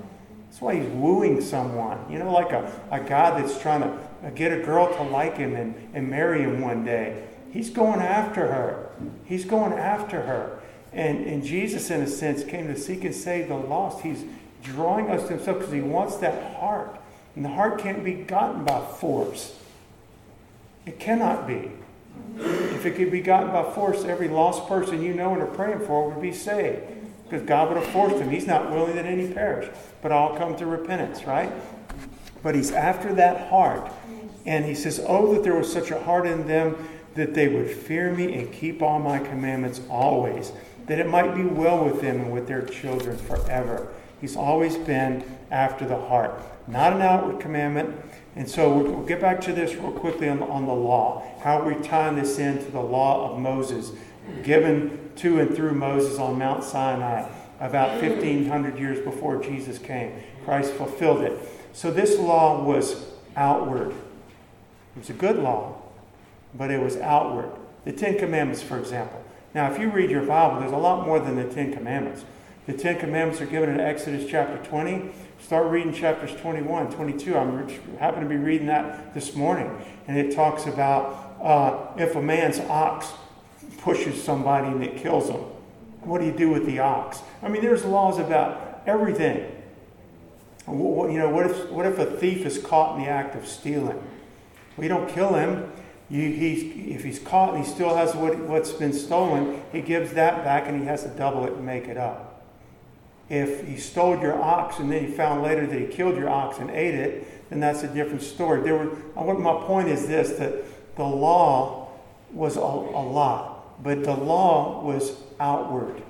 That's 0.48 0.61
why 0.61 0.74
he's 0.74 0.88
wooing 0.90 1.40
someone. 1.40 1.98
You 2.11 2.18
know, 2.18 2.33
like 2.33 2.53
a, 2.53 2.70
a 2.90 3.00
guy 3.00 3.40
that's 3.40 3.61
trying 3.61 3.83
to 3.83 3.88
uh, 4.24 4.31
get 4.31 4.53
a 4.53 4.61
girl 4.62 4.92
to 4.96 5.03
like 5.05 5.37
him 5.37 5.55
and, 5.55 5.74
and 5.94 6.11
marry 6.11 6.42
him 6.42 6.61
one 6.61 6.85
day. 6.85 7.24
He's 7.53 7.70
going 7.70 8.00
after 8.00 8.48
her. 8.48 8.90
He's 9.24 9.44
going 9.44 9.72
after 9.72 10.22
her. 10.22 10.59
And, 10.92 11.26
and 11.26 11.44
Jesus, 11.44 11.90
in 11.90 12.00
a 12.00 12.07
sense, 12.07 12.44
came 12.44 12.66
to 12.66 12.76
seek 12.76 13.05
and 13.05 13.14
save 13.14 13.48
the 13.48 13.55
lost. 13.55 14.03
He's 14.03 14.24
drawing 14.62 15.11
us 15.11 15.22
to 15.29 15.35
himself 15.35 15.59
because 15.59 15.72
he 15.72 15.81
wants 15.81 16.16
that 16.16 16.57
heart. 16.57 17.00
And 17.37 17.44
the 17.44 17.50
heart 17.50 17.79
can't 17.79 18.05
be 18.05 18.14
gotten 18.14 18.64
by 18.64 18.85
force. 18.85 19.57
It 20.87 20.98
cannot 20.98 21.46
be. 21.46 21.70
If 22.37 22.87
it 22.87 22.96
could 22.96 23.11
be 23.11 23.20
gotten 23.20 23.50
by 23.50 23.70
force, 23.70 24.05
every 24.05 24.29
lost 24.29 24.66
person 24.66 25.03
you 25.03 25.14
know 25.14 25.33
and 25.33 25.42
are 25.42 25.46
praying 25.46 25.81
for 25.81 26.11
would 26.11 26.22
be 26.22 26.33
saved. 26.33 26.83
Because 27.24 27.46
God 27.46 27.68
would 27.68 27.76
have 27.76 27.92
forced 27.92 28.18
them. 28.18 28.31
He's 28.31 28.46
not 28.46 28.70
willing 28.70 28.96
that 28.96 29.07
any 29.07 29.33
perish, 29.33 29.68
but 30.03 30.11
all 30.11 30.37
come 30.37 30.57
to 30.57 30.66
repentance, 30.66 31.24
right? 31.24 31.53
But 32.42 32.57
He's 32.57 32.72
after 32.72 33.14
that 33.14 33.48
heart. 33.48 33.90
And 34.46 34.64
He 34.64 34.74
says, 34.74 35.00
Oh, 35.07 35.35
that 35.35 35.44
there 35.44 35.55
was 35.55 35.72
such 35.72 35.92
a 35.92 36.03
heart 36.03 36.26
in 36.26 36.48
them 36.48 36.76
that 37.14 37.35
they 37.35 37.48
would 37.48 37.70
fear 37.70 38.12
me 38.12 38.35
and 38.35 38.53
keep 38.53 38.83
all 38.83 38.98
my 38.98 39.18
commandments 39.18 39.81
always, 39.88 40.53
that 40.90 40.98
it 40.98 41.09
might 41.09 41.35
be 41.35 41.44
well 41.44 41.85
with 41.85 42.00
them 42.00 42.20
and 42.20 42.33
with 42.33 42.46
their 42.46 42.62
children 42.62 43.16
forever. 43.16 43.88
He's 44.20 44.37
always 44.37 44.76
been 44.76 45.24
after 45.50 45.87
the 45.87 45.96
heart 45.96 46.42
not 46.70 46.92
an 46.92 47.03
outward 47.03 47.40
commandment. 47.40 47.96
And 48.37 48.48
so 48.48 48.72
we'll 48.72 49.05
get 49.05 49.20
back 49.20 49.40
to 49.42 49.53
this 49.53 49.74
real 49.74 49.92
quickly 49.92 50.29
on 50.29 50.38
the, 50.38 50.46
on 50.46 50.66
the 50.66 50.72
law. 50.72 51.22
How 51.42 51.62
we 51.62 51.74
tie 51.83 52.12
this 52.14 52.38
into 52.38 52.70
the 52.70 52.81
law 52.81 53.31
of 53.31 53.40
Moses, 53.40 53.92
given 54.44 55.11
to 55.16 55.40
and 55.40 55.55
through 55.55 55.72
Moses 55.72 56.18
on 56.18 56.38
Mount 56.38 56.62
Sinai 56.62 57.29
about 57.59 58.00
1,500 58.00 58.79
years 58.79 59.05
before 59.05 59.42
Jesus 59.42 59.79
came. 59.79 60.12
Christ 60.44 60.72
fulfilled 60.72 61.22
it. 61.22 61.38
So 61.72 61.90
this 61.90 62.18
law 62.18 62.62
was 62.62 63.05
outward. 63.37 63.90
It 63.90 64.98
was 64.98 65.11
a 65.11 65.14
good 65.14 65.37
law, 65.37 65.83
but 66.55 66.70
it 66.70 66.81
was 66.81 66.96
outward. 66.96 67.50
The 67.85 67.92
Ten 67.92 68.18
Commandments, 68.18 68.62
for 68.62 68.79
example. 68.79 69.19
Now, 69.54 69.72
if 69.72 69.80
you 69.80 69.90
read 69.90 70.10
your 70.10 70.24
Bible, 70.24 70.60
there's 70.60 70.72
a 70.72 70.76
lot 70.76 71.06
more 71.06 71.18
than 71.18 71.34
the 71.34 71.44
Ten 71.44 71.72
Commandments. 71.72 72.24
The 72.66 72.72
Ten 72.72 73.00
Commandments 73.00 73.40
are 73.40 73.46
given 73.46 73.68
in 73.68 73.80
Exodus 73.80 74.30
chapter 74.30 74.62
20. 74.68 75.10
Start 75.40 75.66
reading 75.72 75.92
chapters 75.92 76.38
21, 76.40 76.92
22. 76.92 77.36
I'm 77.36 77.68
happen 77.98 78.22
to 78.22 78.28
be 78.28 78.36
reading 78.36 78.68
that 78.68 79.12
this 79.12 79.34
morning. 79.34 79.76
And 80.06 80.16
it 80.16 80.34
talks 80.34 80.66
about 80.66 81.36
uh, 81.42 82.00
if 82.00 82.14
a 82.14 82.22
man's 82.22 82.60
ox 82.60 83.12
pushes 83.78 84.22
somebody 84.22 84.68
and 84.68 84.84
it 84.84 84.98
kills 84.98 85.28
them, 85.28 85.40
what 86.02 86.20
do 86.20 86.26
you 86.26 86.32
do 86.32 86.48
with 86.48 86.66
the 86.66 86.78
ox? 86.78 87.20
I 87.42 87.48
mean, 87.48 87.62
there's 87.62 87.84
laws 87.84 88.18
about 88.18 88.82
everything. 88.86 89.50
You 90.68 91.18
know, 91.18 91.28
what 91.28 91.46
if, 91.46 91.70
what 91.70 91.86
if 91.86 91.98
a 91.98 92.06
thief 92.06 92.46
is 92.46 92.58
caught 92.58 92.96
in 92.96 93.02
the 93.02 93.10
act 93.10 93.34
of 93.34 93.48
stealing? 93.48 94.00
We 94.76 94.86
don't 94.86 95.08
kill 95.08 95.34
him. 95.34 95.72
You, 96.10 96.30
he's, 96.32 96.94
if 96.96 97.04
he's 97.04 97.20
caught 97.20 97.54
and 97.54 97.64
he 97.64 97.70
still 97.70 97.94
has 97.94 98.14
what, 98.16 98.36
what's 98.40 98.72
been 98.72 98.92
stolen, 98.92 99.62
he 99.72 99.80
gives 99.80 100.12
that 100.14 100.42
back 100.42 100.66
and 100.66 100.80
he 100.80 100.86
has 100.86 101.04
to 101.04 101.08
double 101.10 101.44
it 101.44 101.52
and 101.52 101.64
make 101.64 101.86
it 101.86 101.96
up 101.96 102.30
if 103.30 103.64
he 103.66 103.76
stole 103.76 104.20
your 104.20 104.42
ox 104.42 104.80
and 104.80 104.90
then 104.90 105.06
he 105.06 105.12
found 105.12 105.42
later 105.42 105.64
that 105.64 105.78
he 105.78 105.86
killed 105.86 106.16
your 106.16 106.28
ox 106.28 106.58
and 106.58 106.68
ate 106.70 106.96
it, 106.96 107.48
then 107.48 107.60
that's 107.60 107.84
a 107.84 107.88
different 107.88 108.22
story. 108.22 108.60
There 108.60 108.76
were, 108.76 109.34
my 109.38 109.54
point 109.64 109.88
is 109.88 110.06
this 110.08 110.36
that 110.38 110.64
the 110.96 111.04
law 111.04 111.88
was 112.32 112.56
a, 112.56 112.60
a 112.60 112.62
lot, 112.62 113.82
but 113.82 114.02
the 114.02 114.14
law 114.14 114.82
was 114.82 115.16
outward. 115.38 116.02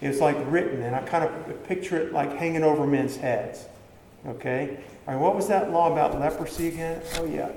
It 0.00 0.08
was 0.08 0.20
like 0.20 0.36
written, 0.46 0.82
and 0.82 0.94
I 0.94 1.02
kind 1.02 1.24
of 1.24 1.64
picture 1.64 1.96
it 1.98 2.12
like 2.12 2.36
hanging 2.36 2.62
over 2.62 2.86
men's 2.86 3.16
heads. 3.16 3.64
Okay? 4.26 4.78
All 5.06 5.14
right, 5.14 5.20
what 5.20 5.34
was 5.34 5.48
that 5.48 5.72
law 5.72 5.92
about 5.92 6.18
leprosy 6.20 6.68
again? 6.68 7.02
Oh, 7.16 7.24
yeah, 7.24 7.50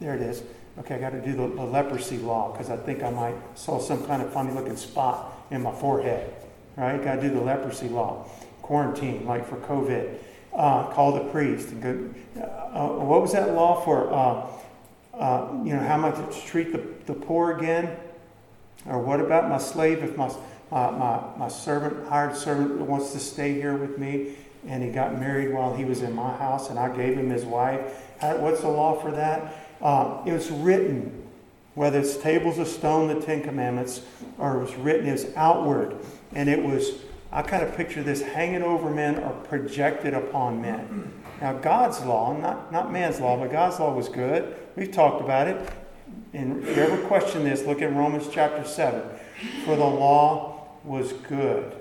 there 0.00 0.14
it 0.14 0.22
is. 0.22 0.42
Okay, 0.78 0.96
I 0.96 0.98
got 0.98 1.10
to 1.10 1.20
do 1.20 1.32
the, 1.32 1.46
the 1.46 1.64
leprosy 1.64 2.18
law 2.18 2.50
because 2.50 2.68
I 2.68 2.76
think 2.76 3.02
I 3.02 3.10
might 3.10 3.36
saw 3.56 3.78
some 3.78 4.04
kind 4.06 4.22
of 4.22 4.32
funny 4.32 4.52
looking 4.52 4.76
spot 4.76 5.46
in 5.50 5.62
my 5.62 5.72
forehead. 5.72 6.34
Right? 6.76 7.02
Got 7.02 7.16
to 7.16 7.20
do 7.20 7.30
the 7.30 7.40
leprosy 7.40 7.88
law 7.88 8.28
quarantine, 8.62 9.26
like 9.26 9.46
for 9.46 9.56
COVID. 9.56 10.18
Uh, 10.52 10.84
call 10.90 11.12
the 11.12 11.30
priest 11.30 11.68
and 11.70 11.82
go. 11.82 12.42
Uh, 12.42 13.04
what 13.04 13.20
was 13.20 13.32
that 13.32 13.54
law 13.54 13.80
for? 13.84 14.12
Uh, 14.12 14.46
uh, 15.14 15.48
you 15.64 15.72
know, 15.72 15.80
how 15.80 15.96
much 15.96 16.16
to 16.16 16.46
treat 16.46 16.72
the, 16.72 17.12
the 17.12 17.14
poor 17.14 17.56
again? 17.56 17.96
Or 18.86 18.98
what 18.98 19.20
about 19.20 19.48
my 19.48 19.58
slave 19.58 20.02
if 20.02 20.16
my, 20.16 20.28
my, 20.70 20.90
my, 20.90 21.22
my 21.36 21.48
servant, 21.48 22.08
hired 22.08 22.36
servant, 22.36 22.80
wants 22.80 23.12
to 23.12 23.20
stay 23.20 23.54
here 23.54 23.76
with 23.76 23.98
me 23.98 24.34
and 24.66 24.82
he 24.82 24.90
got 24.90 25.18
married 25.18 25.52
while 25.52 25.74
he 25.76 25.84
was 25.84 26.02
in 26.02 26.14
my 26.14 26.34
house 26.36 26.70
and 26.70 26.78
I 26.78 26.94
gave 26.94 27.16
him 27.16 27.30
his 27.30 27.44
wife? 27.44 27.80
How, 28.18 28.36
what's 28.38 28.60
the 28.60 28.68
law 28.68 29.00
for 29.00 29.10
that? 29.12 29.63
Uh, 29.84 30.22
it 30.26 30.32
was 30.32 30.50
written, 30.50 31.28
whether 31.74 32.00
it's 32.00 32.16
tables 32.16 32.58
of 32.58 32.66
stone, 32.66 33.06
the 33.06 33.24
Ten 33.24 33.42
Commandments, 33.42 34.00
or 34.38 34.56
it 34.56 34.60
was 34.62 34.74
written, 34.74 35.06
it 35.06 35.12
was 35.12 35.26
outward 35.36 35.96
and 36.32 36.48
it 36.48 36.60
was 36.62 36.92
I 37.34 37.42
kind 37.42 37.64
of 37.64 37.76
picture 37.76 38.00
this 38.04 38.22
hanging 38.22 38.62
over 38.62 38.88
men 38.88 39.18
or 39.18 39.30
projected 39.30 40.14
upon 40.14 40.62
men. 40.62 41.12
Now, 41.40 41.54
God's 41.54 42.00
law, 42.04 42.32
not, 42.32 42.70
not 42.70 42.92
man's 42.92 43.18
law, 43.18 43.36
but 43.36 43.50
God's 43.50 43.80
law 43.80 43.92
was 43.92 44.08
good. 44.08 44.54
We've 44.76 44.92
talked 44.92 45.20
about 45.20 45.48
it. 45.48 45.68
And 46.32 46.62
if 46.62 46.76
you 46.76 46.82
ever 46.84 46.96
question 47.08 47.42
this, 47.42 47.64
look 47.64 47.82
at 47.82 47.92
Romans 47.92 48.28
chapter 48.30 48.62
7. 48.64 49.02
For 49.64 49.74
the 49.74 49.84
law 49.84 50.68
was 50.84 51.12
good, 51.12 51.74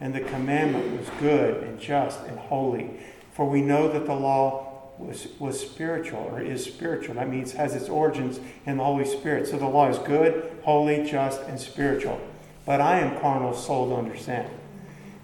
and 0.00 0.14
the 0.14 0.22
commandment 0.22 0.98
was 0.98 1.10
good 1.20 1.62
and 1.62 1.78
just 1.78 2.22
and 2.22 2.38
holy. 2.38 2.98
For 3.32 3.46
we 3.46 3.60
know 3.60 3.92
that 3.92 4.06
the 4.06 4.14
law 4.14 4.65
was, 4.98 5.28
was 5.38 5.60
spiritual 5.60 6.20
or 6.32 6.40
is 6.40 6.64
spiritual. 6.64 7.14
That 7.14 7.28
means 7.28 7.52
has 7.52 7.74
its 7.74 7.88
origins 7.88 8.40
in 8.64 8.78
the 8.78 8.84
Holy 8.84 9.04
Spirit. 9.04 9.46
So 9.46 9.58
the 9.58 9.66
law 9.66 9.88
is 9.88 9.98
good, 9.98 10.58
holy, 10.62 11.08
just, 11.08 11.40
and 11.42 11.58
spiritual. 11.58 12.20
But 12.64 12.80
I 12.80 13.00
am 13.00 13.20
carnal, 13.20 13.54
soul 13.54 13.90
to 13.90 13.96
understand. 13.96 14.48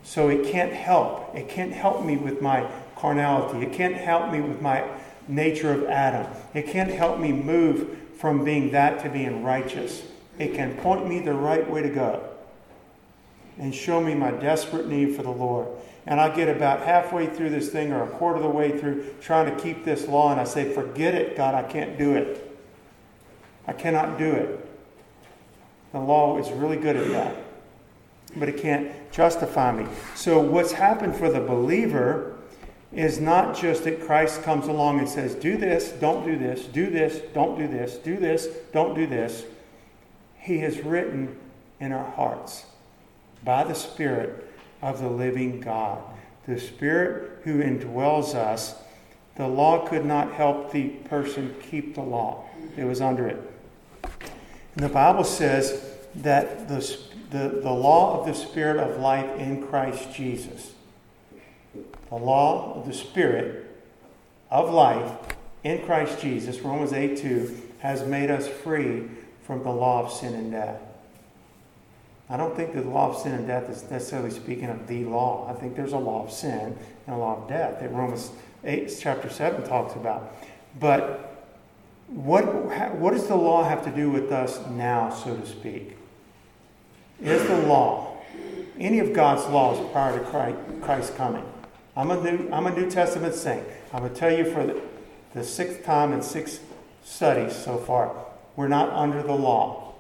So 0.05 0.29
it 0.29 0.51
can't 0.51 0.73
help. 0.73 1.35
It 1.35 1.49
can't 1.49 1.73
help 1.73 2.05
me 2.05 2.17
with 2.17 2.41
my 2.41 2.69
carnality. 2.97 3.67
It 3.67 3.73
can't 3.73 3.95
help 3.95 4.33
me 4.33 4.41
with 4.41 4.61
my 4.61 4.85
nature 5.29 5.73
of 5.73 5.85
Adam. 5.85 6.31
It 6.55 6.67
can't 6.67 6.91
help 6.91 7.19
me 7.19 7.33
move 7.33 7.99
from 8.17 8.45
being 8.45 8.71
that 8.73 9.03
to 9.03 9.09
being 9.09 9.43
righteous. 9.43 10.03
It 10.39 10.55
can 10.55 10.77
point 10.77 11.09
me 11.09 11.21
the 11.21 11.35
right 11.35 11.69
way 11.69 11.83
to 11.83 11.89
go 11.89 12.29
and 13.59 13.75
show 13.75 14.01
me 14.01 14.15
my 14.15 14.31
desperate 14.31 14.89
need 14.89 15.15
for 15.15 15.23
the 15.23 15.31
Lord. 15.31 15.69
And 16.07 16.21
I 16.21 16.35
get 16.35 16.49
about 16.49 16.81
halfway 16.81 17.27
through 17.27 17.51
this 17.51 17.69
thing 17.71 17.93
or 17.93 18.03
a 18.03 18.09
quarter 18.09 18.37
of 18.37 18.43
the 18.43 18.49
way 18.49 18.77
through 18.79 19.15
trying 19.21 19.55
to 19.55 19.63
keep 19.63 19.85
this 19.85 20.09
law, 20.09 20.33
and 20.33 20.41
I 20.41 20.45
say, 20.45 20.73
Forget 20.73 21.15
it, 21.15 21.37
God, 21.37 21.55
I 21.55 21.63
can't 21.63 21.97
do 21.97 22.15
it. 22.15 22.49
I 23.67 23.73
cannot 23.73 24.19
do 24.19 24.33
it. 24.33 24.69
The 25.93 26.01
law 26.01 26.39
is 26.39 26.51
really 26.51 26.77
good 26.77 26.97
at 26.97 27.09
that, 27.09 27.37
but 28.37 28.49
it 28.49 28.57
can't 28.57 28.91
justify 29.13 29.73
me. 29.73 29.87
So, 30.17 30.41
what's 30.41 30.73
happened 30.73 31.15
for 31.15 31.31
the 31.31 31.41
believer 31.41 32.37
is 32.93 33.21
not 33.21 33.57
just 33.57 33.85
that 33.85 34.03
Christ 34.03 34.43
comes 34.43 34.69
along 34.69 34.99
and 34.99 35.09
says, 35.09 35.35
do 35.35 35.57
this, 35.57 35.91
don't 35.93 36.27
do 36.27 36.37
this, 36.37 36.67
do 36.67 36.91
this, 36.91 37.21
don't 37.33 37.59
do 37.59 37.67
this, 37.67 37.97
do 37.97 38.17
this, 38.19 38.49
don't 38.73 38.95
do 38.95 39.07
this. 39.07 39.45
He 40.39 40.59
has 40.59 40.81
written 40.81 41.37
in 41.81 41.93
our 41.93 42.11
hearts 42.11 42.67
by 43.45 43.65
the 43.65 43.75
Spirit 43.75 44.52
of 44.83 45.01
the 45.01 45.09
living 45.09 45.61
God. 45.61 46.03
The 46.47 46.59
Spirit 46.59 47.41
who 47.45 47.63
indwells 47.63 48.35
us, 48.35 48.75
the 49.37 49.49
law 49.49 49.87
could 49.87 50.05
not 50.05 50.33
help 50.33 50.73
the 50.73 50.89
person 50.89 51.55
keep 51.71 51.95
the 51.95 52.03
law, 52.03 52.45
it 52.77 52.85
was 52.85 53.01
under 53.01 53.29
it. 53.29 53.41
And 54.75 54.85
the 54.85 54.91
Bible 54.91 55.25
says 55.25 55.97
that 56.17 56.69
the, 56.69 56.99
the, 57.31 57.61
the 57.63 57.73
law 57.73 58.21
of 58.21 58.27
the 58.27 58.35
Spirit 58.35 58.79
of 58.79 59.01
life 59.01 59.39
in 59.39 59.67
Christ 59.67 60.13
Jesus 60.13 60.73
the 62.13 62.19
law 62.19 62.75
of 62.75 62.87
the 62.87 62.93
Spirit 62.93 63.67
of 64.51 64.69
life 64.69 65.11
in 65.65 65.83
Christ 65.87 66.21
Jesus, 66.21 66.61
Romans 66.61 66.93
8 66.93 67.17
2, 67.17 67.71
has 67.79 68.07
made 68.07 68.31
us 68.31 68.47
free 68.47 69.05
from 69.45 69.63
the 69.63 69.71
law 69.71 70.05
of 70.05 70.13
sin 70.13 70.35
and 70.35 70.53
death. 70.53 70.79
I 72.33 72.39
don't 72.39 72.57
think 72.57 72.73
the 72.73 72.81
law 72.81 73.11
of 73.11 73.21
sin 73.21 73.33
and 73.33 73.47
death 73.47 73.69
is 73.69 73.91
necessarily 73.91 74.31
speaking 74.31 74.71
of 74.71 74.87
the 74.87 75.05
law. 75.05 75.47
I 75.51 75.61
think 75.61 75.77
there's 75.77 75.93
a 75.93 75.99
law 75.99 76.25
of 76.25 76.33
sin 76.33 76.79
and 77.07 77.15
a 77.15 77.19
law 77.19 77.43
of 77.43 77.47
death 77.47 77.79
that 77.81 77.93
Romans 77.93 78.31
8, 78.65 78.91
chapter 78.99 79.29
7 79.29 79.63
talks 79.65 79.95
about. 79.97 80.35
But 80.81 81.45
what, 82.07 82.45
what 82.95 83.13
does 83.13 83.27
the 83.27 83.37
law 83.37 83.65
have 83.65 83.85
to 83.85 83.91
do 83.91 84.11
with 84.11 84.33
us 84.33 84.67
now, 84.71 85.11
so 85.11 85.37
to 85.37 85.47
speak? 85.47 85.99
Is 87.21 87.47
the 87.47 87.59
law, 87.67 88.17
any 88.79 88.99
of 89.01 89.13
God's 89.13 89.47
laws 89.53 89.93
prior 89.93 90.19
to 90.19 90.25
Christ, 90.25 90.57
Christ's 90.81 91.15
coming, 91.15 91.45
I'm 91.95 92.11
a 92.11 92.19
New, 92.19 92.51
I'm 92.51 92.65
a 92.67 92.75
New 92.75 92.91
Testament 92.91 93.35
saint. 93.35 93.63
I'm 93.93 94.01
going 94.01 94.15
to 94.15 94.19
tell 94.19 94.33
you 94.33 94.51
for 94.51 94.65
the, 94.65 94.81
the 95.35 95.45
sixth 95.45 95.85
time 95.85 96.15
in 96.15 96.23
six 96.23 96.61
studies 97.05 97.55
so 97.55 97.77
far, 97.77 98.17
we're 98.57 98.69
not 98.69 98.89
under 98.89 99.23
the 99.23 99.35
law. 99.35 99.92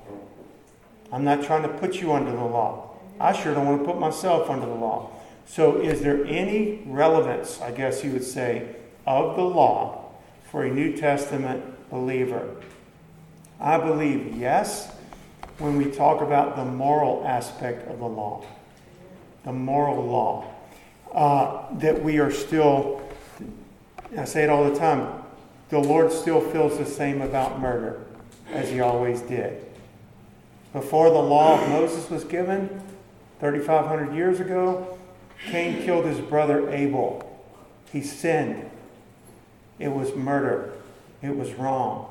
I'm 1.12 1.24
not 1.24 1.44
trying 1.44 1.62
to 1.62 1.68
put 1.68 2.00
you 2.00 2.12
under 2.12 2.32
the 2.32 2.44
law. 2.44 2.90
I 3.20 3.32
sure 3.32 3.54
don't 3.54 3.66
want 3.66 3.80
to 3.80 3.84
put 3.84 4.00
myself 4.00 4.48
under 4.48 4.66
the 4.66 4.74
law. 4.74 5.10
So, 5.46 5.80
is 5.80 6.00
there 6.00 6.24
any 6.24 6.82
relevance, 6.86 7.60
I 7.60 7.72
guess 7.72 8.02
you 8.02 8.12
would 8.12 8.24
say, 8.24 8.74
of 9.06 9.36
the 9.36 9.42
law 9.42 10.10
for 10.50 10.64
a 10.64 10.70
New 10.70 10.96
Testament 10.96 11.90
believer? 11.90 12.56
I 13.60 13.78
believe 13.78 14.36
yes 14.36 14.90
when 15.58 15.76
we 15.76 15.84
talk 15.84 16.22
about 16.22 16.56
the 16.56 16.64
moral 16.64 17.22
aspect 17.26 17.86
of 17.88 17.98
the 17.98 18.08
law, 18.08 18.44
the 19.44 19.52
moral 19.52 20.04
law 20.04 20.52
uh, 21.12 21.78
that 21.78 22.02
we 22.02 22.18
are 22.18 22.30
still, 22.30 23.02
I 24.16 24.24
say 24.24 24.44
it 24.44 24.50
all 24.50 24.68
the 24.68 24.78
time, 24.78 25.22
the 25.68 25.78
Lord 25.78 26.10
still 26.10 26.40
feels 26.40 26.78
the 26.78 26.86
same 26.86 27.20
about 27.20 27.60
murder 27.60 28.04
as 28.50 28.70
he 28.70 28.80
always 28.80 29.20
did. 29.20 29.64
Before 30.72 31.10
the 31.10 31.18
law 31.18 31.60
of 31.60 31.68
Moses 31.68 32.08
was 32.08 32.24
given, 32.24 32.82
3,500 33.40 34.14
years 34.14 34.40
ago, 34.40 34.98
Cain 35.46 35.82
killed 35.82 36.04
his 36.04 36.20
brother 36.20 36.70
Abel. 36.70 37.28
He 37.92 38.00
sinned. 38.00 38.70
It 39.78 39.88
was 39.88 40.14
murder. 40.14 40.72
It 41.20 41.36
was 41.36 41.52
wrong. 41.54 42.08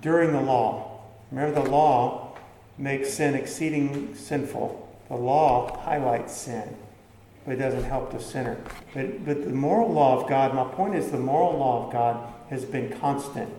During 0.00 0.32
the 0.32 0.40
law, 0.40 1.00
remember 1.30 1.62
the 1.62 1.70
law 1.70 2.36
makes 2.78 3.12
sin 3.12 3.34
exceeding 3.34 4.14
sinful. 4.14 4.88
The 5.08 5.16
law 5.16 5.78
highlights 5.80 6.34
sin 6.36 6.76
but 7.44 7.54
it 7.54 7.58
doesn't 7.58 7.84
help 7.84 8.12
the 8.12 8.20
sinner. 8.20 8.58
But, 8.94 9.24
but 9.24 9.44
the 9.44 9.50
moral 9.50 9.92
law 9.92 10.20
of 10.20 10.28
God, 10.28 10.54
my 10.54 10.64
point 10.64 10.94
is 10.94 11.10
the 11.10 11.18
moral 11.18 11.58
law 11.58 11.86
of 11.86 11.92
God 11.92 12.32
has 12.50 12.64
been 12.64 12.96
constant. 12.98 13.52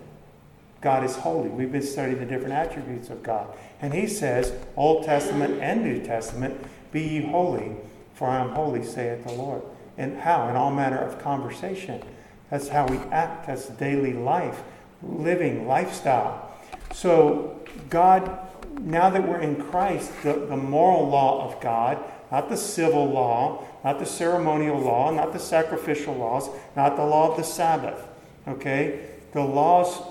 God 0.84 1.06
is 1.06 1.16
holy. 1.16 1.48
We've 1.48 1.72
been 1.72 1.82
studying 1.82 2.20
the 2.20 2.26
different 2.26 2.54
attributes 2.54 3.10
of 3.10 3.24
God. 3.24 3.48
And 3.82 3.94
he 3.94 4.06
says, 4.06 4.52
Old 4.76 5.06
Testament 5.06 5.62
and 5.62 5.82
New 5.82 6.04
Testament, 6.04 6.60
be 6.92 7.02
ye 7.02 7.22
holy, 7.22 7.78
for 8.14 8.28
I 8.28 8.42
am 8.42 8.50
holy, 8.50 8.84
saith 8.84 9.24
the 9.24 9.32
Lord. 9.32 9.62
And 9.98 10.18
how? 10.18 10.50
In 10.50 10.58
all 10.58 10.72
manner 10.72 10.98
of 10.98 11.24
conversation. 11.24 12.04
That's 12.50 12.68
how 12.68 12.86
we 12.86 12.98
act. 13.12 13.48
That's 13.48 13.70
daily 13.70 14.12
life, 14.12 14.62
living, 15.02 15.68
lifestyle. 15.70 16.52
So, 16.92 17.62
God, 17.90 18.40
now 18.82 19.10
that 19.10 19.26
we're 19.26 19.40
in 19.40 19.56
Christ, 19.64 20.12
the, 20.22 20.34
the 20.34 20.58
moral 20.58 21.08
law 21.08 21.48
of 21.48 21.62
God, 21.62 21.98
not 22.30 22.50
the 22.50 22.58
civil 22.58 23.10
law, 23.10 23.64
not 23.86 24.00
the 24.00 24.06
ceremonial 24.06 24.80
law, 24.80 25.12
not 25.12 25.32
the 25.32 25.40
sacrificial 25.40 26.16
laws, 26.16 26.50
not 26.76 26.98
the 26.98 27.06
law 27.06 27.32
of 27.32 27.38
the 27.38 27.44
Sabbath. 27.44 28.06
Okay? 28.48 29.08
The 29.32 29.42
laws, 29.42 30.02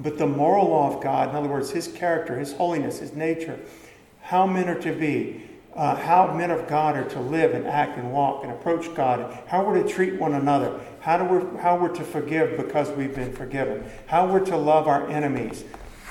but 0.00 0.18
the 0.18 0.26
moral 0.26 0.68
law 0.68 0.94
of 0.94 1.02
God, 1.02 1.30
in 1.30 1.36
other 1.36 1.48
words, 1.48 1.70
His 1.70 1.88
character, 1.88 2.38
His 2.38 2.52
holiness, 2.52 2.98
His 2.98 3.12
nature, 3.12 3.58
how 4.22 4.46
men 4.46 4.68
are 4.68 4.80
to 4.80 4.92
be, 4.92 5.42
uh, 5.74 5.96
how 5.96 6.32
men 6.32 6.50
of 6.50 6.68
God 6.68 6.96
are 6.96 7.08
to 7.10 7.20
live 7.20 7.52
and 7.52 7.66
act 7.66 7.98
and 7.98 8.12
walk 8.12 8.44
and 8.44 8.52
approach 8.52 8.94
God, 8.94 9.38
how 9.46 9.64
we're 9.64 9.82
to 9.82 9.88
treat 9.88 10.20
one 10.20 10.34
another, 10.34 10.80
how, 11.00 11.18
do 11.18 11.24
we, 11.24 11.60
how 11.60 11.76
we're 11.76 11.94
to 11.94 12.04
forgive 12.04 12.56
because 12.56 12.90
we've 12.90 13.14
been 13.14 13.32
forgiven, 13.32 13.84
how 14.06 14.26
we're 14.26 14.44
to 14.46 14.56
love 14.56 14.88
our 14.88 15.08
enemies. 15.08 15.64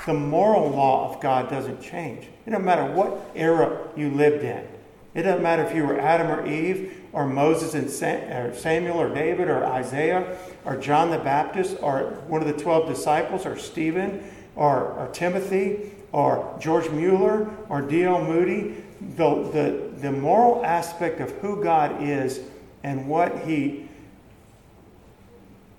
The 0.06 0.14
moral 0.14 0.70
law 0.70 1.14
of 1.14 1.20
God 1.22 1.48
doesn't 1.48 1.80
change. 1.80 2.28
It 2.46 2.50
doesn't 2.50 2.64
matter 2.64 2.84
what 2.92 3.30
era 3.34 3.88
you 3.96 4.10
lived 4.10 4.44
in. 4.44 4.66
It 5.14 5.22
doesn't 5.22 5.42
matter 5.42 5.62
if 5.62 5.74
you 5.74 5.86
were 5.86 5.98
Adam 5.98 6.28
or 6.28 6.46
Eve, 6.46 7.04
or 7.12 7.26
Moses 7.26 7.74
and 7.74 7.88
Samuel, 7.88 9.00
or 9.00 9.14
David, 9.14 9.48
or 9.48 9.64
Isaiah, 9.64 10.36
or 10.64 10.76
John 10.76 11.10
the 11.10 11.18
Baptist, 11.18 11.76
or 11.80 12.22
one 12.26 12.42
of 12.42 12.48
the 12.48 12.60
12 12.60 12.88
disciples, 12.88 13.46
or 13.46 13.56
Stephen, 13.56 14.24
or, 14.56 14.88
or 14.92 15.08
Timothy, 15.12 15.92
or 16.10 16.56
George 16.60 16.90
Mueller, 16.90 17.48
or 17.68 17.82
D.L. 17.82 18.24
Moody. 18.24 18.82
The, 19.16 19.50
the, 19.52 19.90
the 20.00 20.12
moral 20.12 20.64
aspect 20.64 21.20
of 21.20 21.30
who 21.38 21.62
God 21.62 22.02
is 22.02 22.40
and 22.82 23.08
what 23.08 23.46
He 23.46 23.88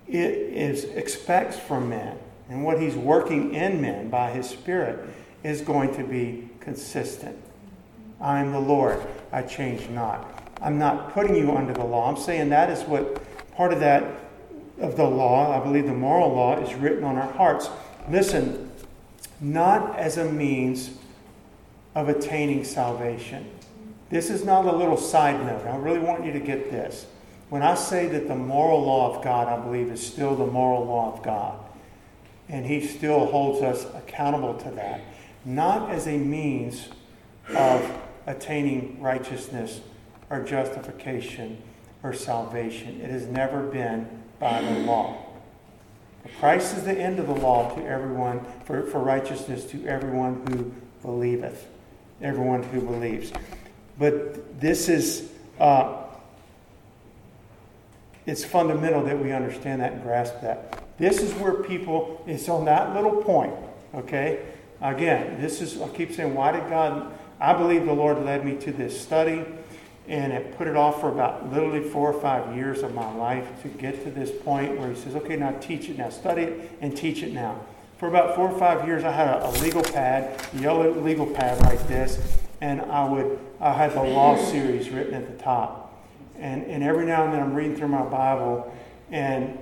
is, 0.08 0.84
expects 0.84 1.58
from 1.58 1.88
men 1.88 2.18
and 2.48 2.64
what 2.64 2.80
He's 2.80 2.94
working 2.94 3.54
in 3.54 3.80
men 3.80 4.08
by 4.08 4.30
His 4.30 4.48
Spirit 4.48 5.08
is 5.42 5.60
going 5.60 5.94
to 5.96 6.04
be 6.04 6.48
consistent. 6.60 7.38
I 8.20 8.40
am 8.40 8.52
the 8.52 8.60
Lord, 8.60 9.06
I 9.32 9.42
change 9.42 9.88
not. 9.88 10.42
I'm 10.62 10.78
not 10.78 11.12
putting 11.12 11.36
you 11.36 11.54
under 11.54 11.72
the 11.72 11.84
law. 11.84 12.08
I'm 12.08 12.16
saying 12.16 12.48
that 12.48 12.70
is 12.70 12.82
what 12.84 13.20
part 13.54 13.72
of 13.72 13.80
that 13.80 14.04
of 14.78 14.96
the 14.96 15.04
law, 15.04 15.58
I 15.58 15.62
believe 15.62 15.86
the 15.86 15.94
moral 15.94 16.34
law, 16.34 16.58
is 16.58 16.74
written 16.74 17.04
on 17.04 17.16
our 17.16 17.32
hearts. 17.32 17.68
Listen, 18.10 18.70
not 19.40 19.98
as 19.98 20.16
a 20.16 20.24
means 20.24 20.90
of 21.94 22.08
attaining 22.08 22.64
salvation. 22.64 23.50
This 24.10 24.30
is 24.30 24.44
not 24.44 24.66
a 24.66 24.72
little 24.72 24.96
side 24.96 25.44
note. 25.44 25.66
I 25.66 25.76
really 25.76 25.98
want 25.98 26.24
you 26.24 26.32
to 26.32 26.40
get 26.40 26.70
this. 26.70 27.06
When 27.48 27.62
I 27.62 27.74
say 27.74 28.06
that 28.08 28.28
the 28.28 28.34
moral 28.34 28.84
law 28.84 29.16
of 29.16 29.24
God, 29.24 29.48
I 29.48 29.62
believe, 29.62 29.90
is 29.90 30.04
still 30.04 30.34
the 30.34 30.46
moral 30.46 30.84
law 30.84 31.12
of 31.12 31.22
God, 31.22 31.58
and 32.48 32.66
He 32.66 32.86
still 32.86 33.26
holds 33.26 33.62
us 33.62 33.86
accountable 33.94 34.54
to 34.54 34.70
that, 34.72 35.00
not 35.44 35.90
as 35.90 36.06
a 36.06 36.16
means 36.16 36.88
of 37.56 38.02
attaining 38.26 39.00
righteousness 39.00 39.80
or 40.30 40.42
justification 40.42 41.62
or 42.02 42.12
salvation. 42.12 43.00
It 43.00 43.10
has 43.10 43.26
never 43.26 43.62
been 43.62 44.08
by 44.38 44.60
the 44.60 44.80
law. 44.80 45.16
Christ 46.40 46.76
is 46.76 46.84
the 46.84 46.92
end 46.92 47.18
of 47.18 47.28
the 47.28 47.34
law 47.34 47.74
to 47.76 47.86
everyone, 47.86 48.44
for, 48.64 48.82
for 48.82 48.98
righteousness 48.98 49.64
to 49.66 49.86
everyone 49.86 50.44
who 50.48 50.72
believeth, 51.02 51.66
everyone 52.20 52.62
who 52.64 52.80
believes. 52.80 53.32
But 53.98 54.60
this 54.60 54.88
is, 54.88 55.30
uh, 55.60 56.04
it's 58.26 58.44
fundamental 58.44 59.04
that 59.04 59.22
we 59.22 59.32
understand 59.32 59.80
that 59.82 59.92
and 59.92 60.02
grasp 60.02 60.40
that. 60.42 60.82
This 60.98 61.22
is 61.22 61.32
where 61.34 61.54
people, 61.54 62.22
it's 62.26 62.48
on 62.48 62.64
that 62.64 62.94
little 62.94 63.22
point, 63.22 63.54
okay? 63.94 64.46
Again, 64.80 65.40
this 65.40 65.60
is, 65.62 65.80
I 65.80 65.88
keep 65.88 66.12
saying, 66.12 66.34
why 66.34 66.52
did 66.52 66.68
God, 66.68 67.16
I 67.40 67.52
believe 67.52 67.84
the 67.84 67.92
Lord 67.92 68.24
led 68.24 68.44
me 68.44 68.56
to 68.56 68.72
this 68.72 68.98
study 68.98 69.44
and 70.08 70.32
it 70.32 70.56
put 70.56 70.68
it 70.68 70.76
off 70.76 71.00
for 71.00 71.08
about 71.08 71.52
literally 71.52 71.82
four 71.82 72.12
or 72.12 72.20
five 72.20 72.54
years 72.56 72.82
of 72.82 72.94
my 72.94 73.12
life 73.16 73.46
to 73.62 73.68
get 73.68 74.04
to 74.04 74.10
this 74.10 74.30
point 74.30 74.78
where 74.78 74.90
he 74.90 74.94
says, 74.94 75.16
okay, 75.16 75.36
now 75.36 75.50
teach 75.60 75.88
it 75.88 75.98
now, 75.98 76.08
study 76.08 76.42
it 76.42 76.70
and 76.80 76.96
teach 76.96 77.22
it 77.22 77.32
now. 77.32 77.60
For 77.98 78.08
about 78.08 78.36
four 78.36 78.48
or 78.48 78.58
five 78.58 78.86
years, 78.86 79.04
I 79.04 79.10
had 79.10 79.28
a, 79.28 79.48
a 79.48 79.50
legal 79.62 79.82
pad, 79.82 80.40
yellow 80.54 80.92
legal 81.00 81.26
pad 81.26 81.60
like 81.62 81.88
this, 81.88 82.38
and 82.60 82.82
I 82.82 83.08
would, 83.08 83.38
I 83.60 83.72
had 83.72 83.94
the 83.94 84.02
law 84.02 84.36
series 84.36 84.90
written 84.90 85.14
at 85.14 85.26
the 85.26 85.42
top. 85.42 85.82
And, 86.38 86.64
and 86.64 86.84
every 86.84 87.06
now 87.06 87.24
and 87.24 87.32
then 87.32 87.42
I'm 87.42 87.54
reading 87.54 87.76
through 87.76 87.88
my 87.88 88.04
Bible, 88.04 88.72
and 89.10 89.58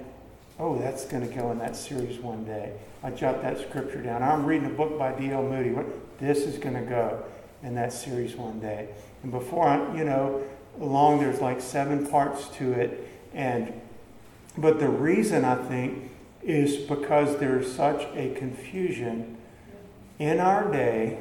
oh, 0.58 0.76
that's 0.78 1.06
going 1.06 1.26
to 1.26 1.32
go 1.32 1.52
in 1.52 1.58
that 1.58 1.76
series 1.76 2.18
one 2.18 2.44
day. 2.44 2.72
I 3.02 3.10
jot 3.10 3.40
that 3.42 3.60
scripture 3.60 4.02
down. 4.02 4.22
I'm 4.22 4.44
reading 4.44 4.66
a 4.66 4.74
book 4.74 4.98
by 4.98 5.12
D.L. 5.12 5.42
Moody. 5.42 5.70
What, 5.70 5.86
this 6.18 6.38
is 6.38 6.58
going 6.58 6.74
to 6.74 6.88
go 6.88 7.24
in 7.64 7.74
that 7.74 7.92
series 7.92 8.36
one 8.36 8.60
day. 8.60 8.88
And 9.22 9.32
before 9.32 9.66
I, 9.66 9.96
you 9.96 10.04
know, 10.04 10.42
along 10.80 11.20
there's 11.20 11.40
like 11.40 11.60
seven 11.60 12.06
parts 12.06 12.48
to 12.58 12.72
it. 12.72 13.08
And 13.32 13.72
but 14.56 14.78
the 14.78 14.88
reason 14.88 15.44
I 15.44 15.56
think 15.56 16.10
is 16.42 16.76
because 16.76 17.38
there's 17.38 17.72
such 17.72 18.02
a 18.14 18.34
confusion 18.34 19.36
in 20.18 20.38
our 20.38 20.70
day 20.70 21.18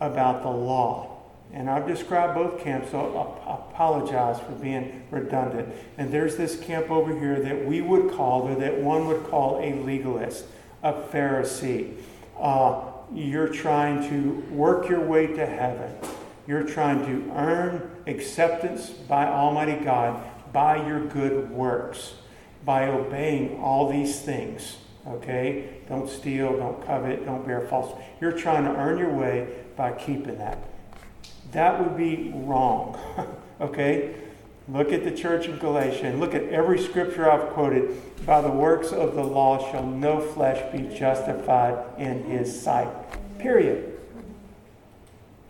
about 0.00 0.42
the 0.42 0.50
law. 0.50 1.08
And 1.52 1.68
I've 1.68 1.86
described 1.86 2.34
both 2.34 2.62
camps, 2.64 2.92
so 2.92 3.36
I 3.46 3.54
apologize 3.54 4.40
for 4.40 4.52
being 4.52 5.02
redundant. 5.10 5.74
And 5.98 6.10
there's 6.10 6.36
this 6.36 6.58
camp 6.58 6.90
over 6.90 7.18
here 7.18 7.40
that 7.40 7.66
we 7.66 7.82
would 7.82 8.12
call, 8.12 8.48
or 8.48 8.54
that 8.54 8.78
one 8.78 9.06
would 9.08 9.24
call 9.24 9.58
a 9.58 9.74
legalist, 9.82 10.46
a 10.82 10.94
Pharisee. 10.94 11.94
Uh, 12.40 12.80
you're 13.14 13.48
trying 13.48 14.08
to 14.10 14.54
work 14.54 14.88
your 14.88 15.00
way 15.00 15.26
to 15.28 15.46
heaven. 15.46 15.92
You're 16.46 16.64
trying 16.64 17.04
to 17.06 17.32
earn 17.34 17.90
acceptance 18.06 18.90
by 18.90 19.26
Almighty 19.26 19.84
God 19.84 20.22
by 20.52 20.86
your 20.86 21.04
good 21.06 21.50
works, 21.50 22.14
by 22.64 22.88
obeying 22.88 23.60
all 23.60 23.90
these 23.90 24.20
things. 24.20 24.76
Okay? 25.06 25.80
Don't 25.88 26.08
steal, 26.08 26.56
don't 26.56 26.84
covet, 26.86 27.24
don't 27.24 27.46
bear 27.46 27.66
false. 27.66 27.98
You're 28.20 28.32
trying 28.32 28.64
to 28.64 28.70
earn 28.70 28.98
your 28.98 29.12
way 29.12 29.48
by 29.76 29.92
keeping 29.92 30.38
that. 30.38 30.58
That 31.52 31.80
would 31.80 31.96
be 31.96 32.32
wrong. 32.34 32.98
okay? 33.60 34.14
Look 34.68 34.92
at 34.92 35.04
the 35.04 35.10
church 35.10 35.48
of 35.48 35.58
Galatia 35.58 36.04
and 36.04 36.20
look 36.20 36.34
at 36.34 36.44
every 36.44 36.78
scripture 36.78 37.30
I've 37.30 37.50
quoted. 37.50 38.00
By 38.24 38.40
the 38.40 38.50
works 38.50 38.92
of 38.92 39.14
the 39.14 39.24
law 39.24 39.70
shall 39.70 39.84
no 39.84 40.20
flesh 40.20 40.72
be 40.72 40.94
justified 40.96 41.78
in 41.98 42.24
his 42.24 42.62
sight. 42.62 42.88
Period. 43.38 43.98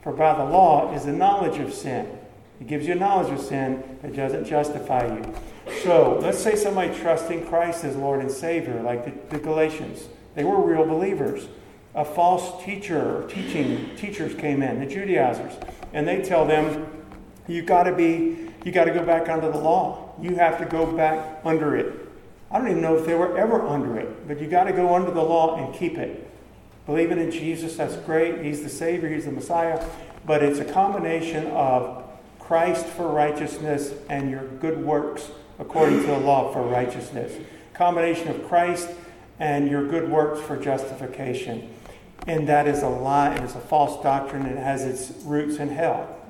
For 0.02 0.12
by 0.12 0.36
the 0.36 0.44
law 0.44 0.94
is 0.94 1.04
the 1.04 1.12
knowledge 1.12 1.58
of 1.58 1.74
sin. 1.74 2.18
It 2.60 2.66
gives 2.68 2.86
you 2.86 2.94
knowledge 2.94 3.32
of 3.32 3.40
sin, 3.44 3.82
but 4.00 4.14
doesn't 4.14 4.46
justify 4.46 5.06
you. 5.06 5.34
So 5.82 6.18
let's 6.22 6.38
say 6.38 6.56
somebody 6.56 6.94
trusting 6.98 7.46
Christ 7.46 7.84
as 7.84 7.96
Lord 7.96 8.20
and 8.20 8.30
Savior, 8.30 8.80
like 8.82 9.04
the, 9.04 9.36
the 9.36 9.42
Galatians. 9.42 10.08
They 10.34 10.44
were 10.44 10.60
real 10.60 10.86
believers. 10.86 11.46
A 11.94 12.04
false 12.04 12.64
teacher 12.64 13.18
or 13.18 13.28
teaching 13.28 13.94
teachers 13.96 14.34
came 14.34 14.62
in, 14.62 14.80
the 14.80 14.86
Judaizers, 14.86 15.52
and 15.92 16.08
they 16.08 16.22
tell 16.22 16.46
them, 16.46 16.86
you 17.52 17.62
got 17.62 17.84
to 17.84 17.94
be, 17.94 18.48
you 18.64 18.72
got 18.72 18.84
to 18.84 18.92
go 18.92 19.04
back 19.04 19.28
under 19.28 19.50
the 19.50 19.58
law. 19.58 20.14
You 20.20 20.36
have 20.36 20.58
to 20.58 20.64
go 20.64 20.86
back 20.86 21.40
under 21.44 21.76
it. 21.76 22.08
I 22.50 22.58
don't 22.58 22.68
even 22.68 22.82
know 22.82 22.96
if 22.96 23.06
they 23.06 23.14
were 23.14 23.36
ever 23.36 23.66
under 23.66 23.98
it, 23.98 24.28
but 24.28 24.40
you 24.40 24.46
got 24.46 24.64
to 24.64 24.72
go 24.72 24.94
under 24.94 25.10
the 25.10 25.22
law 25.22 25.56
and 25.56 25.74
keep 25.74 25.96
it. 25.98 26.28
Believing 26.86 27.18
in 27.18 27.30
Jesus, 27.30 27.76
that's 27.76 27.96
great. 27.96 28.44
He's 28.44 28.62
the 28.62 28.68
Savior, 28.68 29.08
He's 29.08 29.24
the 29.24 29.32
Messiah. 29.32 29.84
But 30.26 30.42
it's 30.42 30.58
a 30.58 30.64
combination 30.64 31.46
of 31.48 32.04
Christ 32.38 32.86
for 32.86 33.08
righteousness 33.08 33.94
and 34.08 34.30
your 34.30 34.46
good 34.46 34.84
works 34.84 35.30
according 35.58 36.00
to 36.00 36.06
the 36.06 36.18
law 36.18 36.52
for 36.52 36.62
righteousness. 36.62 37.32
Combination 37.72 38.28
of 38.28 38.46
Christ 38.48 38.88
and 39.38 39.68
your 39.68 39.86
good 39.86 40.10
works 40.10 40.40
for 40.40 40.56
justification. 40.56 41.72
And 42.26 42.48
that 42.48 42.68
is 42.68 42.82
a 42.82 42.88
lie, 42.88 43.34
it 43.34 43.42
is 43.42 43.54
a 43.54 43.60
false 43.60 44.02
doctrine, 44.02 44.46
it 44.46 44.58
has 44.58 44.84
its 44.84 45.22
roots 45.24 45.56
in 45.56 45.70
hell. 45.70 46.21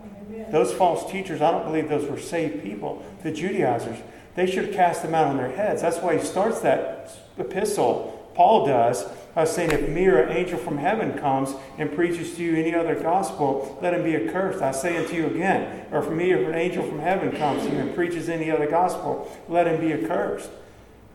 Those 0.51 0.72
false 0.72 1.11
teachers, 1.11 1.40
I 1.40 1.51
don't 1.51 1.64
believe 1.64 1.88
those 1.88 2.09
were 2.09 2.18
saved 2.18 2.62
people. 2.62 3.05
The 3.22 3.30
Judaizers, 3.30 3.99
they 4.34 4.47
should 4.47 4.66
have 4.66 4.74
cast 4.74 5.03
them 5.03 5.14
out 5.14 5.26
on 5.26 5.36
their 5.36 5.51
heads. 5.51 5.82
That's 5.82 5.99
why 5.99 6.16
he 6.16 6.24
starts 6.24 6.61
that 6.61 7.16
epistle, 7.38 8.30
Paul 8.34 8.66
does, 8.66 9.05
by 9.34 9.45
saying, 9.45 9.72
If 9.72 9.88
me 9.88 10.07
or 10.07 10.20
an 10.22 10.36
angel 10.36 10.59
from 10.59 10.78
heaven 10.78 11.18
comes 11.18 11.55
and 11.78 11.93
preaches 11.93 12.34
to 12.36 12.43
you 12.43 12.57
any 12.57 12.74
other 12.74 12.95
gospel, 12.95 13.78
let 13.82 13.95
him 13.95 14.05
be 14.05 14.16
accursed. 14.16 14.62
I 14.62 14.72
say 14.72 14.97
unto 14.97 15.14
you 15.14 15.26
again, 15.26 15.86
or 15.90 16.03
if 16.03 16.11
me 16.11 16.32
or 16.32 16.51
an 16.51 16.55
angel 16.55 16.84
from 16.84 17.01
heaven 17.01 17.32
comes 17.36 17.64
and 17.64 17.95
preaches 17.95 18.28
any 18.28 18.51
other 18.51 18.68
gospel, 18.68 19.30
let 19.49 19.66
him 19.66 19.80
be 19.80 19.93
accursed. 19.93 20.51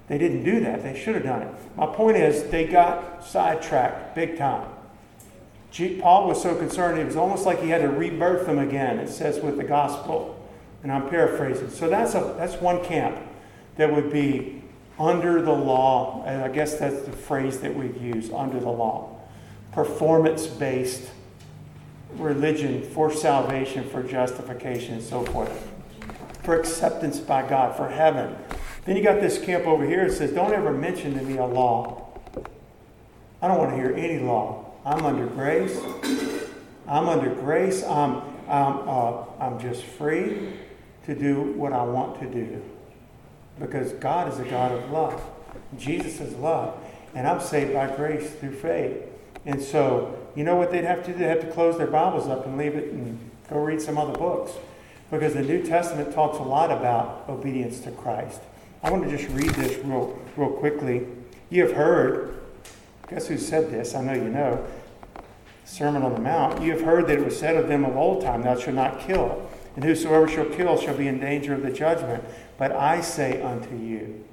They 0.07 0.17
didn't 0.17 0.43
do 0.43 0.61
that. 0.61 0.84
They 0.84 0.97
should 0.97 1.15
have 1.15 1.23
done 1.23 1.41
it. 1.41 1.53
My 1.75 1.86
point 1.86 2.17
is, 2.17 2.49
they 2.49 2.65
got 2.65 3.25
sidetracked 3.25 4.15
big 4.15 4.38
time. 4.38 4.69
Paul 6.01 6.28
was 6.28 6.41
so 6.41 6.55
concerned, 6.55 6.99
it 6.99 7.05
was 7.05 7.15
almost 7.15 7.45
like 7.45 7.61
he 7.61 7.70
had 7.70 7.82
to 7.82 7.89
rebirth 7.89 8.45
them 8.45 8.59
again, 8.59 8.99
it 8.99 9.09
says 9.09 9.39
with 9.39 9.57
the 9.57 9.63
gospel. 9.63 10.34
And 10.84 10.91
I'm 10.91 11.09
paraphrasing. 11.09 11.70
So 11.70 11.89
that's, 11.89 12.15
a, 12.15 12.36
that's 12.38 12.55
one 12.55 12.84
camp 12.84 13.18
that 13.76 13.93
would 13.93 14.11
be 14.11 14.61
under 14.99 15.41
the 15.41 15.51
law. 15.51 16.24
And 16.26 16.41
I 16.41 16.49
guess 16.49 16.78
that's 16.78 17.01
the 17.01 17.11
phrase 17.11 17.59
that 17.59 17.76
we 17.76 17.88
use 17.99 18.32
under 18.32 18.59
the 18.59 18.70
law. 18.70 19.20
Performance 19.72 20.47
based 20.47 21.09
religion 22.13 22.82
for 22.82 23.11
salvation, 23.11 23.88
for 23.89 24.01
justification, 24.03 24.95
and 24.95 25.03
so 25.03 25.24
forth. 25.26 25.68
For 26.43 26.59
acceptance 26.59 27.20
by 27.20 27.47
God, 27.47 27.76
for 27.76 27.89
heaven. 27.89 28.36
Then 28.86 28.95
you 28.95 29.03
got 29.03 29.20
this 29.20 29.38
camp 29.38 29.68
over 29.68 29.86
here 29.86 30.07
that 30.07 30.15
says, 30.15 30.32
Don't 30.32 30.53
ever 30.53 30.72
mention 30.72 31.18
to 31.18 31.22
me 31.22 31.38
a 31.38 31.45
law. 31.45 32.07
I 33.41 33.47
don't 33.47 33.57
want 33.57 33.72
to 33.72 33.76
hear 33.76 33.93
any 33.93 34.20
law. 34.20 34.66
I'm 34.88 35.05
under 35.05 35.25
grace. 35.25 35.77
I'm 36.88 37.09
under 37.09 37.29
grace. 37.35 37.83
I'm, 37.83 38.21
I'm, 38.47 38.88
uh, 38.88 39.25
I'm 39.38 39.59
just 39.59 39.83
free 39.83 40.53
to 41.05 41.13
do 41.13 41.41
what 41.41 41.73
I 41.73 41.83
want 41.83 42.21
to 42.21 42.25
do. 42.25 42.63
Because 43.59 43.91
God 43.93 44.31
is 44.31 44.39
a 44.39 44.45
God 44.45 44.71
of 44.71 44.89
love. 44.89 45.21
Jesus 45.77 46.21
is 46.21 46.33
love. 46.35 46.73
And 47.13 47.27
I'm 47.27 47.41
saved 47.41 47.73
by 47.73 47.93
grace 47.97 48.29
through 48.35 48.53
faith. 48.53 48.95
And 49.45 49.61
so, 49.61 50.17
you 50.38 50.45
know 50.45 50.55
what 50.55 50.71
they'd 50.71 50.85
have 50.85 51.03
to 51.05 51.11
do? 51.11 51.19
They'd 51.19 51.25
have 51.25 51.41
to 51.41 51.51
close 51.51 51.77
their 51.77 51.88
Bibles 51.88 52.29
up 52.29 52.45
and 52.45 52.57
leave 52.57 52.75
it 52.75 52.93
and 52.93 53.19
go 53.49 53.59
read 53.59 53.81
some 53.81 53.97
other 53.97 54.17
books. 54.17 54.53
Because 55.11 55.33
the 55.33 55.43
New 55.43 55.63
Testament 55.63 56.13
talks 56.13 56.38
a 56.38 56.43
lot 56.43 56.71
about 56.71 57.25
obedience 57.27 57.81
to 57.81 57.91
Christ. 57.91 58.39
I 58.81 58.91
want 58.91 59.03
to 59.03 59.09
just 59.09 59.29
read 59.31 59.49
this 59.49 59.83
real, 59.83 60.17
real 60.38 60.51
quickly. 60.51 61.05
You 61.49 61.63
have 61.63 61.75
heard 61.75 62.39
Guess 63.10 63.28
who 63.28 63.38
said 63.38 63.72
this? 63.72 63.95
I 63.95 64.01
know 64.01 64.14
you 64.14 64.30
know. 64.30 64.66
Sermon 65.64 66.03
on 66.03 66.14
the 66.14 66.20
Mount. 66.20 66.62
You 66.62 66.72
have 66.72 66.82
heard 66.82 67.08
that 67.08 67.20
it 67.20 67.26
was 67.26 67.38
said 67.38 67.55
of 67.55 67.68
them 67.68 67.86
of 67.86 67.95
old 67.95 68.22
time, 68.22 68.43
Thou 68.43 68.58
shalt 68.58 68.76
not 68.76 68.99
kill. 68.99 69.49
And 69.76 69.84
whosoever 69.84 70.28
shall 70.28 70.45
kill 70.45 70.78
shall 70.78 70.97
be 70.97 71.08
in 71.08 71.20
danger 71.20 71.53
of 71.53 71.62
the 71.62 71.72
judgment. 71.72 72.24
But 72.58 72.72
I 72.72 73.01
say 73.01 73.41
unto 73.41 73.76
you, 73.76 74.26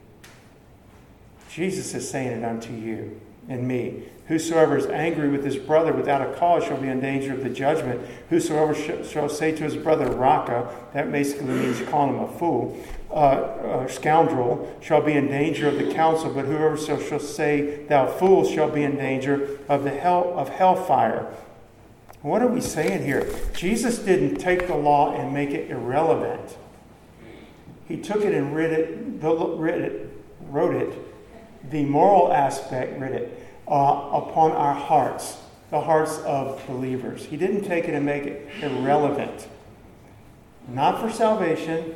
Jesus 1.50 1.94
is 1.94 2.08
saying 2.08 2.40
it 2.40 2.44
unto 2.44 2.72
you 2.72 3.20
and 3.48 3.68
me. 3.68 4.04
Whosoever 4.26 4.76
is 4.78 4.86
angry 4.86 5.28
with 5.28 5.44
his 5.44 5.56
brother 5.56 5.92
without 5.92 6.22
a 6.22 6.32
cause 6.34 6.64
shall 6.64 6.78
be 6.78 6.88
in 6.88 7.00
danger 7.00 7.34
of 7.34 7.44
the 7.44 7.50
judgment. 7.50 8.00
Whosoever 8.30 8.74
sh- 8.74 9.06
shall 9.06 9.28
say 9.28 9.52
to 9.52 9.64
his 9.64 9.76
brother, 9.76 10.10
Raca, 10.10 10.74
that 10.94 11.12
basically 11.12 11.54
means 11.54 11.82
calling 11.82 12.14
him 12.14 12.24
a 12.24 12.38
fool, 12.38 12.82
uh, 13.14 13.16
uh, 13.16 13.86
scoundrel, 13.86 14.76
shall 14.82 15.00
be 15.00 15.12
in 15.12 15.28
danger 15.28 15.68
of 15.68 15.78
the 15.78 15.94
council. 15.94 16.32
But 16.34 16.46
whoever 16.46 16.76
shall, 16.76 17.00
shall 17.00 17.20
say, 17.20 17.84
Thou 17.84 18.06
fool, 18.08 18.44
shall 18.44 18.68
be 18.68 18.82
in 18.82 18.96
danger 18.96 19.58
of 19.68 19.84
the 19.84 19.90
hell 19.90 20.34
of 20.36 20.48
hellfire. 20.48 21.32
What 22.22 22.42
are 22.42 22.48
we 22.48 22.60
saying 22.60 23.04
here? 23.04 23.30
Jesus 23.54 23.98
didn't 23.98 24.36
take 24.36 24.66
the 24.66 24.74
law 24.74 25.14
and 25.14 25.32
make 25.32 25.50
it 25.50 25.70
irrelevant. 25.70 26.56
He 27.86 27.98
took 27.98 28.22
it 28.24 28.34
and 28.34 28.54
writ 28.54 28.72
it, 28.72 29.22
it, 29.22 30.10
wrote 30.48 30.74
it, 30.74 30.98
the 31.70 31.84
moral 31.84 32.32
aspect 32.32 32.98
writ 32.98 33.12
it 33.12 33.46
uh, 33.68 34.10
upon 34.12 34.52
our 34.52 34.74
hearts, 34.74 35.36
the 35.70 35.82
hearts 35.82 36.18
of 36.20 36.66
believers. 36.66 37.26
He 37.26 37.36
didn't 37.36 37.64
take 37.64 37.84
it 37.84 37.94
and 37.94 38.04
make 38.04 38.24
it 38.24 38.48
irrelevant. 38.60 39.46
not 40.66 41.00
for 41.00 41.10
salvation, 41.10 41.94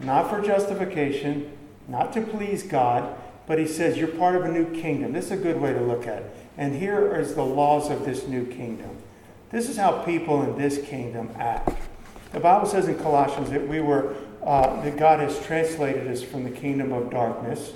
not 0.00 0.30
for 0.30 0.40
justification, 0.40 1.50
not 1.88 2.12
to 2.12 2.20
please 2.20 2.62
God, 2.62 3.16
but 3.46 3.58
he 3.58 3.66
says 3.66 3.96
you're 3.96 4.08
part 4.08 4.36
of 4.36 4.44
a 4.44 4.52
new 4.52 4.66
kingdom. 4.80 5.12
This 5.12 5.26
is 5.26 5.32
a 5.32 5.36
good 5.36 5.60
way 5.60 5.72
to 5.72 5.80
look 5.80 6.06
at 6.06 6.22
it. 6.22 6.36
And 6.56 6.76
here 6.76 7.16
is 7.16 7.34
the 7.34 7.44
laws 7.44 7.90
of 7.90 8.04
this 8.04 8.26
new 8.26 8.44
kingdom. 8.46 8.90
This 9.50 9.68
is 9.68 9.76
how 9.76 10.02
people 10.02 10.42
in 10.42 10.58
this 10.58 10.78
kingdom 10.86 11.30
act. 11.38 11.70
The 12.32 12.40
Bible 12.40 12.66
says 12.66 12.88
in 12.88 12.98
Colossians 12.98 13.50
that 13.50 13.66
we 13.66 13.80
were 13.80 14.14
uh, 14.42 14.80
that 14.82 14.96
God 14.96 15.20
has 15.20 15.38
translated 15.44 16.06
us 16.06 16.22
from 16.22 16.44
the 16.44 16.50
kingdom 16.50 16.92
of 16.92 17.10
darkness, 17.10 17.72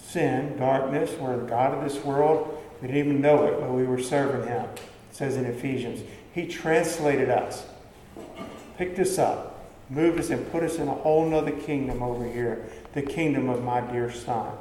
sin, 0.00 0.56
darkness. 0.56 1.12
We're 1.18 1.38
the 1.38 1.46
God 1.46 1.74
of 1.74 1.84
this 1.84 2.02
world. 2.04 2.62
We 2.80 2.88
didn't 2.88 3.06
even 3.08 3.20
know 3.20 3.46
it, 3.46 3.60
but 3.60 3.70
we 3.70 3.84
were 3.84 4.00
serving 4.00 4.48
Him. 4.48 4.64
It 4.64 4.80
says 5.12 5.36
in 5.36 5.44
Ephesians, 5.44 6.02
He 6.32 6.46
translated 6.46 7.30
us, 7.30 7.66
picked 8.76 8.98
us 8.98 9.18
up, 9.18 9.49
moved 9.90 10.20
us, 10.20 10.30
and 10.30 10.50
put 10.52 10.62
us 10.62 10.76
in 10.76 10.88
a 10.88 10.94
whole 10.94 11.28
nother 11.28 11.50
kingdom 11.50 12.02
over 12.02 12.24
here, 12.24 12.64
the 12.94 13.02
kingdom 13.02 13.48
of 13.48 13.62
my 13.62 13.80
dear 13.80 14.10
Son. 14.10 14.52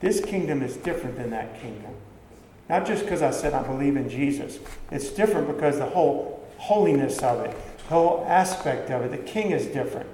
This 0.00 0.24
kingdom 0.24 0.62
is 0.62 0.76
different 0.76 1.16
than 1.16 1.30
that 1.30 1.60
kingdom. 1.60 1.92
Not 2.68 2.86
just 2.86 3.04
because 3.04 3.20
I 3.20 3.30
said 3.30 3.52
I 3.52 3.62
believe 3.62 3.96
in 3.96 4.08
Jesus. 4.08 4.58
It's 4.90 5.10
different 5.10 5.48
because 5.48 5.78
the 5.78 5.86
whole 5.86 6.46
holiness 6.58 7.18
of 7.22 7.40
it, 7.40 7.56
the 7.78 7.94
whole 7.94 8.24
aspect 8.28 8.90
of 8.90 9.02
it, 9.02 9.10
the 9.10 9.18
king 9.18 9.50
is 9.50 9.66
different. 9.66 10.08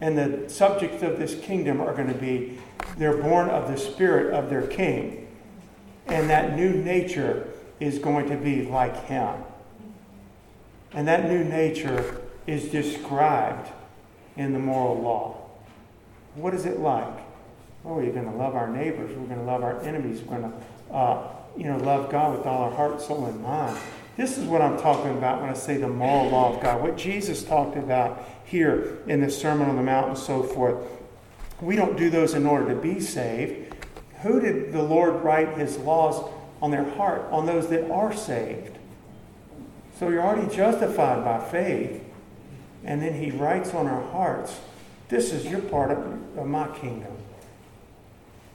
And 0.00 0.16
the 0.16 0.48
subjects 0.48 1.02
of 1.02 1.18
this 1.18 1.34
kingdom 1.34 1.80
are 1.80 1.94
going 1.94 2.08
to 2.08 2.14
be, 2.14 2.58
they're 2.98 3.16
born 3.16 3.48
of 3.48 3.70
the 3.70 3.76
spirit 3.76 4.34
of 4.34 4.50
their 4.50 4.66
king. 4.66 5.28
And 6.06 6.28
that 6.28 6.56
new 6.56 6.72
nature 6.72 7.48
is 7.78 7.98
going 7.98 8.28
to 8.28 8.36
be 8.36 8.62
like 8.62 9.06
him. 9.06 9.34
And 10.92 11.06
that 11.06 11.28
new 11.28 11.44
nature 11.44 12.20
is 12.50 12.64
described 12.68 13.70
in 14.36 14.52
the 14.52 14.58
moral 14.58 15.00
law. 15.00 15.36
What 16.34 16.52
is 16.52 16.66
it 16.66 16.80
like? 16.80 17.18
Oh, 17.84 17.94
we're 17.94 18.12
going 18.12 18.30
to 18.30 18.36
love 18.36 18.54
our 18.54 18.68
neighbors. 18.68 19.16
We're 19.16 19.26
going 19.26 19.38
to 19.38 19.44
love 19.44 19.62
our 19.62 19.80
enemies. 19.82 20.20
We're 20.22 20.38
going 20.38 20.52
to, 20.52 20.94
uh, 20.94 21.28
you 21.56 21.64
know, 21.64 21.76
love 21.78 22.10
God 22.10 22.36
with 22.36 22.46
all 22.46 22.64
our 22.64 22.70
heart, 22.70 23.00
soul, 23.00 23.26
and 23.26 23.40
mind. 23.40 23.78
This 24.16 24.36
is 24.36 24.46
what 24.46 24.60
I'm 24.60 24.78
talking 24.78 25.16
about 25.16 25.40
when 25.40 25.48
I 25.48 25.54
say 25.54 25.76
the 25.76 25.88
moral 25.88 26.30
law 26.30 26.54
of 26.54 26.62
God. 26.62 26.82
What 26.82 26.96
Jesus 26.96 27.44
talked 27.44 27.76
about 27.76 28.22
here 28.44 28.98
in 29.06 29.20
the 29.20 29.30
Sermon 29.30 29.68
on 29.68 29.76
the 29.76 29.82
Mount 29.82 30.08
and 30.08 30.18
so 30.18 30.42
forth. 30.42 30.76
We 31.60 31.76
don't 31.76 31.96
do 31.96 32.10
those 32.10 32.34
in 32.34 32.46
order 32.46 32.74
to 32.74 32.80
be 32.80 33.00
saved. 33.00 33.74
Who 34.22 34.40
did 34.40 34.72
the 34.72 34.82
Lord 34.82 35.22
write 35.22 35.56
his 35.56 35.78
laws 35.78 36.30
on 36.60 36.70
their 36.70 36.88
heart? 36.90 37.22
On 37.30 37.46
those 37.46 37.68
that 37.68 37.90
are 37.90 38.14
saved. 38.14 38.76
So 39.98 40.08
you're 40.08 40.22
already 40.22 40.54
justified 40.54 41.24
by 41.24 41.38
faith. 41.48 42.02
And 42.84 43.02
then 43.02 43.14
he 43.14 43.30
writes 43.30 43.74
on 43.74 43.86
our 43.86 44.02
hearts, 44.10 44.58
this 45.08 45.32
is 45.32 45.44
your 45.46 45.60
part 45.60 45.90
of, 45.90 45.98
of 46.38 46.46
my 46.46 46.68
kingdom 46.78 47.12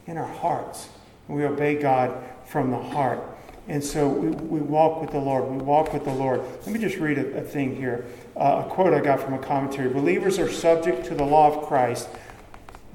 in 0.08 0.18
our 0.18 0.28
hearts. 0.28 0.90
We 1.28 1.44
obey 1.44 1.76
God 1.76 2.24
from 2.46 2.72
the 2.72 2.78
heart. 2.78 3.22
And 3.68 3.84
so 3.84 4.08
we, 4.08 4.30
we 4.30 4.60
walk 4.60 5.02
with 5.02 5.12
the 5.12 5.20
Lord. 5.20 5.50
We 5.50 5.58
walk 5.58 5.92
with 5.94 6.06
the 6.06 6.14
Lord. 6.14 6.42
Let 6.66 6.68
me 6.68 6.80
just 6.80 6.98
read 6.98 7.18
a, 7.18 7.40
a 7.40 7.42
thing 7.42 7.76
here. 7.76 8.06
Uh, 8.36 8.64
a 8.66 8.70
quote 8.70 8.94
I 8.94 9.00
got 9.00 9.20
from 9.20 9.34
a 9.34 9.40
commentary. 9.40 9.90
Believers 9.90 10.38
are 10.38 10.50
subject 10.50 11.06
to 11.06 11.16
the 11.16 11.24
law 11.24 11.54
of 11.54 11.68
Christ, 11.68 12.08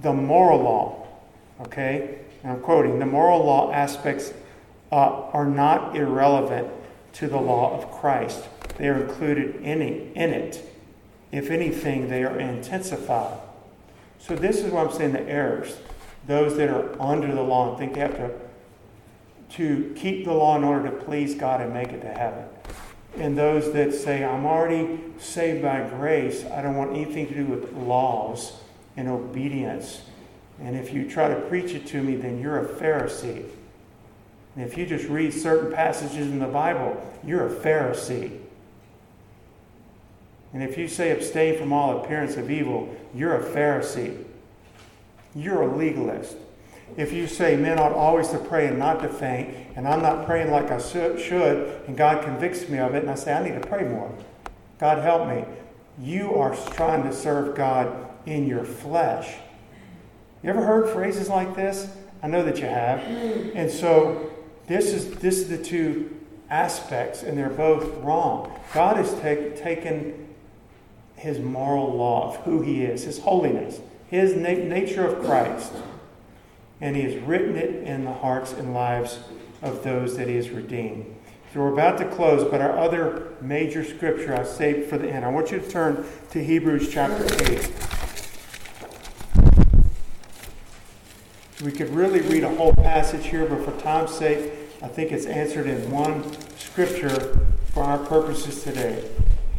the 0.00 0.12
moral 0.12 0.62
law. 0.62 1.08
Okay? 1.62 2.20
And 2.42 2.52
I'm 2.52 2.60
quoting 2.60 2.98
the 2.98 3.06
moral 3.06 3.44
law 3.44 3.72
aspects 3.72 4.32
uh, 4.92 5.30
are 5.32 5.46
not 5.46 5.96
irrelevant 5.96 6.68
to 7.14 7.26
the 7.26 7.36
law 7.40 7.76
of 7.76 7.90
Christ, 7.90 8.44
they 8.78 8.88
are 8.88 9.02
included 9.02 9.56
in 9.56 9.82
it. 9.82 10.16
In 10.16 10.30
it. 10.30 10.64
If 11.32 11.50
anything, 11.50 12.08
they 12.08 12.24
are 12.24 12.38
intensified. 12.38 13.38
So, 14.18 14.36
this 14.36 14.58
is 14.58 14.72
what 14.72 14.86
I'm 14.86 14.92
saying 14.92 15.12
the 15.12 15.22
errors 15.22 15.78
those 16.26 16.56
that 16.56 16.68
are 16.68 17.00
under 17.00 17.34
the 17.34 17.42
law 17.42 17.70
and 17.70 17.78
think 17.78 17.94
they 17.94 18.00
have 18.00 18.16
to, 18.16 18.30
to 19.56 19.94
keep 19.96 20.24
the 20.24 20.32
law 20.32 20.56
in 20.56 20.64
order 20.64 20.90
to 20.90 20.96
please 21.04 21.34
God 21.34 21.60
and 21.60 21.72
make 21.72 21.88
it 21.88 22.02
to 22.02 22.08
heaven. 22.08 22.44
And 23.16 23.36
those 23.36 23.72
that 23.72 23.92
say, 23.92 24.24
I'm 24.24 24.46
already 24.46 25.00
saved 25.18 25.62
by 25.62 25.88
grace, 25.88 26.44
I 26.44 26.62
don't 26.62 26.76
want 26.76 26.92
anything 26.92 27.26
to 27.28 27.34
do 27.34 27.44
with 27.44 27.72
laws 27.72 28.52
and 28.96 29.08
obedience. 29.08 30.02
And 30.60 30.76
if 30.76 30.92
you 30.92 31.10
try 31.10 31.28
to 31.28 31.40
preach 31.40 31.72
it 31.72 31.86
to 31.88 32.02
me, 32.02 32.16
then 32.16 32.40
you're 32.40 32.58
a 32.58 32.68
Pharisee. 32.68 33.44
And 34.54 34.64
if 34.64 34.76
you 34.76 34.86
just 34.86 35.08
read 35.08 35.32
certain 35.32 35.72
passages 35.72 36.28
in 36.28 36.38
the 36.38 36.46
Bible, 36.46 37.02
you're 37.24 37.46
a 37.46 37.50
Pharisee. 37.50 38.39
And 40.52 40.62
if 40.62 40.76
you 40.76 40.88
say 40.88 41.10
abstain 41.10 41.58
from 41.58 41.72
all 41.72 42.02
appearance 42.02 42.36
of 42.36 42.50
evil, 42.50 42.94
you're 43.14 43.36
a 43.36 43.42
Pharisee. 43.42 44.24
You're 45.34 45.62
a 45.62 45.76
legalist. 45.76 46.36
If 46.96 47.12
you 47.12 47.28
say 47.28 47.56
men 47.56 47.78
ought 47.78 47.92
always 47.92 48.28
to 48.28 48.38
pray 48.38 48.66
and 48.66 48.78
not 48.78 49.00
to 49.02 49.08
faint, 49.08 49.54
and 49.76 49.86
I'm 49.86 50.02
not 50.02 50.26
praying 50.26 50.50
like 50.50 50.72
I 50.72 50.78
should, 50.78 51.82
and 51.86 51.96
God 51.96 52.24
convicts 52.24 52.68
me 52.68 52.78
of 52.78 52.94
it, 52.94 53.02
and 53.02 53.10
I 53.10 53.14
say, 53.14 53.32
I 53.32 53.42
need 53.42 53.60
to 53.60 53.66
pray 53.66 53.84
more. 53.84 54.12
God 54.78 54.98
help 54.98 55.28
me. 55.28 55.44
You 56.00 56.34
are 56.34 56.56
trying 56.72 57.04
to 57.04 57.12
serve 57.12 57.54
God 57.54 58.08
in 58.26 58.46
your 58.46 58.64
flesh. 58.64 59.36
You 60.42 60.50
ever 60.50 60.64
heard 60.64 60.88
phrases 60.88 61.28
like 61.28 61.54
this? 61.54 61.94
I 62.22 62.28
know 62.28 62.42
that 62.42 62.58
you 62.58 62.66
have. 62.66 63.00
And 63.54 63.70
so 63.70 64.30
this 64.66 64.92
is 64.92 65.10
this 65.16 65.38
is 65.38 65.48
the 65.48 65.58
two 65.58 66.16
aspects, 66.48 67.22
and 67.22 67.36
they're 67.36 67.50
both 67.50 68.02
wrong. 68.02 68.58
God 68.72 68.96
has 68.96 69.12
take, 69.20 69.56
taken 69.56 70.28
his 71.20 71.38
moral 71.38 71.94
law 71.94 72.30
of 72.30 72.36
who 72.44 72.62
he 72.62 72.82
is, 72.82 73.04
his 73.04 73.18
holiness, 73.18 73.80
his 74.08 74.34
na- 74.34 74.52
nature 74.52 75.06
of 75.06 75.22
Christ, 75.22 75.70
and 76.80 76.96
he 76.96 77.02
has 77.02 77.22
written 77.22 77.56
it 77.56 77.86
in 77.86 78.06
the 78.06 78.12
hearts 78.12 78.54
and 78.54 78.72
lives 78.72 79.18
of 79.60 79.84
those 79.84 80.16
that 80.16 80.28
he 80.28 80.36
has 80.36 80.48
redeemed. 80.48 81.14
So 81.52 81.60
we're 81.60 81.74
about 81.74 81.98
to 81.98 82.06
close, 82.06 82.50
but 82.50 82.62
our 82.62 82.78
other 82.78 83.34
major 83.42 83.84
scripture 83.84 84.34
I 84.34 84.44
saved 84.44 84.88
for 84.88 84.96
the 84.96 85.10
end. 85.10 85.26
I 85.26 85.28
want 85.28 85.50
you 85.50 85.60
to 85.60 85.68
turn 85.68 86.06
to 86.30 86.42
Hebrews 86.42 86.90
chapter 86.90 87.26
8. 87.52 87.70
We 91.62 91.72
could 91.72 91.90
really 91.90 92.20
read 92.22 92.44
a 92.44 92.54
whole 92.54 92.72
passage 92.72 93.26
here, 93.26 93.44
but 93.44 93.62
for 93.62 93.78
time's 93.82 94.14
sake, 94.14 94.52
I 94.80 94.88
think 94.88 95.12
it's 95.12 95.26
answered 95.26 95.66
in 95.66 95.90
one 95.90 96.24
scripture 96.56 97.38
for 97.74 97.82
our 97.82 97.98
purposes 97.98 98.62
today. 98.64 99.04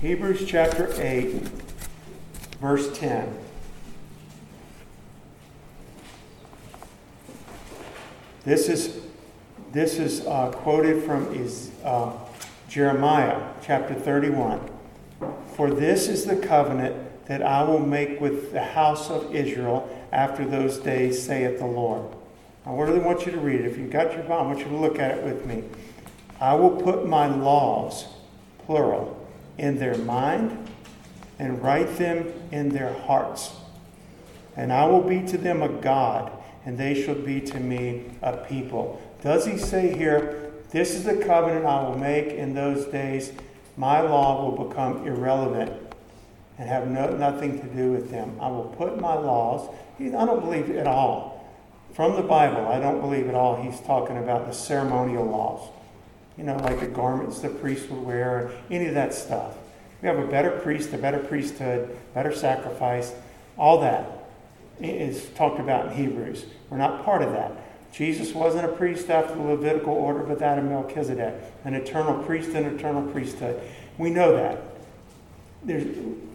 Hebrews 0.02 0.46
chapter 0.48 0.92
8, 1.00 1.32
verse 2.60 2.98
10. 2.98 3.38
This 8.44 8.68
is, 8.68 9.00
this 9.72 10.00
is 10.00 10.26
uh, 10.26 10.50
quoted 10.54 11.04
from 11.04 11.32
is, 11.36 11.70
uh, 11.86 12.14
Jeremiah 12.68 13.54
chapter 13.62 13.94
31. 13.94 14.68
For 15.54 15.70
this 15.70 16.08
is 16.08 16.26
the 16.26 16.38
covenant 16.38 17.28
that 17.28 17.44
I 17.44 17.62
will 17.62 17.78
make 17.78 18.20
with 18.20 18.54
the 18.54 18.64
house 18.64 19.12
of 19.12 19.36
Israel 19.36 19.88
after 20.12 20.44
those 20.44 20.80
days, 20.80 21.22
saith 21.22 21.60
the 21.60 21.68
Lord. 21.68 22.12
I 22.66 22.74
really 22.74 22.98
want 22.98 23.28
you 23.28 23.34
to 23.34 23.40
read 23.40 23.62
it. 23.62 23.68
If 23.68 23.78
you've 23.78 23.92
got 23.92 24.14
your 24.14 24.24
Bible, 24.24 24.34
I 24.34 24.42
want 24.48 24.60
you 24.62 24.66
to 24.66 24.78
look 24.78 24.98
at 24.98 25.20
it 25.20 25.24
with 25.24 25.46
me. 25.46 25.64
I 26.40 26.56
will 26.56 26.72
put 26.82 27.08
my 27.08 27.28
laws, 27.28 28.06
plural, 28.66 29.21
in 29.62 29.78
their 29.78 29.98
mind 30.00 30.68
and 31.40 31.62
write 31.62 31.98
them 31.98 32.34
in 32.52 32.70
their 32.70 32.94
hearts. 32.94 33.54
And 34.58 34.74
I 34.74 34.86
will 34.86 35.02
be 35.02 35.22
to 35.28 35.38
them 35.38 35.62
a 35.62 35.70
God 35.70 36.32
and 36.66 36.78
they 36.78 37.02
shall 37.02 37.16
be 37.16 37.40
to 37.42 37.60
me 37.60 38.06
a 38.22 38.38
people. 38.38 39.02
Does 39.24 39.46
he 39.46 39.58
say 39.58 39.96
here, 39.96 40.52
This 40.72 40.96
is 40.96 41.04
the 41.04 41.18
covenant 41.18 41.66
I 41.66 41.84
will 41.84 41.98
make 41.98 42.28
in 42.28 42.54
those 42.54 42.86
days? 42.86 43.32
My 43.78 44.02
law 44.02 44.44
will 44.44 44.68
become 44.68 45.08
irrelevant 45.08 45.72
and 46.58 46.68
have 46.68 46.88
no, 46.88 47.16
nothing 47.16 47.60
to 47.62 47.68
do 47.68 47.92
with 47.92 48.12
them. 48.12 48.38
I 48.42 48.50
will 48.50 48.74
put 48.78 49.00
my 49.00 49.14
laws. 49.14 49.74
I 50.00 50.10
don't 50.10 50.42
believe 50.42 50.70
at 50.72 50.88
all. 50.88 51.32
From 51.94 52.16
the 52.16 52.24
Bible, 52.24 52.68
I 52.68 52.80
don't 52.80 53.02
believe 53.02 53.28
at 53.28 53.36
all 53.36 53.62
he's 53.62 53.80
talking 53.82 54.18
about 54.18 54.48
the 54.48 54.54
ceremonial 54.54 55.26
laws. 55.26 55.70
You 56.38 56.44
know, 56.46 56.58
like 56.58 56.80
the 56.80 56.88
garments 56.88 57.40
the 57.40 57.50
priest 57.50 57.90
would 57.90 58.04
wear, 58.04 58.52
any 58.70 58.88
of 58.88 58.94
that 58.94 59.14
stuff. 59.14 59.56
We 60.02 60.08
have 60.08 60.18
a 60.18 60.26
better 60.26 60.52
priest, 60.52 60.94
a 60.94 60.98
better 60.98 61.20
priesthood, 61.20 61.96
better 62.14 62.34
sacrifice, 62.34 63.14
all 63.58 63.82
that 63.82 64.10
is 64.80 65.28
talked 65.36 65.60
about 65.60 65.88
in 65.88 65.94
Hebrews. 65.94 66.46
We're 66.70 66.78
not 66.78 67.06
part 67.06 67.22
of 67.22 67.34
that. 67.34 67.52
Jesus 67.92 68.34
wasn't 68.34 68.66
a 68.66 68.70
priest 68.70 69.10
after 69.10 69.36
the 69.36 69.42
Levitical 69.42 69.94
order, 69.94 70.22
but 70.24 70.40
that 70.40 70.58
of 70.58 70.66
Melchizedek, 70.66 71.36
an 71.66 71.74
eternal 71.74 72.24
priest 72.24 72.52
and 72.52 72.66
eternal 72.66 73.04
priesthood. 73.12 73.62
We 73.98 74.10
know 74.10 74.36
that. 74.36 74.64
There's, 75.64 75.86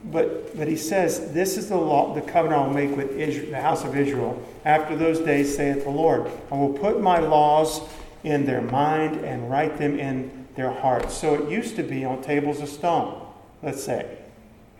but, 0.04 0.56
but 0.56 0.68
he 0.68 0.76
says, 0.76 1.32
This 1.32 1.56
is 1.56 1.70
the 1.70 1.76
law, 1.76 2.14
the 2.14 2.20
covenant 2.20 2.62
I 2.62 2.66
will 2.66 2.74
make 2.74 2.94
with 2.96 3.10
Israel, 3.12 3.50
the 3.50 3.60
house 3.60 3.84
of 3.84 3.96
Israel. 3.96 4.40
After 4.64 4.94
those 4.94 5.18
days, 5.18 5.56
saith 5.56 5.82
the 5.84 5.90
Lord, 5.90 6.30
I 6.52 6.56
will 6.56 6.74
put 6.74 7.00
my 7.00 7.18
laws 7.18 7.80
in 8.26 8.44
their 8.44 8.60
mind 8.60 9.24
and 9.24 9.48
write 9.48 9.78
them 9.78 9.98
in 10.00 10.48
their 10.56 10.72
hearts. 10.72 11.14
So 11.14 11.34
it 11.34 11.48
used 11.48 11.76
to 11.76 11.84
be 11.84 12.04
on 12.04 12.22
tables 12.22 12.60
of 12.60 12.68
stone, 12.68 13.24
let's 13.62 13.82
say. 13.82 14.18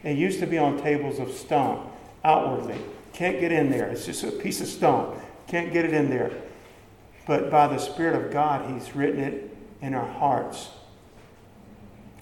It 0.03 0.17
used 0.17 0.41
to 0.41 0.47
be 0.47 0.59
on 0.59 0.83
tables 0.83 1.21
of 1.21 1.31
stone, 1.31 1.89
outwardly. 2.25 2.79
Can't 3.13 3.39
get 3.39 3.53
in 3.53 3.71
there. 3.71 3.87
It's 3.89 4.05
just 4.05 4.25
a 4.25 4.33
piece 4.33 4.61
of 4.61 4.67
stone. 4.67 5.21
Can't 5.47 5.73
get 5.73 5.85
it 5.85 5.95
in 5.95 6.11
there. 6.11 6.33
But 7.25 7.49
by 7.49 7.69
the 7.69 7.79
Spirit 7.79 8.17
of 8.21 8.33
God, 8.33 8.69
He's 8.69 8.97
written 8.97 9.21
it 9.21 9.57
in 9.81 9.95
our 9.95 10.07
hearts. 10.07 10.71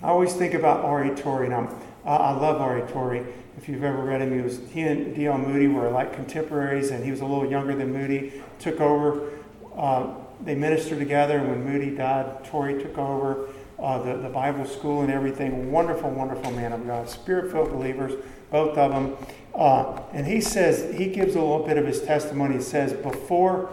I 0.02 0.08
always 0.08 0.34
think 0.34 0.52
about 0.52 0.84
R.A. 0.84 1.14
Torrey, 1.14 1.46
and 1.46 1.54
I'm, 1.54 1.68
I 2.04 2.32
love 2.32 2.60
R.A. 2.60 2.86
Torrey. 2.92 3.24
If 3.56 3.68
you've 3.68 3.84
ever 3.84 4.02
read 4.02 4.20
him, 4.20 4.34
he 4.34 4.42
was 4.42 4.60
he 4.72 4.82
and 4.82 5.14
D.L. 5.14 5.38
Moody 5.38 5.68
were 5.68 5.88
like 5.88 6.12
contemporaries, 6.12 6.90
and 6.90 7.02
he 7.02 7.10
was 7.10 7.20
a 7.20 7.26
little 7.26 7.48
younger 7.50 7.74
than 7.74 7.92
Moody. 7.94 8.42
Took 8.58 8.80
over. 8.80 9.30
Uh, 9.74 10.14
they 10.44 10.54
ministered 10.54 10.98
together, 10.98 11.38
and 11.38 11.48
when 11.48 11.64
Moody 11.64 11.90
died, 11.90 12.44
Torrey 12.44 12.82
took 12.82 12.98
over 12.98 13.48
uh, 13.78 14.02
the, 14.02 14.16
the 14.18 14.28
Bible 14.28 14.66
school 14.66 15.02
and 15.02 15.10
everything. 15.10 15.72
Wonderful, 15.72 16.10
wonderful 16.10 16.50
man 16.52 16.72
of 16.72 16.86
God. 16.86 17.08
Spirit 17.08 17.50
filled 17.50 17.70
believers, 17.70 18.12
both 18.50 18.76
of 18.76 18.92
them. 18.92 19.16
Uh, 19.54 20.00
and 20.12 20.26
he 20.26 20.40
says, 20.40 20.94
he 20.96 21.06
gives 21.06 21.34
a 21.34 21.40
little 21.40 21.66
bit 21.66 21.78
of 21.78 21.86
his 21.86 22.02
testimony. 22.02 22.56
He 22.56 22.62
says, 22.62 22.92
before 22.92 23.70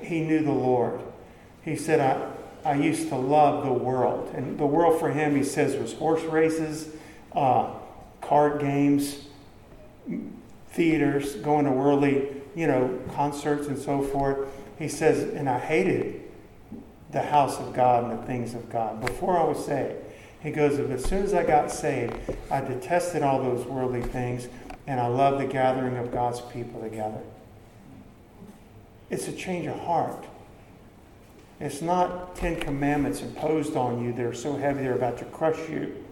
he 0.00 0.20
knew 0.20 0.42
the 0.42 0.52
Lord, 0.52 1.00
he 1.62 1.76
said, 1.76 2.00
I, 2.00 2.70
I 2.70 2.74
used 2.74 3.08
to 3.08 3.16
love 3.16 3.64
the 3.64 3.72
world. 3.72 4.32
And 4.34 4.58
the 4.58 4.66
world 4.66 4.98
for 4.98 5.10
him, 5.10 5.36
he 5.36 5.44
says, 5.44 5.76
was 5.76 5.92
horse 5.94 6.22
races, 6.24 6.88
uh, 7.32 7.74
card 8.20 8.60
games, 8.60 9.26
theaters, 10.70 11.36
going 11.36 11.64
to 11.64 11.70
worldly, 11.70 12.28
you 12.54 12.66
know, 12.66 12.98
concerts 13.14 13.68
and 13.68 13.78
so 13.78 14.02
forth. 14.02 14.48
He 14.78 14.88
says, 14.88 15.34
and 15.34 15.48
I 15.48 15.58
hated 15.58 16.22
the 17.10 17.22
house 17.22 17.58
of 17.58 17.74
God 17.74 18.04
and 18.04 18.18
the 18.22 18.26
things 18.26 18.54
of 18.54 18.70
God 18.70 19.04
before 19.04 19.38
I 19.38 19.44
was 19.44 19.64
saved. 19.64 19.96
He 20.40 20.50
goes, 20.50 20.78
as 20.78 21.04
soon 21.04 21.24
as 21.24 21.34
I 21.34 21.42
got 21.42 21.70
saved, 21.70 22.14
I 22.50 22.60
detested 22.60 23.22
all 23.22 23.42
those 23.42 23.66
worldly 23.66 24.02
things 24.02 24.48
and 24.86 25.00
I 25.00 25.06
love 25.06 25.38
the 25.38 25.46
gathering 25.46 25.96
of 25.96 26.12
God's 26.12 26.40
people 26.40 26.80
together. 26.80 27.20
It's 29.10 29.28
a 29.28 29.32
change 29.32 29.66
of 29.66 29.78
heart. 29.80 30.26
It's 31.60 31.82
not 31.82 32.36
Ten 32.36 32.60
Commandments 32.60 33.20
imposed 33.20 33.76
on 33.76 34.02
you. 34.02 34.12
They're 34.12 34.32
so 34.32 34.56
heavy 34.56 34.82
they're 34.82 34.94
about 34.94 35.18
to 35.18 35.24
crush 35.26 35.68
you. 35.68 36.04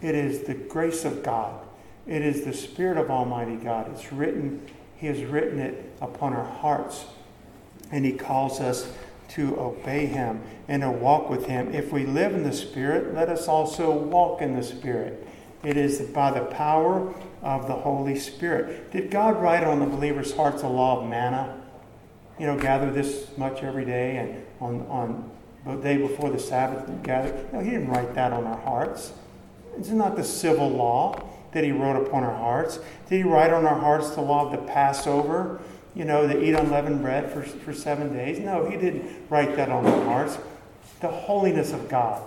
It 0.00 0.14
is 0.14 0.42
the 0.42 0.54
grace 0.54 1.04
of 1.04 1.22
God. 1.22 1.60
It 2.06 2.22
is 2.22 2.44
the 2.44 2.52
Spirit 2.52 2.98
of 2.98 3.10
Almighty 3.10 3.56
God. 3.56 3.90
It's 3.92 4.12
written, 4.12 4.66
He 4.96 5.06
has 5.06 5.22
written 5.22 5.58
it 5.58 5.92
upon 6.00 6.32
our 6.32 6.44
hearts. 6.44 7.04
And 7.90 8.04
He 8.04 8.12
calls 8.12 8.60
us 8.60 8.92
to 9.30 9.58
obey 9.58 10.06
Him 10.06 10.42
and 10.68 10.82
to 10.82 10.90
walk 10.90 11.28
with 11.30 11.46
Him. 11.46 11.74
If 11.74 11.92
we 11.92 12.04
live 12.04 12.34
in 12.34 12.42
the 12.42 12.52
Spirit, 12.52 13.14
let 13.14 13.28
us 13.28 13.48
also 13.48 13.90
walk 13.90 14.42
in 14.42 14.54
the 14.54 14.62
Spirit. 14.62 15.26
It 15.62 15.76
is 15.76 16.00
by 16.00 16.30
the 16.30 16.44
power 16.44 17.14
of 17.42 17.66
the 17.66 17.74
Holy 17.74 18.16
Spirit. 18.16 18.90
Did 18.92 19.10
God 19.10 19.40
write 19.40 19.64
on 19.64 19.80
the 19.80 19.86
believer's 19.86 20.34
hearts 20.34 20.62
a 20.62 20.68
law 20.68 21.00
of 21.00 21.08
manna? 21.08 21.60
You 22.38 22.46
know, 22.46 22.58
gather 22.58 22.90
this 22.90 23.36
much 23.38 23.62
every 23.62 23.84
day 23.84 24.16
and 24.16 24.44
on, 24.60 24.86
on 24.88 25.30
the 25.64 25.76
day 25.82 25.96
before 25.96 26.30
the 26.30 26.38
Sabbath, 26.38 27.02
gather. 27.02 27.46
No, 27.52 27.60
He 27.60 27.70
didn't 27.70 27.88
write 27.88 28.14
that 28.14 28.32
on 28.32 28.44
our 28.44 28.60
hearts. 28.60 29.12
It's 29.78 29.88
not 29.88 30.16
the 30.16 30.24
civil 30.24 30.68
law 30.68 31.28
that 31.52 31.64
He 31.64 31.72
wrote 31.72 31.96
upon 32.06 32.24
our 32.24 32.36
hearts. 32.36 32.78
Did 33.08 33.16
He 33.16 33.22
write 33.22 33.52
on 33.52 33.64
our 33.64 33.78
hearts 33.78 34.10
the 34.10 34.20
law 34.20 34.46
of 34.46 34.52
the 34.52 34.66
Passover? 34.66 35.60
You 35.94 36.04
know, 36.04 36.26
to 36.26 36.42
eat 36.42 36.54
unleavened 36.54 37.02
bread 37.02 37.32
for, 37.32 37.42
for 37.42 37.72
seven 37.72 38.12
days? 38.12 38.38
No, 38.38 38.68
He 38.68 38.76
didn't 38.76 39.28
write 39.30 39.56
that 39.56 39.68
on 39.68 39.86
our 39.86 40.04
hearts. 40.04 40.38
The 41.00 41.08
holiness 41.08 41.72
of 41.72 41.88
God. 41.88 42.22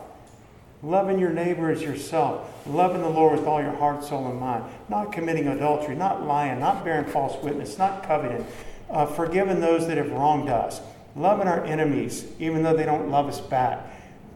Loving 0.84 1.20
your 1.20 1.32
neighbor 1.32 1.72
as 1.72 1.82
yourself. 1.82 2.66
Loving 2.68 3.02
the 3.02 3.10
Lord 3.10 3.40
with 3.40 3.48
all 3.48 3.62
your 3.62 3.76
heart, 3.76 4.04
soul, 4.04 4.28
and 4.28 4.40
mind. 4.40 4.64
Not 4.90 5.12
committing 5.12 5.48
adultery. 5.48 5.96
Not 5.96 6.24
lying. 6.24 6.60
Not 6.60 6.86
bearing 6.86 7.06
false 7.06 7.42
witness. 7.44 7.78
Not 7.78 8.04
coveting. 8.04 8.46
Uh, 8.90 9.06
forgiving 9.06 9.60
those 9.60 9.88
that 9.88 9.98
have 9.98 10.12
wronged 10.12 10.50
us. 10.50 10.80
Loving 11.16 11.48
our 11.48 11.66
enemies, 11.66 12.28
even 12.40 12.62
though 12.62 12.76
they 12.76 12.86
don't 12.86 13.10
love 13.10 13.28
us 13.28 13.42
back. 13.42 13.80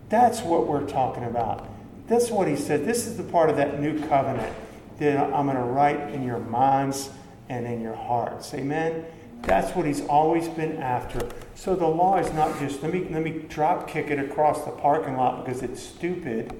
That's 0.10 0.42
what 0.42 0.68
we're 0.68 0.88
talking 0.88 1.24
about. 1.24 1.70
That's 2.08 2.32
what 2.32 2.48
he 2.48 2.56
said. 2.56 2.86
This 2.86 3.06
is 3.06 3.18
the 3.18 3.24
part 3.24 3.50
of 3.50 3.56
that 3.58 3.80
new 3.80 4.00
covenant 4.08 4.54
that 4.98 5.18
I'm 5.34 5.46
going 5.46 5.58
to 5.58 5.64
write 5.64 6.12
in 6.12 6.24
your 6.24 6.40
minds 6.40 7.10
and 7.50 7.66
in 7.66 7.82
your 7.82 7.96
hearts. 7.96 8.54
Amen? 8.54 9.06
That's 9.44 9.76
what 9.76 9.86
he's 9.86 10.06
always 10.06 10.48
been 10.48 10.78
after. 10.78 11.28
So 11.56 11.76
the 11.76 11.88
law 11.88 12.18
is 12.18 12.32
not 12.34 12.60
just, 12.60 12.82
let 12.84 12.94
me, 12.94 13.08
let 13.10 13.24
me 13.24 13.44
drop 13.50 13.88
kick 13.88 14.08
it 14.08 14.20
across 14.20 14.66
the 14.66 14.72
parking 14.72 15.18
lot 15.18 15.44
because 15.44 15.62
it's 15.62 15.82
stupid. 15.82 16.54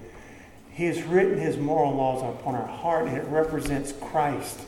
He 0.72 0.86
has 0.86 1.04
written 1.04 1.38
his 1.38 1.58
moral 1.58 1.94
laws 1.96 2.24
upon 2.24 2.56
our 2.56 2.68
heart, 2.68 3.08
and 3.08 3.18
it 3.18 3.26
represents 3.28 3.94
Christ. 3.94 4.60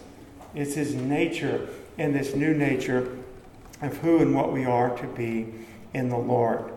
It's 0.53 0.76
his 0.76 0.93
nature 0.93 1.70
and 1.97 2.14
this 2.14 2.36
new 2.36 2.53
nature 2.53 3.18
of 3.82 3.97
who 3.97 4.20
and 4.20 4.36
what 4.36 4.51
we 4.51 4.66
are 4.66 4.95
to 4.97 5.07
be 5.07 5.53
in 5.93 6.09
the 6.09 6.18
Lord. 6.18 6.74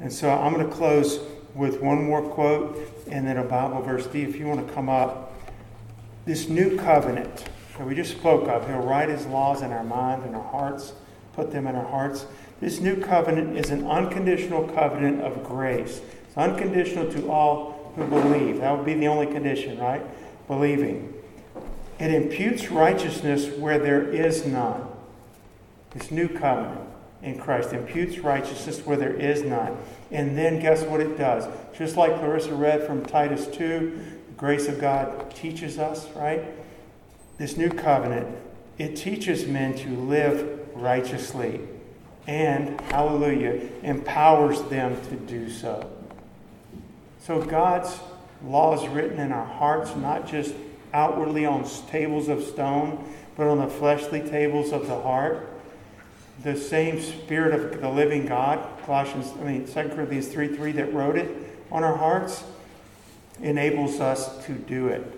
And 0.00 0.12
so 0.12 0.30
I'm 0.30 0.52
going 0.52 0.68
to 0.68 0.74
close 0.74 1.20
with 1.54 1.80
one 1.80 2.04
more 2.04 2.22
quote 2.22 2.78
and 3.10 3.26
then 3.26 3.38
a 3.38 3.44
Bible 3.44 3.80
verse. 3.80 4.06
D, 4.06 4.22
if 4.22 4.36
you 4.36 4.46
want 4.46 4.66
to 4.66 4.72
come 4.74 4.88
up. 4.88 5.32
This 6.26 6.48
new 6.48 6.76
covenant 6.76 7.44
that 7.78 7.86
we 7.86 7.94
just 7.94 8.12
spoke 8.12 8.48
of, 8.48 8.66
He'll 8.66 8.78
write 8.78 9.08
His 9.08 9.26
laws 9.26 9.62
in 9.62 9.72
our 9.72 9.84
minds 9.84 10.24
and 10.24 10.34
our 10.34 10.42
hearts, 10.42 10.92
put 11.32 11.50
them 11.50 11.66
in 11.66 11.76
our 11.76 11.86
hearts. 11.86 12.26
This 12.60 12.80
new 12.80 12.96
covenant 13.00 13.56
is 13.56 13.70
an 13.70 13.86
unconditional 13.86 14.66
covenant 14.68 15.20
of 15.20 15.44
grace. 15.44 16.00
It's 16.26 16.36
unconditional 16.36 17.12
to 17.12 17.30
all 17.30 17.92
who 17.96 18.06
believe. 18.06 18.60
That 18.60 18.76
would 18.76 18.86
be 18.86 18.94
the 18.94 19.08
only 19.08 19.26
condition, 19.26 19.78
right? 19.78 20.02
Believing. 20.48 21.12
It 21.98 22.10
imputes 22.10 22.70
righteousness 22.70 23.48
where 23.58 23.78
there 23.78 24.02
is 24.02 24.46
none. 24.46 24.86
This 25.90 26.10
new 26.10 26.28
covenant 26.28 26.80
in 27.22 27.38
Christ 27.38 27.72
imputes 27.72 28.18
righteousness 28.18 28.84
where 28.84 28.96
there 28.96 29.14
is 29.14 29.42
none. 29.42 29.76
And 30.10 30.36
then 30.36 30.60
guess 30.60 30.82
what 30.82 31.00
it 31.00 31.16
does? 31.16 31.48
Just 31.76 31.96
like 31.96 32.18
Clarissa 32.18 32.54
read 32.54 32.86
from 32.86 33.04
Titus 33.04 33.46
2, 33.48 33.98
the 34.28 34.32
grace 34.36 34.68
of 34.68 34.78
God 34.80 35.34
teaches 35.34 35.78
us, 35.78 36.08
right? 36.10 36.44
This 37.38 37.56
new 37.56 37.70
covenant, 37.70 38.28
it 38.78 38.96
teaches 38.96 39.46
men 39.46 39.74
to 39.78 39.88
live 39.90 40.68
righteously 40.74 41.60
and, 42.26 42.80
hallelujah, 42.82 43.68
empowers 43.82 44.62
them 44.62 45.00
to 45.08 45.16
do 45.16 45.50
so. 45.50 45.90
So 47.20 47.42
God's 47.42 47.98
law 48.44 48.80
is 48.80 48.88
written 48.88 49.18
in 49.18 49.32
our 49.32 49.46
hearts, 49.46 49.94
not 49.96 50.26
just 50.26 50.54
outwardly 50.92 51.46
on 51.46 51.68
tables 51.88 52.28
of 52.28 52.42
stone, 52.42 53.08
but 53.36 53.46
on 53.46 53.58
the 53.58 53.68
fleshly 53.68 54.20
tables 54.20 54.72
of 54.72 54.86
the 54.86 55.00
heart 55.00 55.48
the 56.42 56.56
same 56.56 57.00
Spirit 57.00 57.54
of 57.54 57.80
the 57.80 57.88
living 57.88 58.26
God, 58.26 58.64
Colossians, 58.84 59.32
I 59.40 59.44
mean, 59.44 59.66
2 59.66 59.72
Corinthians 59.90 60.28
3 60.28 60.48
3, 60.54 60.72
that 60.72 60.92
wrote 60.92 61.16
it 61.16 61.30
on 61.70 61.82
our 61.82 61.96
hearts, 61.96 62.44
enables 63.40 64.00
us 64.00 64.44
to 64.46 64.52
do 64.52 64.88
it. 64.88 65.15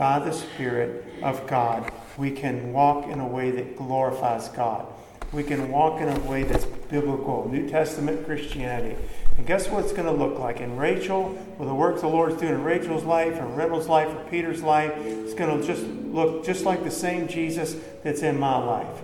By 0.00 0.18
the 0.18 0.32
Spirit 0.32 1.04
of 1.22 1.46
God, 1.46 1.92
we 2.16 2.30
can 2.30 2.72
walk 2.72 3.10
in 3.10 3.20
a 3.20 3.26
way 3.26 3.50
that 3.50 3.76
glorifies 3.76 4.48
God. 4.48 4.86
We 5.30 5.42
can 5.42 5.70
walk 5.70 6.00
in 6.00 6.08
a 6.08 6.18
way 6.20 6.42
that's 6.42 6.64
biblical, 6.64 7.46
New 7.52 7.68
Testament 7.68 8.24
Christianity. 8.24 8.96
And 9.36 9.46
guess 9.46 9.68
what 9.68 9.84
it's 9.84 9.92
going 9.92 10.06
to 10.06 10.12
look 10.12 10.38
like? 10.38 10.62
In 10.62 10.78
Rachel, 10.78 11.38
with 11.58 11.68
the 11.68 11.74
work 11.74 12.00
the 12.00 12.06
Lord's 12.06 12.40
doing 12.40 12.54
in 12.54 12.64
Rachel's 12.64 13.04
life, 13.04 13.34
and 13.34 13.54
Reynolds' 13.58 13.88
life, 13.88 14.08
or 14.08 14.24
Peter's 14.30 14.62
life, 14.62 14.90
it's 14.96 15.34
going 15.34 15.60
to 15.60 15.66
just 15.66 15.82
look 15.82 16.46
just 16.46 16.64
like 16.64 16.82
the 16.82 16.90
same 16.90 17.28
Jesus 17.28 17.76
that's 18.02 18.22
in 18.22 18.40
my 18.40 18.56
life. 18.56 19.02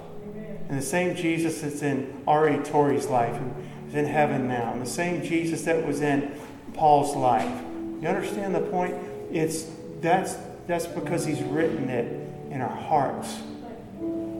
And 0.70 0.78
the 0.78 0.82
same 0.82 1.14
Jesus 1.14 1.60
that's 1.60 1.82
in 1.82 2.22
R.A. 2.26 2.64
Torrey's 2.64 3.08
life, 3.08 3.36
who 3.36 3.52
is 3.86 3.94
in 3.94 4.06
heaven 4.06 4.48
now, 4.48 4.72
and 4.72 4.80
the 4.80 4.86
same 4.86 5.22
Jesus 5.22 5.60
that 5.64 5.86
was 5.86 6.00
in 6.00 6.32
Paul's 6.72 7.14
life. 7.14 7.54
You 8.00 8.08
understand 8.08 8.54
the 8.54 8.60
point? 8.60 8.94
It's 9.30 9.66
that's 10.00 10.36
that's 10.66 10.86
because 10.86 11.24
he's 11.24 11.42
written 11.42 11.88
it 11.90 12.06
in 12.50 12.60
our 12.60 12.76
hearts. 12.76 13.40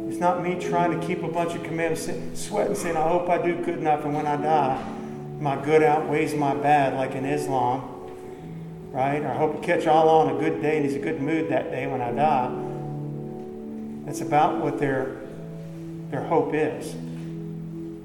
It's 0.08 0.18
not 0.18 0.42
me 0.42 0.58
trying 0.60 0.98
to 0.98 1.06
keep 1.06 1.22
a 1.22 1.28
bunch 1.28 1.54
of 1.54 1.62
commandments, 1.62 2.08
sweating, 2.40 2.74
saying, 2.74 2.96
I 2.96 3.08
hope 3.08 3.28
I 3.28 3.44
do 3.44 3.56
good 3.64 3.78
enough, 3.78 4.04
and 4.04 4.14
when 4.14 4.26
I 4.26 4.36
die, 4.36 4.82
my 5.40 5.62
good 5.64 5.82
outweighs 5.82 6.34
my 6.34 6.54
bad, 6.54 6.94
like 6.94 7.12
in 7.14 7.24
Islam. 7.24 7.92
Right? 8.90 9.20
Or 9.22 9.28
I 9.28 9.36
hope 9.36 9.60
to 9.60 9.66
catch 9.66 9.86
Allah 9.86 10.26
on 10.26 10.36
a 10.36 10.38
good 10.38 10.62
day 10.62 10.78
and 10.78 10.86
he's 10.86 10.94
a 10.94 10.98
good 10.98 11.20
mood 11.20 11.50
that 11.50 11.70
day 11.70 11.86
when 11.86 12.00
I 12.00 12.12
die. 12.12 12.50
That's 14.06 14.22
about 14.22 14.62
what 14.62 14.78
they're 14.78 15.16
their 16.10 16.22
hope 16.22 16.54
is. 16.54 16.94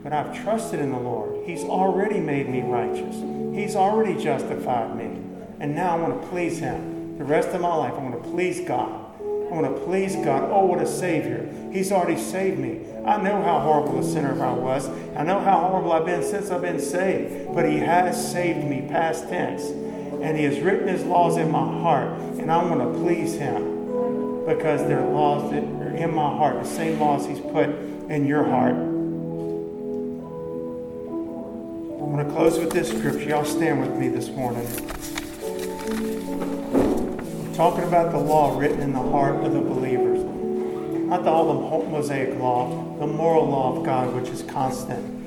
But 0.04 0.12
I've 0.12 0.44
trusted 0.44 0.80
in 0.80 0.92
the 0.92 1.00
Lord. 1.00 1.46
He's 1.46 1.64
already 1.64 2.20
made 2.20 2.50
me 2.50 2.62
righteous. 2.62 3.16
He's 3.56 3.76
already 3.76 4.22
justified 4.22 4.96
me. 4.98 5.22
And 5.60 5.76
now 5.76 5.96
I 5.96 6.00
want 6.02 6.22
to 6.22 6.28
please 6.28 6.58
Him. 6.58 6.91
The 7.22 7.28
rest 7.28 7.50
of 7.50 7.62
my 7.62 7.76
life, 7.76 7.94
I 7.94 7.98
want 8.00 8.24
to 8.24 8.30
please 8.32 8.62
God. 8.62 8.90
I 8.90 9.54
want 9.54 9.68
to 9.68 9.84
please 9.84 10.16
God. 10.16 10.50
Oh, 10.52 10.66
what 10.66 10.82
a 10.82 10.88
Savior. 10.88 11.48
He's 11.72 11.92
already 11.92 12.20
saved 12.20 12.58
me. 12.58 12.82
I 13.06 13.22
know 13.22 13.44
how 13.44 13.60
horrible 13.60 14.00
a 14.00 14.04
sinner 14.04 14.44
I 14.44 14.52
was. 14.52 14.90
I 15.16 15.22
know 15.24 15.40
how 15.40 15.60
horrible 15.60 15.94
I've 15.94 16.08
been 16.08 16.24
since 16.24 16.50
I've 16.50 16.64
been 16.64 16.80
saved. 16.80 17.54
But 17.54 17.70
He 17.70 17.78
has 17.78 18.32
saved 18.32 18.68
me, 18.68 18.88
past 18.90 19.30
tense. 19.30 19.66
And 19.66 20.36
He 20.36 20.46
has 20.46 20.60
written 20.62 20.88
His 20.88 21.04
laws 21.04 21.38
in 21.38 21.52
my 21.52 21.60
heart. 21.60 22.10
and 22.40 22.52
I 22.52 22.58
want 22.64 22.82
to 22.82 23.00
please 23.00 23.36
Him 23.36 24.48
because 24.48 24.82
they're 24.88 25.06
laws 25.06 25.52
that 25.52 25.64
are 25.64 25.96
in 25.96 26.16
my 26.16 26.36
heart, 26.36 26.64
the 26.64 26.68
same 26.68 27.00
laws 27.00 27.28
He's 27.28 27.40
put 27.40 27.70
in 28.10 28.26
your 28.26 28.46
heart. 28.46 28.74
I'm 32.02 32.18
going 32.18 32.26
to 32.26 32.34
close 32.34 32.58
with 32.58 32.72
this 32.72 32.90
scripture. 32.90 33.30
Y'all 33.30 33.46
stand 33.46 33.80
with 33.80 33.96
me 33.96 34.08
this 34.08 34.30
morning. 34.30 34.66
Talking 37.56 37.84
about 37.84 38.12
the 38.12 38.18
law 38.18 38.58
written 38.58 38.80
in 38.80 38.94
the 38.94 39.00
heart 39.00 39.36
of 39.44 39.54
the 39.54 39.62
believers. 39.62 40.24
Not 41.10 41.24
the, 41.24 41.30
all 41.30 41.82
the 41.82 41.90
Mosaic 41.90 42.40
law, 42.40 42.98
the 43.00 43.08
moral 43.08 43.50
law 43.50 43.78
of 43.78 43.86
God, 43.86 44.14
which 44.16 44.30
is 44.30 44.44
constant. 44.44 45.20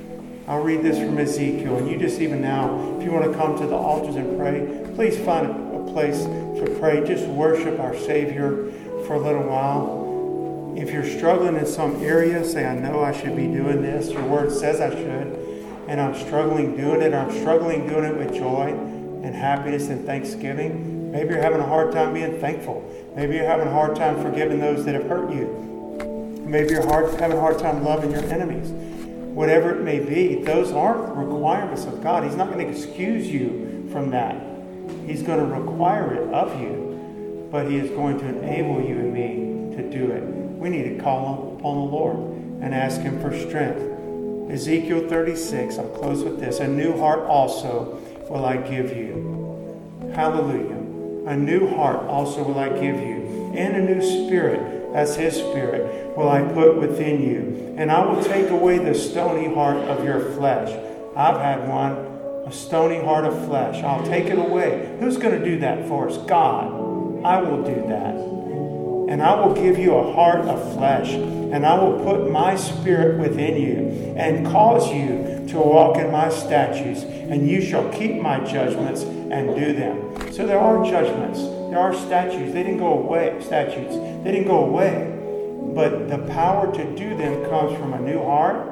I'll 0.48 0.62
read 0.62 0.82
this 0.82 0.98
from 0.98 1.18
Ezekiel, 1.18 1.76
and 1.76 1.90
you 1.90 1.98
just 1.98 2.20
even 2.20 2.40
now, 2.40 2.96
if 2.98 3.04
you 3.04 3.12
want 3.12 3.30
to 3.30 3.38
come 3.38 3.58
to 3.58 3.66
the 3.66 3.76
altars 3.76 4.16
and 4.16 4.38
pray, 4.38 4.86
please 4.94 5.16
find 5.18 5.46
a 5.46 5.92
place 5.92 6.22
to 6.24 6.76
pray. 6.80 7.06
Just 7.06 7.26
worship 7.26 7.78
our 7.78 7.96
Savior 7.96 8.70
for 9.06 9.14
a 9.14 9.20
little 9.20 9.42
while. 9.42 10.74
If 10.76 10.90
you're 10.90 11.08
struggling 11.18 11.56
in 11.56 11.66
some 11.66 12.02
area, 12.02 12.44
say, 12.44 12.66
I 12.66 12.74
know 12.74 13.00
I 13.00 13.12
should 13.12 13.36
be 13.36 13.46
doing 13.46 13.82
this. 13.82 14.10
Your 14.10 14.24
word 14.24 14.50
says 14.50 14.80
I 14.80 14.90
should 14.90 15.44
and 15.86 16.00
I'm 16.00 16.14
struggling 16.14 16.76
doing 16.76 17.02
it, 17.02 17.12
I'm 17.12 17.30
struggling 17.30 17.86
doing 17.86 18.04
it 18.04 18.16
with 18.16 18.34
joy 18.34 18.68
and 18.68 19.34
happiness 19.34 19.88
and 19.88 20.04
thanksgiving. 20.06 20.93
Maybe 21.14 21.32
you're 21.32 21.42
having 21.42 21.60
a 21.60 21.66
hard 21.66 21.92
time 21.92 22.12
being 22.12 22.40
thankful. 22.40 22.82
Maybe 23.14 23.36
you're 23.36 23.46
having 23.46 23.68
a 23.68 23.70
hard 23.70 23.94
time 23.94 24.20
forgiving 24.20 24.58
those 24.58 24.84
that 24.84 24.94
have 24.94 25.06
hurt 25.06 25.32
you. 25.32 25.46
Maybe 26.44 26.70
you're 26.70 26.84
hard, 26.84 27.08
having 27.20 27.36
a 27.36 27.40
hard 27.40 27.60
time 27.60 27.84
loving 27.84 28.10
your 28.10 28.24
enemies. 28.24 28.70
Whatever 29.32 29.78
it 29.78 29.82
may 29.82 30.00
be, 30.00 30.42
those 30.42 30.72
aren't 30.72 31.16
requirements 31.16 31.84
of 31.84 32.02
God. 32.02 32.24
He's 32.24 32.34
not 32.34 32.52
going 32.52 32.66
to 32.66 32.70
excuse 32.70 33.28
you 33.28 33.88
from 33.92 34.10
that. 34.10 34.34
He's 35.06 35.22
going 35.22 35.38
to 35.38 35.46
require 35.46 36.14
it 36.14 36.34
of 36.34 36.60
you, 36.60 37.48
but 37.50 37.70
He 37.70 37.76
is 37.76 37.90
going 37.90 38.18
to 38.18 38.26
enable 38.26 38.82
you 38.82 38.96
and 38.96 39.14
me 39.14 39.76
to 39.76 39.88
do 39.88 40.10
it. 40.10 40.22
We 40.58 40.68
need 40.68 40.96
to 40.96 41.02
call 41.02 41.56
upon 41.58 41.76
the 41.76 41.92
Lord 41.92 42.16
and 42.60 42.74
ask 42.74 43.00
Him 43.00 43.20
for 43.20 43.32
strength 43.38 43.94
Ezekiel 44.50 45.08
36, 45.08 45.78
I'll 45.78 45.88
close 45.88 46.22
with 46.22 46.38
this. 46.38 46.60
A 46.60 46.68
new 46.68 46.98
heart 46.98 47.20
also 47.20 47.98
will 48.28 48.44
I 48.44 48.58
give 48.58 48.94
you. 48.94 50.12
Hallelujah. 50.14 50.83
A 51.26 51.36
new 51.36 51.74
heart 51.74 52.06
also 52.06 52.42
will 52.42 52.58
I 52.58 52.68
give 52.68 53.00
you. 53.00 53.52
And 53.54 53.76
a 53.76 53.94
new 53.94 54.02
spirit, 54.02 54.92
that's 54.92 55.14
his 55.14 55.34
spirit, 55.34 56.16
will 56.16 56.28
I 56.28 56.42
put 56.42 56.76
within 56.76 57.22
you. 57.22 57.74
And 57.78 57.90
I 57.90 58.04
will 58.04 58.22
take 58.22 58.50
away 58.50 58.78
the 58.78 58.94
stony 58.94 59.54
heart 59.54 59.76
of 59.76 60.04
your 60.04 60.32
flesh. 60.34 60.70
I've 61.16 61.40
had 61.40 61.68
one, 61.68 61.92
a 62.46 62.52
stony 62.52 63.02
heart 63.02 63.24
of 63.24 63.46
flesh. 63.46 63.82
I'll 63.82 64.04
take 64.04 64.26
it 64.26 64.38
away. 64.38 64.96
Who's 65.00 65.16
going 65.16 65.38
to 65.38 65.44
do 65.44 65.58
that 65.60 65.88
for 65.88 66.08
us? 66.08 66.18
God. 66.26 66.82
I 67.24 67.40
will 67.40 67.64
do 67.64 67.88
that 67.88 68.34
and 69.08 69.22
I 69.22 69.34
will 69.34 69.54
give 69.54 69.78
you 69.78 69.94
a 69.94 70.12
heart 70.12 70.40
of 70.40 70.74
flesh, 70.74 71.10
and 71.10 71.66
I 71.66 71.78
will 71.78 72.02
put 72.04 72.30
my 72.30 72.56
spirit 72.56 73.18
within 73.18 73.60
you, 73.60 74.14
and 74.16 74.46
cause 74.46 74.90
you 74.90 75.46
to 75.48 75.58
walk 75.58 75.98
in 75.98 76.10
my 76.10 76.30
statutes, 76.30 77.02
and 77.02 77.48
you 77.48 77.60
shall 77.60 77.88
keep 77.92 78.20
my 78.20 78.40
judgments 78.40 79.02
and 79.34 79.56
do 79.56 79.72
them. 79.72 80.32
So 80.32 80.46
there 80.46 80.60
are 80.60 80.84
judgments, 80.84 81.40
there 81.40 81.78
are 81.78 81.92
statutes. 81.92 82.52
They 82.52 82.62
didn't 82.62 82.78
go 82.78 82.98
away, 82.98 83.36
statutes. 83.40 83.96
They 84.24 84.30
didn't 84.30 84.46
go 84.46 84.64
away. 84.64 85.10
But 85.74 86.08
the 86.08 86.18
power 86.32 86.72
to 86.72 86.96
do 86.96 87.16
them 87.16 87.50
comes 87.50 87.76
from 87.76 87.94
a 87.94 88.00
new 88.00 88.22
heart, 88.22 88.64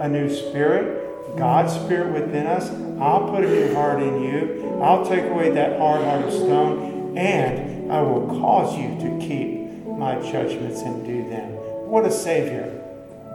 a 0.00 0.08
new 0.08 0.28
spirit, 0.28 1.36
God's 1.36 1.72
spirit 1.74 2.12
within 2.12 2.46
us. 2.46 2.70
I'll 3.00 3.30
put 3.30 3.44
a 3.44 3.48
new 3.48 3.72
heart 3.72 4.02
in 4.02 4.22
you. 4.22 4.80
I'll 4.82 5.06
take 5.06 5.24
away 5.24 5.50
that 5.50 5.78
hard 5.78 6.02
heart 6.04 6.24
of 6.24 6.32
stone, 6.32 7.16
and 7.16 7.92
I 7.92 8.02
will 8.02 8.26
cause 8.40 8.76
you 8.76 8.88
to 8.88 9.26
keep 9.26 9.86
my 9.86 10.16
judgments 10.16 10.80
and 10.80 11.06
do 11.06 11.28
them. 11.28 11.52
What 11.88 12.04
a 12.04 12.10
Savior. 12.10 12.76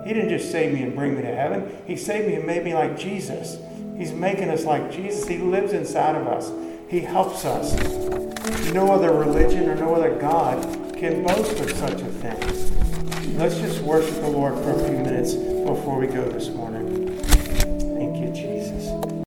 He 0.05 0.13
didn't 0.13 0.30
just 0.30 0.51
save 0.51 0.73
me 0.73 0.84
and 0.84 0.93
bring 0.93 1.15
me 1.15 1.21
to 1.21 1.34
heaven, 1.34 1.71
He 1.88 1.95
saved 1.95 2.28
me 2.28 2.36
and 2.36 2.45
made 2.45 2.65
me 2.65 2.73
like 2.73 2.97
Jesus. 2.97 3.57
He's 3.98 4.12
making 4.12 4.50
us 4.50 4.66
like 4.66 4.91
Jesus. 4.91 5.28
He 5.28 5.38
lives 5.38 5.74
inside 5.74 6.16
of 6.16 6.28
us, 6.28 6.52
He 6.89 7.02
helps 7.02 7.46
us. 7.46 7.74
No 8.74 8.91
other 8.91 9.12
religion 9.12 9.70
or 9.70 9.76
no 9.76 9.96
other 9.96 10.16
God 10.16 10.62
can 10.98 11.24
boast 11.24 11.60
of 11.60 11.72
such 11.72 12.02
a 12.02 12.06
thing. 12.06 13.38
Let's 13.38 13.58
just 13.58 13.82
worship 13.82 14.16
the 14.16 14.30
Lord 14.30 14.54
for 14.64 14.72
a 14.72 14.84
few 14.88 14.98
minutes 14.98 15.34
before 15.34 15.98
we 15.98 16.08
go 16.08 16.30
this 16.30 16.50
morning. 16.50 16.84